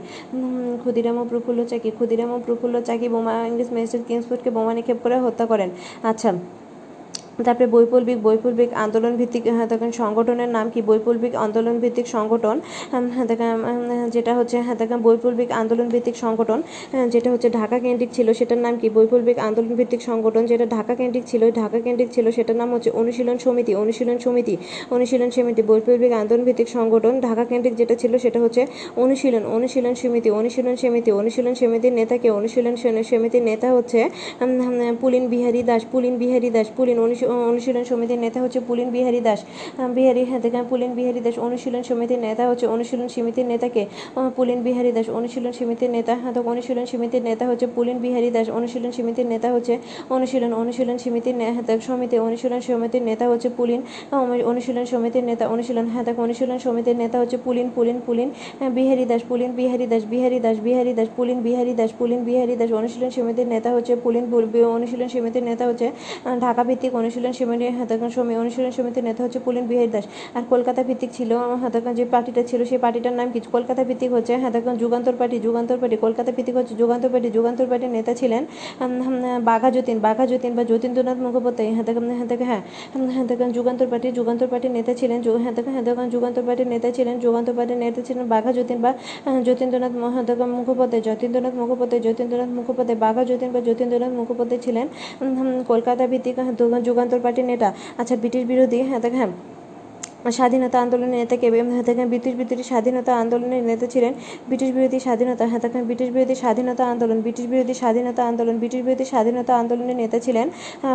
ক্ষুদিরাম 0.83 1.15
ও 1.21 1.23
প্রফুল্ল 1.31 1.59
চাকি। 1.71 1.89
ক্ষুদিরাম 1.97 2.29
ও 2.35 2.37
প্রফুল্ল 2.45 2.75
চাকি। 2.87 3.07
বোমা 3.15 3.33
ইংরেজ 3.49 3.69
ম্যাজিস্ট্রেট 3.75 4.03
কিংসফোর্ডকে 4.09 4.49
বোমা 4.57 4.71
নিক্ষেপ 4.77 4.97
করে 5.03 5.15
হত্যা 5.25 5.45
করেন। 5.51 5.69
আচ্ছা 6.11 6.29
তারপরে 7.47 7.67
বৈপ্লবিক 7.75 8.17
বৈপ্লবিক 8.27 8.69
আন্দোলন 8.83 9.13
ভিত্তিক 9.19 9.43
হ্যাঁ 9.57 9.69
দেখেন 9.71 9.91
সংগঠনের 10.01 10.49
নাম 10.57 10.65
কি? 10.73 10.79
বৈপ্লবিক 10.89 11.33
আন্দোলন 11.45 11.75
ভিত্তিক 11.83 12.07
সংগঠন 12.15 12.55
হ্যাঁ 12.91 13.27
দেখেন 13.31 13.51
যেটা 14.15 14.31
হচ্ছে 14.39 14.57
হ্যাঁ 14.65 14.77
দেখেন 14.81 14.99
বৈপ্লবিক 15.07 15.49
আন্দোলন 15.61 15.87
ভিত্তিক 15.93 16.15
সংগঠন 16.23 16.59
যেটা 17.13 17.29
হচ্ছে 17.33 17.49
ঢাকা 17.59 17.77
কেন্দ্রিক 17.85 18.09
ছিল, 18.17 18.27
সেটার 18.39 18.59
নাম 18.65 18.73
কি? 18.81 18.87
বৈপ্লবিক 18.97 19.37
আন্দোলন 19.47 19.73
ভিত্তিক 19.79 20.01
সংগঠন 20.09 20.43
যেটা 20.51 20.65
ঢাকা 20.75 20.93
কেন্দ্রিক 20.99 21.25
ছিল 21.31 21.41
ঢাকা 21.61 21.77
কেন্দ্রিক 21.85 22.09
ছিল, 22.15 22.25
সেটার 22.37 22.57
নাম 22.61 22.69
হচ্ছে 22.75 22.89
অনুশীলন 23.01 23.37
সমিতি 23.45 23.71
অনুশীলন 23.83 24.17
সমিতি 24.25 24.55
অনুশীলন 24.95 25.29
সমিতি, 25.35 25.61
বৈপ্লবিক 25.71 26.11
আন্দোলন 26.21 26.43
ভিত্তিক 26.47 26.69
সংগঠন 26.77 27.13
ঢাকা 27.27 27.43
কেন্দ্রিক 27.51 27.73
যেটা 27.81 27.95
ছিল, 28.01 28.13
সেটা 28.25 28.39
হচ্ছে 28.43 28.61
অনুশীলন 29.03 29.43
অনুশীলন 29.55 29.93
সমিতি 30.01 30.29
অনুশীলন 30.39 30.75
সমিতি, 30.83 31.09
অনুশীলন 31.19 31.53
সমিতির 31.61 31.93
নেতাকে 31.99 32.27
অনুশীলন 32.37 32.75
সমিতির 33.11 33.43
নেতা 33.49 33.67
হচ্ছে 33.75 33.99
পুলিন 35.01 35.23
বিহারী 35.33 35.61
দাস, 35.69 35.81
পুলিন 35.93 36.13
বিহারী 36.21 36.49
দাস, 36.55 36.67
পুলিন 36.77 36.97
অনুশীলন 37.05 37.23
অনুশীলন 37.47 37.83
সমিতির 37.83 38.19
নেতা 38.19 38.39
হচ্ছে 38.41 38.59
পুলিন 38.59 38.87
বিহারী 38.91 39.21
দাস 39.21 39.39
বিহারী 39.95 40.21
হ্যাঁ 40.23 40.41
পুলিন 40.69 40.91
বিহারী 40.95 41.19
দাস 41.19 41.35
অনুশীলন 41.37 41.83
সমিতির 41.83 42.19
নেতা 42.19 42.43
হচ্ছে 42.47 42.65
অনুশীলন 42.67 43.07
সমিতির 43.07 43.47
নেতাকে 43.47 43.83
পুলিন 44.35 44.59
বিহারী 44.63 44.91
দাস 44.91 45.07
অনুশীলন 45.09 45.53
সমিতির 45.53 45.91
নেতা 45.91 46.13
হ্যাঁ 46.15 46.33
তো 46.33 46.41
অনুশীলন 46.41 46.85
সমিতির 46.85 47.23
নেতা 47.23 47.43
হচ্ছে 47.47 47.67
পুলিন 47.67 47.97
বিহারী 47.99 48.29
দাস 48.31 48.47
অনুশীলন 48.49 48.91
সমিতির 48.91 49.27
নেতা 49.27 49.49
হচ্ছে 49.51 49.73
অনুশীলন 50.09 50.51
অনুশীলন 50.53 50.97
সমিতির 50.97 51.35
সমিতি 51.79 52.15
অনুশীলন 52.19 52.61
সমিতির 52.61 53.03
নেতা 53.03 53.25
হচ্ছে 53.27 53.49
পুলিন 53.49 53.79
অনুশীলন 54.45 54.85
সমিতির 54.85 55.25
নেতা 55.25 55.45
অনুশীলন 55.47 55.85
হ্যাঁ 55.85 56.05
অনুশীলন 56.17 56.59
সমিতির 56.59 56.97
নেতা 56.97 57.17
হচ্ছে 57.19 57.37
পুলিন 57.37 57.67
পুলিন 57.75 57.97
পুলিন 58.05 58.29
বিহারী 58.75 59.05
দাস 59.05 59.21
পুলিন 59.29 59.49
বিহারী 59.55 59.85
দাস 59.85 60.03
বিহারী 60.05 60.39
দাস 60.39 60.57
বিহারী 60.59 60.93
দাস 60.93 61.09
পুলিন 61.15 61.37
বিহারী 61.41 61.73
দাস 61.73 61.91
পুলিন 61.97 62.19
বিহারী 62.23 62.55
দাস 62.55 62.69
অনুশীলন 62.71 63.09
সমিতির 63.09 63.47
নেতা 63.47 63.69
হচ্ছে 63.71 63.93
পুলিন 63.95 64.23
অনুশীলন 64.69 65.09
সমিতির 65.09 65.43
নেতা 65.43 65.63
হচ্ছে 65.65 65.87
ঢাকা 66.39 66.61
ভিত্তিক 66.63 66.91
অনুশীলন 66.95 67.14
সমিতি 67.39 67.65
হাতাকান 67.79 68.09
সমিতি 68.15 68.37
অনুশীলন 68.43 68.71
সমিতির 68.77 69.03
নেতা 69.09 69.21
হচ্ছে 69.25 69.39
পুলিন 69.45 69.63
বিহারী 69.69 69.89
দাস। 69.95 70.05
আর 70.37 70.43
কলকাতা 70.51 70.81
ভিত্তিক 70.89 71.11
ছিল 71.17 71.31
হাতাকান 71.63 71.93
যে 71.99 72.05
পার্টিটা 72.13 72.41
ছিল, 72.49 72.59
সেই 72.69 72.79
পার্টিটার 72.83 73.13
নাম 73.19 73.27
কি? 73.33 73.39
কলকাতা 73.55 73.81
ভিত্তিক 73.89 74.11
হচ্ছে 74.15 74.33
হাতাকান 74.45 74.75
যুগান্তর 74.81 75.15
পার্টি। 75.19 75.37
যুগান্তর 75.45 75.77
পার্টি 75.81 75.97
কলকাতা 76.05 76.31
ভিত্তিক 76.37 76.55
হচ্ছে 76.59 76.73
যুগান্তর 76.81 77.09
পার্টি। 77.13 77.29
যুগান্তর 77.37 77.67
পার্টির 77.71 77.91
নেতা 77.97 78.13
ছিলেন 78.21 78.43
বাঘা 79.49 79.69
যতীন। 79.75 79.97
বাঘা 80.07 80.25
যতীন 80.31 80.51
বা 80.57 80.63
যতীন্দ্রনাথ 80.71 81.17
মুখোপাধ্যায়। 81.25 81.69
হাতাকান 81.79 82.03
হাতাকা 82.21 82.45
হ্যাঁ 82.51 82.63
হাতাকান 83.17 83.49
যুগান্তর 83.57 83.87
পার্টি 83.91 84.07
যুগান্তর 84.19 84.47
পার্টির 84.51 84.73
নেতা 84.77 84.93
ছিলেন 84.99 85.19
হাতাকান 85.47 85.73
হাতাকান 85.79 86.07
যুগান্তর 86.13 86.43
পার্টির 86.47 86.69
নেতা 86.73 86.89
ছিলেন, 86.97 87.15
যুগান্তর 87.23 87.53
পার্টির 87.57 87.79
নেতা 87.85 88.01
ছিলেন 88.07 88.23
বাঘা 88.33 88.51
যতীন 88.57 88.77
বা 88.85 88.91
যতীন্দ্রনাথ 89.47 89.93
হাতাকান 90.17 90.49
মুখোপাধ্যায়। 90.57 91.03
যতীন্দ্রনাথ 91.07 91.53
মুখোপাধ্যায় 91.61 92.01
যতীন্দ্রনাথ 92.07 92.51
মুখোপাধ্যায়, 92.57 92.99
বাঘা 93.05 93.21
যতীন 93.29 93.49
বা 93.55 93.59
যতীন্দ্রনাথ 93.67 94.13
মুখোপাধ্যায় 94.19 94.61
ছিলেন 94.65 94.85
কলকাতা 95.71 96.03
ভিত্তিক 96.11 96.35
যুগান্তর 96.87 97.04
পার্টির 97.23 97.45
নেতা। 97.45 97.73
আচ্ছা 97.97 98.15
ব্রিটিশ 98.15 98.43
বিরোধী 98.45 98.81
হ্যাঁ 98.81 98.99
দেখ 98.99 99.13
হ্যাঁ। 99.13 99.31
স্বাধীনতা 100.31 100.77
আন্দোলনের 100.79 101.09
নেতা 101.09 101.35
কে 101.35 101.47
দেখেন 101.85 102.07
ব্রিটিশ 102.07 102.33
বিরোধী 102.35 102.63
স্বাধীনতা 102.63 103.11
আন্দোলনের 103.15 103.63
নেতা 103.63 103.85
ছিলেন 103.87 104.13
ব্রিটিশ 104.47 104.69
বিরোধী 104.71 104.99
স্বাধীনতা 104.99 105.43
হ্যাঁ 105.47 105.61
ব্রিটিশ 105.85 106.09
বিরোধী 106.09 106.35
স্বাধীনতা 106.35 106.83
আন্দোলন, 106.85 107.17
ব্রিটিশ 107.21 107.45
বিরোধী 107.45 107.73
স্বাধীনতা 107.73 108.21
আন্দোলন, 108.27 108.55
ব্রিটিশ 108.57 108.81
বিরোধী 108.85 109.05
স্বাধীনতা 109.05 109.53
আন্দোলনের 109.61 109.95
নেতা 109.95 110.17
ছিলেন 110.19 110.47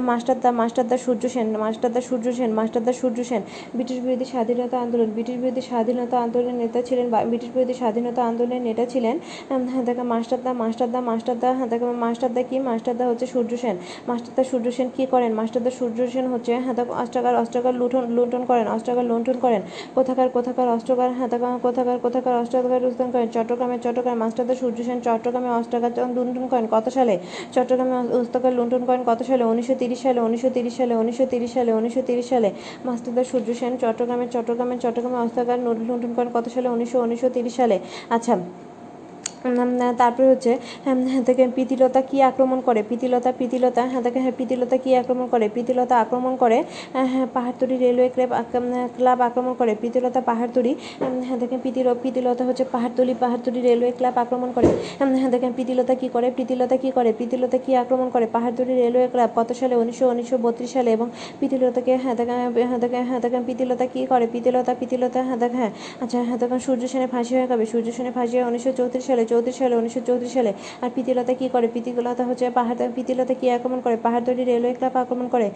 মাস্টারদা 0.08 0.50
মাস্টারদা 0.60 0.96
সূর্য 1.04 1.22
সেন, 1.28 1.46
মাস্টারদা 1.64 2.00
সূর্য 2.08 2.26
সেন, 2.32 2.50
মাস্টারদা 2.58 2.92
সূর্য 3.00 3.18
সেন। 3.30 3.42
ব্রিটিশ 3.74 3.98
বিরোধী 4.04 4.26
স্বাধীনতা 4.32 4.76
আন্দোলন, 4.84 5.08
ব্রিটিশ 5.16 5.36
বিরোধী 5.42 5.62
স্বাধীনতা 5.70 6.16
আন্দোলনের 6.24 6.56
নেতা 6.62 6.80
ছিলেন 6.88 7.06
ব্রিটিশ 7.30 7.50
বিরোধী 7.54 7.74
স্বাধীনতা 7.80 8.20
আন্দোলনের 8.30 8.62
নেতা 8.68 8.84
ছিলেন 8.92 9.16
হ্যাঁ 9.48 9.84
দেখেন 9.88 10.06
মাস্টারদা 10.14 10.50
মাস্টারদা 10.62 11.00
মাস্টারদা 11.00 11.48
হ্যাঁ 11.56 11.68
দেখেন 11.72 11.88
মাস্টারদা 12.04 12.42
কি? 12.50 12.56
মাস্টারদা 12.68 13.04
হচ্ছে 13.10 13.26
সূর্য 13.34 13.50
সেন। 13.62 13.76
মাস্টারদা 14.08 14.42
সূর্য 14.50 14.66
সেন 14.76 14.88
কী 14.96 15.04
করেন? 15.12 15.30
মাস্টারদা 15.40 15.70
সূর্য 15.78 15.98
সেন 16.12 16.26
হচ্ছে 16.32 16.52
হ্যাঁ 16.64 16.74
দেখো 16.78 16.92
অস্ত্রাগার 17.02 17.34
অস্ত্রাগার 17.42 17.74
লুঠন, 17.80 18.04
লুণ্ঠন 18.16 18.42
করেন, 18.50 18.66
অস্ত্রাগার 18.76 19.06
লুণ্ঠন 19.20 19.38
করেন। 19.44 19.62
কোথাকার 19.96 20.28
কোথাকার 20.37 20.68
অস্ত্রকার 20.76 21.11
হাতাকার 21.20 21.59
কোথাকার 21.66 21.98
কোথাকার 22.04 22.35
অস্ত্রাগার 22.42 22.83
উত্থান 22.90 23.09
করেন। 23.14 23.28
চট্টগ্রামে 23.37 23.76
চট্টগ্রাম 23.85 24.16
মাস্টারদা 24.22 24.54
সূর্য 24.61 24.78
সেন 24.88 24.98
চট্টগ্রামে 25.06 25.50
অস্ত্রাগার 25.59 25.92
লুণ্ঠন 26.16 26.44
করেন। 26.52 26.66
কত 26.74 26.87
সালে? 26.96 27.14
চট্টগ্রামে 27.54 27.94
অস্ত্রাগার 28.20 28.52
লুণ্ঠন 28.59 28.83
করেন 28.88 29.02
কত 29.11 29.20
সালে? 29.28 29.42
উনিশশো 29.52 29.74
তিরিশ 29.83 30.00
সালে, 30.04 30.20
উনিশশো 30.28 30.50
তিরিশ 30.56 30.74
সালে, 30.78 30.94
উনিশশো 31.02 31.24
তিরিশ 31.33 31.50
সালে, 31.56 31.70
উনিশশো 31.78 32.02
তিরিশ 32.09 32.26
সালে 32.33 32.48
মাস্টারদা 32.87 33.22
সূর্য 33.30 33.48
সেন 33.61 33.72
চট্টগ্রামে 33.83 34.26
চট্টগ্রামে 34.35 34.76
চট্টগ্রামে 34.85 35.18
অস্ত্রাগার 35.24 35.59
লুণ্ঠন 35.88 36.12
করেন 36.16 36.30
কত 36.37 36.46
সালে? 36.54 36.68
উনিশশো 36.76 36.98
উনিশশো 37.06 37.28
তিরিশ 37.37 37.54
সালে। 37.61 37.76
আচ্ছা 38.16 38.35
তারপরে 40.00 40.26
হচ্ছে 40.33 40.53
থেকে 41.29 41.42
প্রীতিলতা 41.57 42.00
কী 42.11 42.16
আক্রমণ 42.31 42.59
করে? 42.68 42.81
প্রীতিলতা 42.88 43.31
প্রীতিলতা 43.38 43.83
হ্যাঁ 43.92 44.03
দেখে 44.07 44.20
হ্যাঁ 44.24 44.35
প্রীতিলতা 44.38 44.76
কী 44.85 44.90
আক্রমণ 45.00 45.26
করে? 45.35 45.46
প্রীতিলতা 45.55 45.94
আক্রমণ 46.05 46.33
করে 46.42 46.59
হ্যাঁ 47.12 47.26
পাহাড়তলি 47.37 47.76
রেলওয়ে 47.87 48.09
ক্লাব 48.14 48.31
ক্লাব 48.96 49.18
আক্রমণ 49.29 49.53
করে। 49.61 49.72
প্রীতিলতা 49.83 50.20
পাহাড়তলি 50.31 50.72
হ্যাঁ 51.26 51.38
দেখেন 51.42 51.59
প্রীতি 51.64 51.81
প্রীতিলতা 52.03 52.42
হচ্ছে 52.48 52.64
পাহাড়তলি 52.74 53.12
পাহাড়তলি 53.22 53.61
রেলওয়ে 53.61 53.92
ক্লাব 53.98 54.14
আক্রমণ 54.24 54.50
করে। 54.57 54.68
হ্যাঁ 54.98 55.31
দেখেন 55.35 55.53
প্রীতিলতা 55.59 55.94
কী 56.00 56.09
করে? 56.14 56.29
প্রীতিলতা 56.37 56.76
কী 56.83 56.90
করে? 56.96 57.11
প্রীতিলতা 57.18 57.57
কী 57.64 57.72
আক্রমণ 57.83 58.09
করে? 58.14 58.26
পাহাড়তলি 58.37 58.74
রেলওয়ে 58.83 59.09
ক্লাব 59.12 59.31
কত 59.38 59.48
সালে? 59.61 59.74
উনিশশো 59.83 60.05
উনিশশো 60.12 60.37
বত্রিশ 60.44 60.70
সালে 60.76 60.90
এবং 60.96 61.07
প্রীতিলতাকে 61.38 61.92
হ্যাঁ 62.03 62.14
দেখেন 62.20 62.38
হ্যাঁ 62.70 62.81
দেখেন 62.85 63.03
হ্যাঁ 63.09 63.20
দেখেন 63.24 63.42
প্রীতিলতা 63.48 63.85
কী 63.94 64.00
করে? 64.12 64.24
প্রীতিলতা 64.33 64.72
প্রীতিলতা 64.81 65.20
হ্যাঁ 65.29 65.38
দেখ 65.42 65.53
হ্যাঁ 65.61 65.72
আচ্ছা 66.03 66.18
হ্যাঁ 66.29 66.38
দেখেন 66.42 66.61
সূর্য 66.66 66.83
সেনে 66.92 67.09
ফাঁসি 67.14 67.33
হয়ে 67.37 67.48
যাবে 67.53 67.64
সূর্য 67.72 67.87
সেনে 67.96 68.11
ফাঁসি 68.16 68.35
হয় 68.38 68.46
উনিশশো 68.50 68.72
চৌত্রিশ 68.79 69.05
সালে 69.11 69.22
চৌত্রিশ 69.30 69.56
সালে, 69.60 69.74
উনিশশো 69.80 70.00
চৌত্রিশ 70.08 70.32
সালে। 70.38 70.52
আর 70.82 70.88
প্রীতিলতা 70.94 71.32
কী 71.40 71.46
করে? 71.54 71.66
প্রীতিলতা 71.74 72.22
হচ্ছে 72.28 72.44
পাহাড়, 72.58 72.78
প্রীতিলতা 72.96 73.34
কী 73.40 73.46
আক্রমণ 73.56 73.80
করে? 73.84 73.96
পাহাড়তলি 74.06 74.42
রেলওয়ে 74.52 74.74
ক্লাব 74.78 74.94
আক্রমণ 75.02 75.26
করে। 75.34 75.48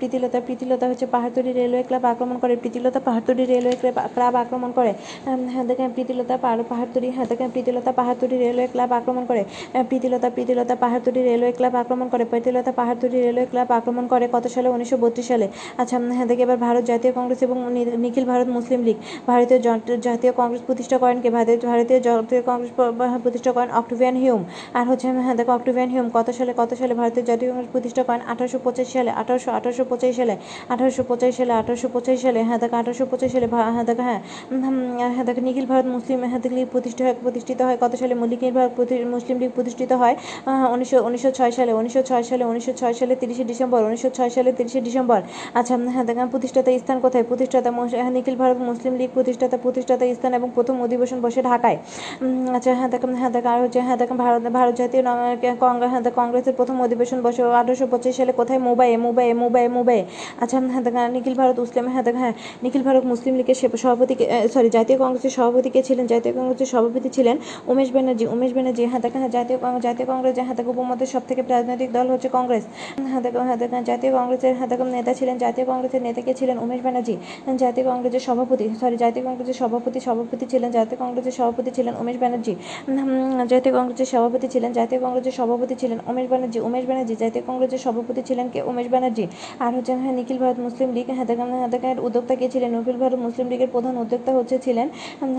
প্রীতিলতা 0.00 0.38
প্রীতিলতা 0.46 0.84
হচ্ছে 0.90 1.06
পাহাড়তলি 1.14 1.50
রেলওয়ে 1.60 1.84
ক্লাব 1.88 2.04
আক্রমণ 2.12 2.36
করে। 2.42 2.54
প্রীতিলতা 2.62 3.00
পাহাড়তলি 3.06 3.44
রেলওয়ে 3.54 3.76
ক্লাব 4.14 4.34
আক্রমণ 4.42 4.70
করে। 4.78 4.92
হ্যাঁ 5.52 5.64
দেখেন 5.70 5.88
প্রীতিলতা 5.96 6.34
পাহাড়তলি 6.44 7.08
হ্যাঁ 7.16 7.26
দেখেন 7.30 7.48
প্রীতিলতা 7.54 7.90
পাহাড়তলি 7.98 8.36
রেলওয়ে 8.44 8.68
ক্লাব 8.74 8.90
আক্রমণ 8.98 9.24
করে। 9.30 9.42
প্রীতিলতা 9.90 10.28
প্রীতিলতা 10.36 10.74
পাহাড়তলি 10.82 11.20
রেলওয়ে 11.30 11.52
ক্লাব 11.58 11.74
আক্রমণ 11.82 12.06
করে। 12.12 12.24
প্রীতিলতা 12.32 12.72
পাহাড়তলি 12.80 13.18
রেলওয়ে 13.26 13.48
ক্লাব 13.52 13.68
আক্রমণ 13.78 14.04
করে 14.12 14.26
কত 14.34 14.44
সালে? 14.54 14.68
উনিশশো 14.76 14.96
বত্রিশ 15.02 15.26
সালে। 15.32 15.46
আচ্ছা 15.80 15.96
হ্যাঁ 16.16 16.28
দেখে 16.30 16.42
এবার 16.46 16.58
ভারত 16.66 16.84
জাতীয় 16.90 17.12
কংগ্রেস 17.18 17.40
এবং 17.46 17.56
নিখিল 18.04 18.24
ভারত 18.32 18.48
মুসলিম 18.56 18.80
লীগ। 18.86 18.98
ভারতীয় 19.30 19.58
জাতীয় 20.06 20.32
কংগ্রেস 20.40 20.62
প্রতিষ্ঠা 20.68 20.96
করেন 21.02 21.18
কে? 21.22 21.28
ভারতীয় 21.36 21.98
জাতীয় 22.06 22.42
কংগ্রেস 22.50 22.72
প্রতিষ্ঠা 23.24 23.52
করেন 23.56 23.70
অক্টোভিয়ান 23.80 24.16
হিউম 24.22 24.42
আর 24.78 24.84
হচ্ছে 24.90 25.06
হ্যাঁ 25.26 25.36
দেখো, 25.40 25.52
অক্টোভিয়ান 25.58 25.90
হিউম 25.94 26.06
কত 26.16 26.28
সালে 26.38 26.52
কত 26.60 26.70
সালে 26.80 26.94
ভারতীয় 27.00 27.24
জাতীয় 27.30 27.48
কংগ্রেস 27.50 27.70
প্রতিষ্ঠা 27.74 28.02
করেন? 28.08 28.22
আঠারোশো 28.32 28.58
পঁচাশি 28.66 28.92
সালে, 28.98 29.10
আঠারোশো 29.20 29.50
আঠারোশো 29.58 29.84
পঁচাশি 29.90 30.14
সালে, 30.20 30.34
আঠারোশো 30.72 31.02
পঁচাশি 31.10 31.34
সালে, 31.40 31.52
আঠারোশো 31.60 31.88
পঁচাশি 31.94 32.20
সালে 32.26 32.40
হ্যাঁ 32.48 32.58
দেখো, 32.62 32.76
আঠারোশো 32.80 33.04
পঁচাশি 33.12 33.32
সালে 33.36 33.46
হ্যাঁ 33.76 33.84
দেখো 33.90 34.02
হ্যাঁ 34.08 34.20
হ্যাঁ 35.14 35.24
দেখো, 35.28 35.40
নিখিল 35.48 35.66
ভারত 35.72 35.86
মুসলিম 35.96 36.18
হ্যাঁ 36.32 36.40
লীগ 36.56 36.68
প্রতিষ্ঠা 36.74 37.02
হয়, 37.06 37.16
প্রতিষ্ঠিত 37.24 37.60
হয়, 37.66 37.76
কত 37.82 37.92
সালে 38.00 38.14
নিখিল 38.32 38.52
ভারত 38.58 38.72
মুসলিম 39.14 39.36
লীগ 39.42 39.50
প্রতিষ্ঠিত 39.56 39.90
হয়? 40.02 40.14
উনিশশো 40.74 40.98
উনিশশো 41.08 41.30
ছয় 41.38 41.52
সালে, 41.58 41.72
উনিশশো 41.80 42.02
ছয় 42.10 42.24
সালে, 42.30 42.44
উনিশশো 42.50 42.72
ছয় 42.80 42.94
সালে 43.00 43.14
তিরিশে 43.22 43.44
ডিসেম্বর, 43.50 43.80
উনিশশো 43.88 44.10
ছয় 44.16 44.30
সালে 44.36 44.50
তিরিশে 44.58 44.80
ডিসেম্বর। 44.88 45.20
আচ্ছা 45.58 45.74
হ্যাঁ 45.94 46.04
দেখেন 46.08 46.26
প্রতিষ্ঠাতা 46.34 46.70
স্থান 46.82 46.98
কোথায়? 47.04 47.24
প্রতিষ্ঠাতা 47.30 47.70
নিখিল 48.16 48.36
ভারত 48.42 48.58
মুসলিম 48.70 48.92
লীগ 49.00 49.10
প্রতিষ্ঠাতা 49.16 49.56
প্রতিষ্ঠাতা 49.64 50.04
স্থান 50.18 50.32
এবং 50.38 50.48
প্রথম 50.56 50.74
অধিবেশন 50.86 51.18
বসে 51.24 51.40
ঢাকায়। 51.50 51.78
আচ্ছা 52.56 52.67
আচ্ছা 52.68 52.80
হ্যাঁ 52.80 52.92
দেখেন 52.94 53.12
হ্যাঁ 53.14 53.32
দেখেন 53.32 53.50
আর 53.50 53.60
হচ্ছে 53.62 53.80
হ্যাঁ 53.80 53.98
দেখেন 54.00 54.16
ভারত 54.16 54.42
ভারত 54.50 54.74
জাতীয় 54.76 55.02
কংগ্রেস 55.60 55.90
হ্যাঁ 55.90 56.02
কংগ্রেসের 56.12 56.54
প্রথম 56.54 56.76
অধিবেশন 56.80 57.18
বসে 57.22 57.40
আঠারোশো 57.52 57.86
পঁচিশ 57.86 58.12
সালে 58.16 58.32
কোথায় 58.32 58.60
মুম্বাইয়ে 58.60 58.96
মুম্বাইয়ে 58.96 59.34
মুম্বাইয়ে 59.34 59.68
মুম্বাইয়ে 59.68 60.04
আচ্ছা 60.40 60.56
হ্যাঁ 60.72 60.82
দেখেন 60.82 61.02
নিখিল 61.12 61.34
ভারত 61.34 61.56
মুসলিম 61.60 61.84
হ্যাঁ 61.88 62.04
দেখেন 62.04 62.20
হ্যাঁ 62.20 62.34
নিখিল 62.62 62.82
ভারত 62.82 63.04
মুসলিম 63.04 63.32
লীগের 63.36 63.56
সভাপতি 63.76 64.14
সরি 64.54 64.68
জাতীয় 64.68 64.96
কংগ্রেসের 64.98 65.32
সভাপতি 65.36 65.68
কে 65.70 65.80
ছিলেন 65.82 66.06
জাতীয় 66.06 66.32
কংগ্রেসের 66.34 66.68
সভাপতি 66.68 67.08
ছিলেন 67.08 67.36
উমেশ 67.66 67.88
ব্যানার্জি 67.92 68.24
উমেশ 68.26 68.52
ব্যানার্জি 68.52 68.82
হ্যাঁ 68.84 69.02
দেখেন 69.04 69.20
হ্যাঁ 69.20 69.32
জাতীয় 69.32 69.58
জাতীয় 69.78 70.06
কংগ্রেস 70.06 70.34
হ্যাঁ 70.38 70.56
দেখেন 70.58 70.72
উপমধ্যের 70.74 71.10
সব 71.14 71.22
থেকে 71.28 71.40
রাজনৈতিক 71.48 71.90
দল 71.92 72.06
হচ্ছে 72.10 72.28
কংগ্রেস 72.28 72.64
হ্যাঁ 73.10 73.22
দেখেন 73.22 73.42
হ্যাঁ 73.42 73.58
দেখেন 73.58 73.82
জাতীয় 73.84 74.10
কংগ্রেসের 74.12 74.52
হ্যাঁ 74.58 74.68
দেখেন 74.68 74.88
নেতা 74.88 75.12
ছিলেন 75.14 75.36
জাতীয় 75.38 75.64
কংগ্রেসের 75.66 76.02
নেতা 76.02 76.20
কে 76.20 76.32
ছিলেন 76.34 76.56
উমেশ 76.58 76.80
ব্যানার্জি 76.82 77.14
জাতীয় 77.58 77.84
কংগ্রেসের 77.90 78.22
সভাপতি 78.28 78.66
সরি 78.80 78.96
জাতীয় 78.96 79.22
কংগ্রেসের 79.24 79.56
সভাপতি 79.62 79.98
সভাপতি 80.00 80.44
ছিলেন 80.52 80.70
জাতীয় 80.70 80.98
কংগ্রেসের 80.98 81.34
সভাপতি 81.38 81.70
ছিলেন 81.70 81.94
উমেশ 82.00 82.16
ব্যানার্জি 82.18 82.54
জাতীয় 83.52 83.72
কংগ্রেসের 83.78 84.08
সভাপতি 84.12 84.46
ছিলেন, 84.54 84.70
জাতীয় 84.78 84.98
কংগ্রেসের 85.04 85.34
সভাপতি 85.40 85.74
ছিলেন 85.82 85.98
উমেশ 86.10 86.26
ব্যানার্জি। 86.32 86.58
উমেশ 86.68 86.84
ব্যানার্জি, 86.88 87.14
জাতীয় 87.22 87.42
কংগ্রেসের 87.48 87.80
সভাপতি 87.86 88.22
ছিলেন 88.28 88.46
কে? 88.52 88.60
উমেশ 88.70 88.88
ব্যানার্জি। 88.92 89.24
আর 89.64 89.70
হচ্ছে 89.76 89.92
হ্যাঁ 90.02 90.14
নিখিল 90.18 90.38
ভারত 90.42 90.58
মুসলিম 90.66 90.88
লীগ। 90.96 91.06
হ্যাঁ 91.16 91.26
দেখেন 91.30 91.48
হ্যাঁ 91.60 91.94
উদ্যোক্তা 92.06 92.34
কে 92.40 92.46
ছিলেন? 92.54 92.70
নিখিল 92.76 92.96
ভারত 93.02 93.18
মুসলিম 93.26 93.46
লীগের 93.52 93.70
প্রধান 93.74 93.94
উদ্যোক্তা 94.02 94.30
হচ্ছে 94.38 94.56
ছিলেন 94.66 94.86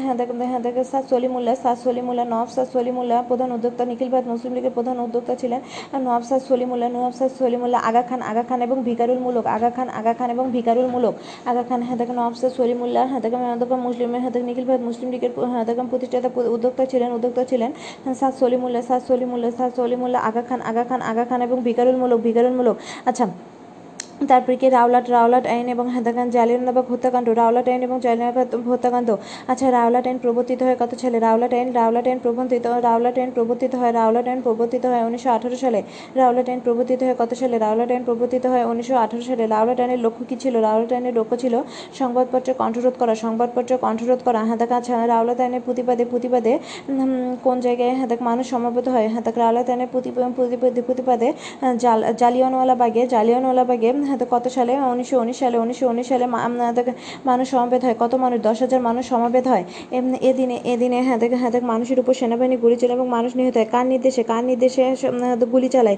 হ্যাঁ 0.04 0.16
দেখেন 0.20 0.38
হ্যাঁ 0.52 0.62
সাদ 0.92 1.04
সলিমুল্লাহ 1.14 1.56
সাদ 1.64 1.78
সলিমুল্লাহ 1.86 2.26
নওয়াব 2.34 2.50
সাদ 2.56 2.68
সলিমুল্লাহ 2.76 3.18
প্রধান 3.30 3.50
উদ্যোক্তা, 3.58 3.84
নিখিল 3.92 4.10
ভারত 4.14 4.26
মুসলিম 4.34 4.52
লীগের 4.58 4.74
প্রধান 4.78 4.96
উদ্যোক্তা 5.06 5.34
ছিলেন 5.42 5.60
নওয়াব 6.06 6.24
সাদ 6.30 6.42
সলিমুল্লাহ, 6.50 6.90
নওয়াব 6.96 7.14
সাদ 7.20 7.32
সলিমুল্লাহ, 7.42 7.80
আগা 7.90 8.04
খান 8.10 8.20
আগা 8.32 8.44
খান 8.50 8.60
এবং 8.68 8.78
ভিকারুল 8.88 9.20
মুলক, 9.26 9.46
আগা 9.58 9.70
খান 9.76 9.88
আগা 10.00 10.14
খান 10.20 10.30
এবং 10.36 10.46
ভিকারুল 10.56 10.88
মুলক, 10.96 11.16
আগা 11.50 11.64
খান 11.70 11.80
হ্যাঁ 11.88 11.98
নওয়াব 12.18 12.36
সাদ 12.42 12.52
সলিমুল্লাহ 12.60 13.04
হ্যাঁ 13.12 13.22
দেখেন 13.24 13.42
মুসলিমের 13.88 14.20
হ্যাঁ 14.24 14.34
নিখিল 14.50 14.66
ভারত 14.70 14.84
মুসলিম 14.90 15.08
লীগের 15.14 15.32
হ্যাঁ 15.52 15.66
দেখেন, 15.70 15.86
প্রতিষ্ঠাতা, 15.92 16.30
উদ্যোক্তা 16.56 16.84
ছিলেন 16.92 17.09
উদ্যোক্তা 17.18 17.44
ছিলেন 17.52 17.72
সাদ 18.20 18.34
সলিমুল্লাহ। 18.42 18.82
সাদ 18.90 19.02
সলিমুল্লাহ 19.10 19.52
সাদ 19.60 19.72
সলিমুল্লাহ, 19.80 20.20
আগা 20.30 20.44
খান 20.48 20.60
আগা 20.70 20.84
খান 20.90 21.00
আগা 21.12 21.24
খান 21.30 21.40
এবং 21.48 21.58
ভিকারুল 21.68 21.90
ভিকারুলমূলক 21.90 22.20
ভিকারুল 22.28 22.54
মুলক। 22.60 22.76
আচ্ছা 23.10 23.26
তারপরে 24.32 24.56
কি 24.62 24.68
রাওলাট 24.78 25.06
রাওলাট 25.16 25.46
আইন 25.54 25.66
এবং 25.76 25.86
হাদাগান 25.96 26.28
জালিয়ানবাগ 26.36 26.86
হত্যাকাণ্ড, 26.94 27.28
রাওলাট 27.42 27.68
আইন 27.72 27.82
এবং 27.88 27.98
জালিয়ানবাগ 28.06 28.48
হত্যাকাণ্ড। 28.72 29.10
আচ্ছা 29.52 29.68
রাওলাট 29.78 30.06
আইন 30.10 30.18
প্রবর্তিত 30.24 30.60
হয় 30.68 30.78
কত 30.82 30.92
সালে? 31.02 31.18
রাওলাট 31.28 31.54
আইন 31.58 31.68
রাওলাট 31.80 32.06
আইন 32.10 32.20
প্রবর্তিত, 32.26 32.66
রাওলাট 32.88 33.16
আইন 33.22 33.30
প্রবর্তিত 33.38 33.74
হয়, 33.80 33.92
রাওলাট 34.00 34.28
আইন 34.32 34.40
প্রবর্তিত 34.46 34.84
হয় 34.92 35.04
উনিশশো 35.08 35.30
আঠারো 35.36 35.58
সালে। 35.64 35.80
রাওলাট 36.20 36.48
আইন 36.52 36.60
প্রবর্তিত 36.66 37.00
হয় 37.06 37.16
কত 37.22 37.32
সালে? 37.42 37.56
রাওলাট 37.66 37.90
আইন 37.94 38.04
প্রবর্তিত 38.08 38.44
হয় 38.52 38.64
উনিশশো 38.72 38.96
আঠারো 39.04 39.24
সালে। 39.30 39.44
রাওলাট 39.54 39.80
আইনের 39.84 40.02
লক্ষ্য 40.06 40.24
কী 40.30 40.36
ছিল? 40.44 40.54
রাওলাট 40.68 40.92
আইনের 40.96 41.16
লক্ষ্য 41.20 41.36
ছিল 41.44 41.56
সংবাদপত্রে 42.00 42.54
কণ্ঠরোধ 42.62 42.96
করা, 43.02 43.14
সংবাদপত্রে 43.26 43.76
কণ্ঠরোধ 43.86 44.20
করা। 44.28 44.40
হাদাক 44.50 44.72
আচ্ছা 44.80 44.96
রাওলাট 45.14 45.40
আইনের 45.44 45.64
প্রতিবাদে 45.68 46.04
প্রতিবাদে 46.12 46.54
কোন 47.46 47.58
জায়গায় 47.66 47.94
হাদাক 48.02 48.20
মানুষ 48.30 48.46
সমবেত 48.54 48.88
হয়? 48.94 49.08
হাদাক 49.16 49.36
রাওলাট 49.44 49.68
আইনের 49.72 49.90
প্রতিবাদে 49.94 50.82
প্রতিবাদে, 50.88 51.30
জাল 51.84 52.00
জালিয়ানওয়ালাবাগে 52.22 53.04
জালিয়ানওয়ালাবাগে 53.14 53.90
কত 54.34 54.46
সালে? 54.58 54.74
উনিশশো 54.94 55.16
উনিশ 55.24 55.38
সালে, 55.42 55.58
উনিশশো 55.64 55.86
উনিশ 55.94 56.06
সালে 56.12 56.26
মানুষ 57.30 57.46
সমবেত 57.54 57.82
হয়। 57.88 57.96
কত 58.04 58.14
মানুষ? 58.24 58.38
দশ 58.48 58.58
হাজার 58.64 58.82
মানুষ 58.90 59.04
সমবেত 59.14 59.46
হয়। 59.54 59.64
এদিনে 60.30 60.58
এদিনে 60.74 61.00
হ্যাঁ 61.08 61.20
দেখ 61.24 61.32
হ্যাঁ 61.42 61.52
দেখ 61.56 61.64
মানুষের 61.74 61.98
উপর 62.02 62.14
সেনাবাহিনী 62.22 62.56
গুলি 62.64 62.76
চালায় 62.82 62.98
এবং 63.00 63.08
মানুষ 63.18 63.32
নিহত 63.38 63.56
হয়। 63.60 63.68
কার 63.76 63.86
নির্দেশে? 63.92 64.22
কার 64.32 64.44
নির্দেশে 64.50 64.84
গুলি 65.54 65.70
চালায়? 65.76 65.98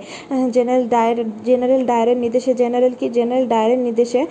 জেনারেল 0.55 0.85
ডায়ের, 0.93 1.17
জেনারেল 1.47 1.81
ডায়ারের 1.91 2.17
নির্দেশে 2.23 2.51
জেনারেল 2.61 2.93
কি? 2.99 3.07
জেনারেল 3.17 3.45
ডায়ারের 3.53 3.79
নির্দেশে 3.87 4.21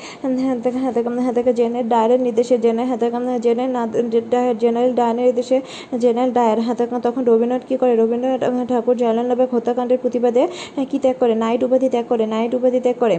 হ্যাঁ 0.82 1.32
দেখ 1.36 1.46
জেনারেল 1.60 1.86
ডায়ারের 1.94 2.20
নির্দেশে 2.26 2.56
জেনারেল 2.64 2.86
হ্যাঁ 2.90 3.00
দেখ 3.02 3.12
জেনারেল 3.46 4.54
জেনারেল 4.62 4.92
ডায়ারের 5.00 5.24
নির্দেশে 5.26 5.58
জেনারেল 6.04 6.32
ডায়ার 6.38 6.58
হ্যাঁ 6.64 6.76
তখন 7.06 7.22
রবীন্দ্রনাথ 7.30 7.64
কী 7.68 7.76
করে? 7.80 7.92
রবীন্দ্রনাথ 8.02 8.68
ঠাকুর 8.72 8.96
জালানবাগ 9.02 9.48
হত্যাকাণ্ডের 9.54 9.98
প্রতিবাদে 10.02 10.42
কী 10.90 10.98
ত্যাগ 11.02 11.16
করে? 11.20 11.34
নাইট 11.44 11.60
উপাধি 11.66 11.88
ত্যাগ 11.94 12.04
করে, 12.10 12.24
নাইট 12.34 12.52
উপাধি 12.58 12.80
ত্যাগ 12.86 12.96
করে। 13.02 13.16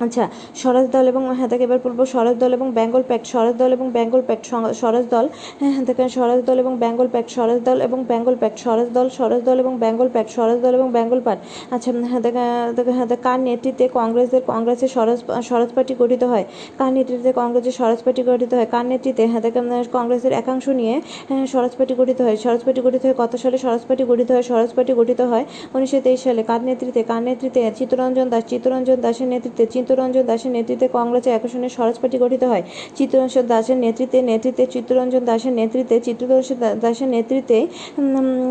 আচ্ছা 0.00 0.24
স্বরাজ 0.54 0.86
দল 0.92 1.04
এবং 1.08 1.22
হ্যাঁ 1.38 1.48
তাকে 1.48 1.64
এবার 1.64 1.80
বলব 1.84 2.00
স্বরাজ 2.04 2.36
দল 2.38 2.50
এবং 2.52 2.68
বেঙ্গল 2.72 3.02
প্যাক্ট 3.08 3.26
স্বরাজ 3.26 3.54
দল 3.54 3.70
এবং 3.72 3.86
বেঙ্গল 3.90 4.22
প্যাক্ট 4.28 4.44
স্বরাজ 4.80 5.04
দল 5.10 5.26
হ্যাঁ 5.60 5.72
হ্যাঁ 5.72 5.84
দেখেন 5.84 6.08
স্বরাজ 6.08 6.40
দল 6.46 6.56
এবং 6.58 6.72
বেঙ্গল 6.78 7.08
প্যাক্ট 7.14 7.30
স্বরাজ 7.36 7.60
দল 7.64 7.78
এবং 7.80 7.98
বেঙ্গল 8.10 8.34
প্যাক্ট 8.42 8.58
স্বরাজ 8.64 8.88
দল 8.96 9.06
স্বরাজ 9.18 9.42
দল 9.48 9.56
এবং 9.64 9.72
বেঙ্গল 9.84 10.08
প্যাক্ট 10.14 10.30
স্বরাজ 10.36 10.58
দল 10.64 10.72
এবং 10.78 10.88
বেঙ্গল 10.96 11.20
প্যাক্ট 11.26 11.42
আচ্ছা 11.74 11.90
হ্যাঁ 12.10 12.22
দেখে 12.76 12.92
হ্যাঁ 12.98 13.08
কার 13.26 13.38
নেতৃত্বে 13.48 13.86
কংগ্রেসের 13.98 14.42
কংগ্রেসের 14.52 14.90
স্বরাজ 14.94 15.18
স্বরাজ 15.48 15.70
পার্টি 15.76 15.94
গঠিত 16.00 16.22
হয়? 16.32 16.44
কার 16.78 16.90
নেতৃত্বে 16.96 17.30
কংগ্রেসের 17.40 17.74
স্বরাজ 17.78 18.00
পার্টি 18.04 18.22
গঠিত 18.28 18.52
হয়? 18.58 18.68
কার 18.74 18.84
নেতৃত্বে 18.90 19.24
হ্যাঁ 19.32 19.42
দেখে 19.46 19.60
কংগ্রেসের 19.96 20.32
একাংশ 20.42 20.66
নিয়ে 20.80 20.94
হ্যাঁ 21.28 21.44
স্বরাজ 21.52 21.72
পার্টি 21.78 21.94
গঠিত 22.00 22.18
হয়? 22.26 22.36
স্বরাজ 22.42 22.62
পার্টি 22.66 22.80
গঠিত 22.86 23.02
হয় 23.06 23.16
কত 23.22 23.32
সালে? 23.42 23.56
স্বরাজ 23.64 23.82
পার্টি 23.88 24.04
গঠিত 24.10 24.28
হয়, 24.34 24.44
স্বরাজ 24.50 24.70
পার্টি 24.76 24.92
গঠিত 25.00 25.20
হয় 25.30 25.44
উনিশশো 25.74 25.98
তেইশ 26.06 26.20
সালে। 26.26 26.42
কার 26.50 26.60
নেতৃত্বে? 26.68 27.02
কার 27.10 27.22
নেতৃত্বে? 27.28 27.60
চিত্তরঞ্জন 27.78 28.26
দাস, 28.32 28.44
চিত্তরঞ্জন 28.52 28.98
দাসের 29.04 29.28
নেতৃত্বে 29.34 29.64
চিত্তরঞ্জন 29.90 30.24
দাসের 30.30 30.52
নেতৃত্বে 30.56 30.68
নেতৃত্বে 30.70 30.88
কংগ্রেসের 30.98 31.32
একশনে 31.38 31.68
স্বরাজ 31.76 31.96
পার্টি 32.02 32.16
গঠিত 32.24 32.42
হয়। 32.52 32.64
চিত্তরঞ্জন 32.96 33.44
দাসের 33.52 33.78
নেতৃত্বে 33.84 34.18
নেতৃত্বে 34.30 34.64
চিত্তরঞ্জন 34.74 35.22
দাসের 35.30 35.52
নেতৃত্বে 35.60 35.96
চিত্তরঞ্জন 36.06 36.56
দাসের 36.84 37.08
নেতৃত্বে 37.16 37.58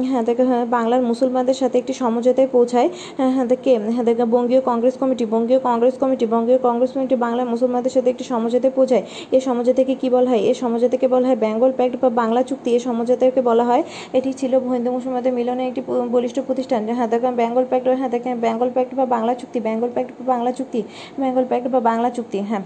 হ্যাঁ 0.10 0.24
হ্যাঁ 0.50 0.66
বাংলার 0.76 1.02
মুসলমানদের 1.12 1.58
সাথে 1.62 1.76
একটি 1.82 1.94
সমঝোতায় 2.02 2.50
পৌঁছায়। 2.56 2.90
হ্যাঁ 3.36 3.46
দেখে 3.52 3.74
হ্যাঁ 3.96 4.06
দেখে, 4.10 4.26
Bangiya 4.36 4.62
Congress 4.70 4.96
committee, 5.02 5.26
Bangiya 5.34 5.60
Congress 5.68 5.96
committee, 6.02 6.26
Bangiya 6.34 6.60
Congress 6.68 6.92
committee 6.96 7.16
বাংলার 7.26 7.48
মুসলমানদের 7.54 7.94
সাথে 7.96 8.10
একটি 8.14 8.26
সমঝোতায় 8.32 8.74
পৌঁছায়। 8.78 9.04
এই 9.36 9.42
সমঝোতাকে 9.48 9.94
কী 10.02 10.08
বলা 10.16 10.28
হয়? 10.32 10.42
এই 10.50 10.56
সমঝোতাকে 10.62 11.08
বলা 11.14 11.26
হয় 11.30 11.40
বেঙ্গল 11.46 11.72
প্যাক্ট 11.78 11.96
বা 12.04 12.10
বাংলা 12.22 12.42
চুক্তি। 12.50 12.70
এই 12.78 12.82
সমঝোতাকে 12.88 13.42
বলা 13.50 13.64
হয়, 13.70 13.84
এটি 14.18 14.30
ছিল 14.40 14.54
হিন্দু 14.76 14.90
মুসলমানদের 14.98 15.34
মিলনে 15.40 15.64
একটি 15.70 15.82
বলিষ্ঠ 16.16 16.38
প্রতিষ্ঠান। 16.48 16.82
হ্যাঁ 16.98 17.10
বেঙ্গল 17.42 17.66
প্যাক্ট 17.70 17.86
হ্যাঁ 18.00 18.12
দেখেন 18.16 18.34
বেঙ্গল 18.46 18.70
প্যাক্ট 18.76 18.92
বা 19.00 19.06
বাংলা 19.16 19.34
চুক্তি, 19.40 19.60
বেঙ্গল 19.68 19.90
প্যাক্ট 19.96 20.10
বা 20.18 20.24
বাংলা 20.34 20.52
চুক্তি। 20.60 20.82
বেঙ্গল 21.30 21.46
প্যাক্ট 21.50 21.68
বা 21.68 21.80
বাংলা 21.90 22.10
চুক্তি 22.10 22.38
হ্যাঁ 22.50 22.64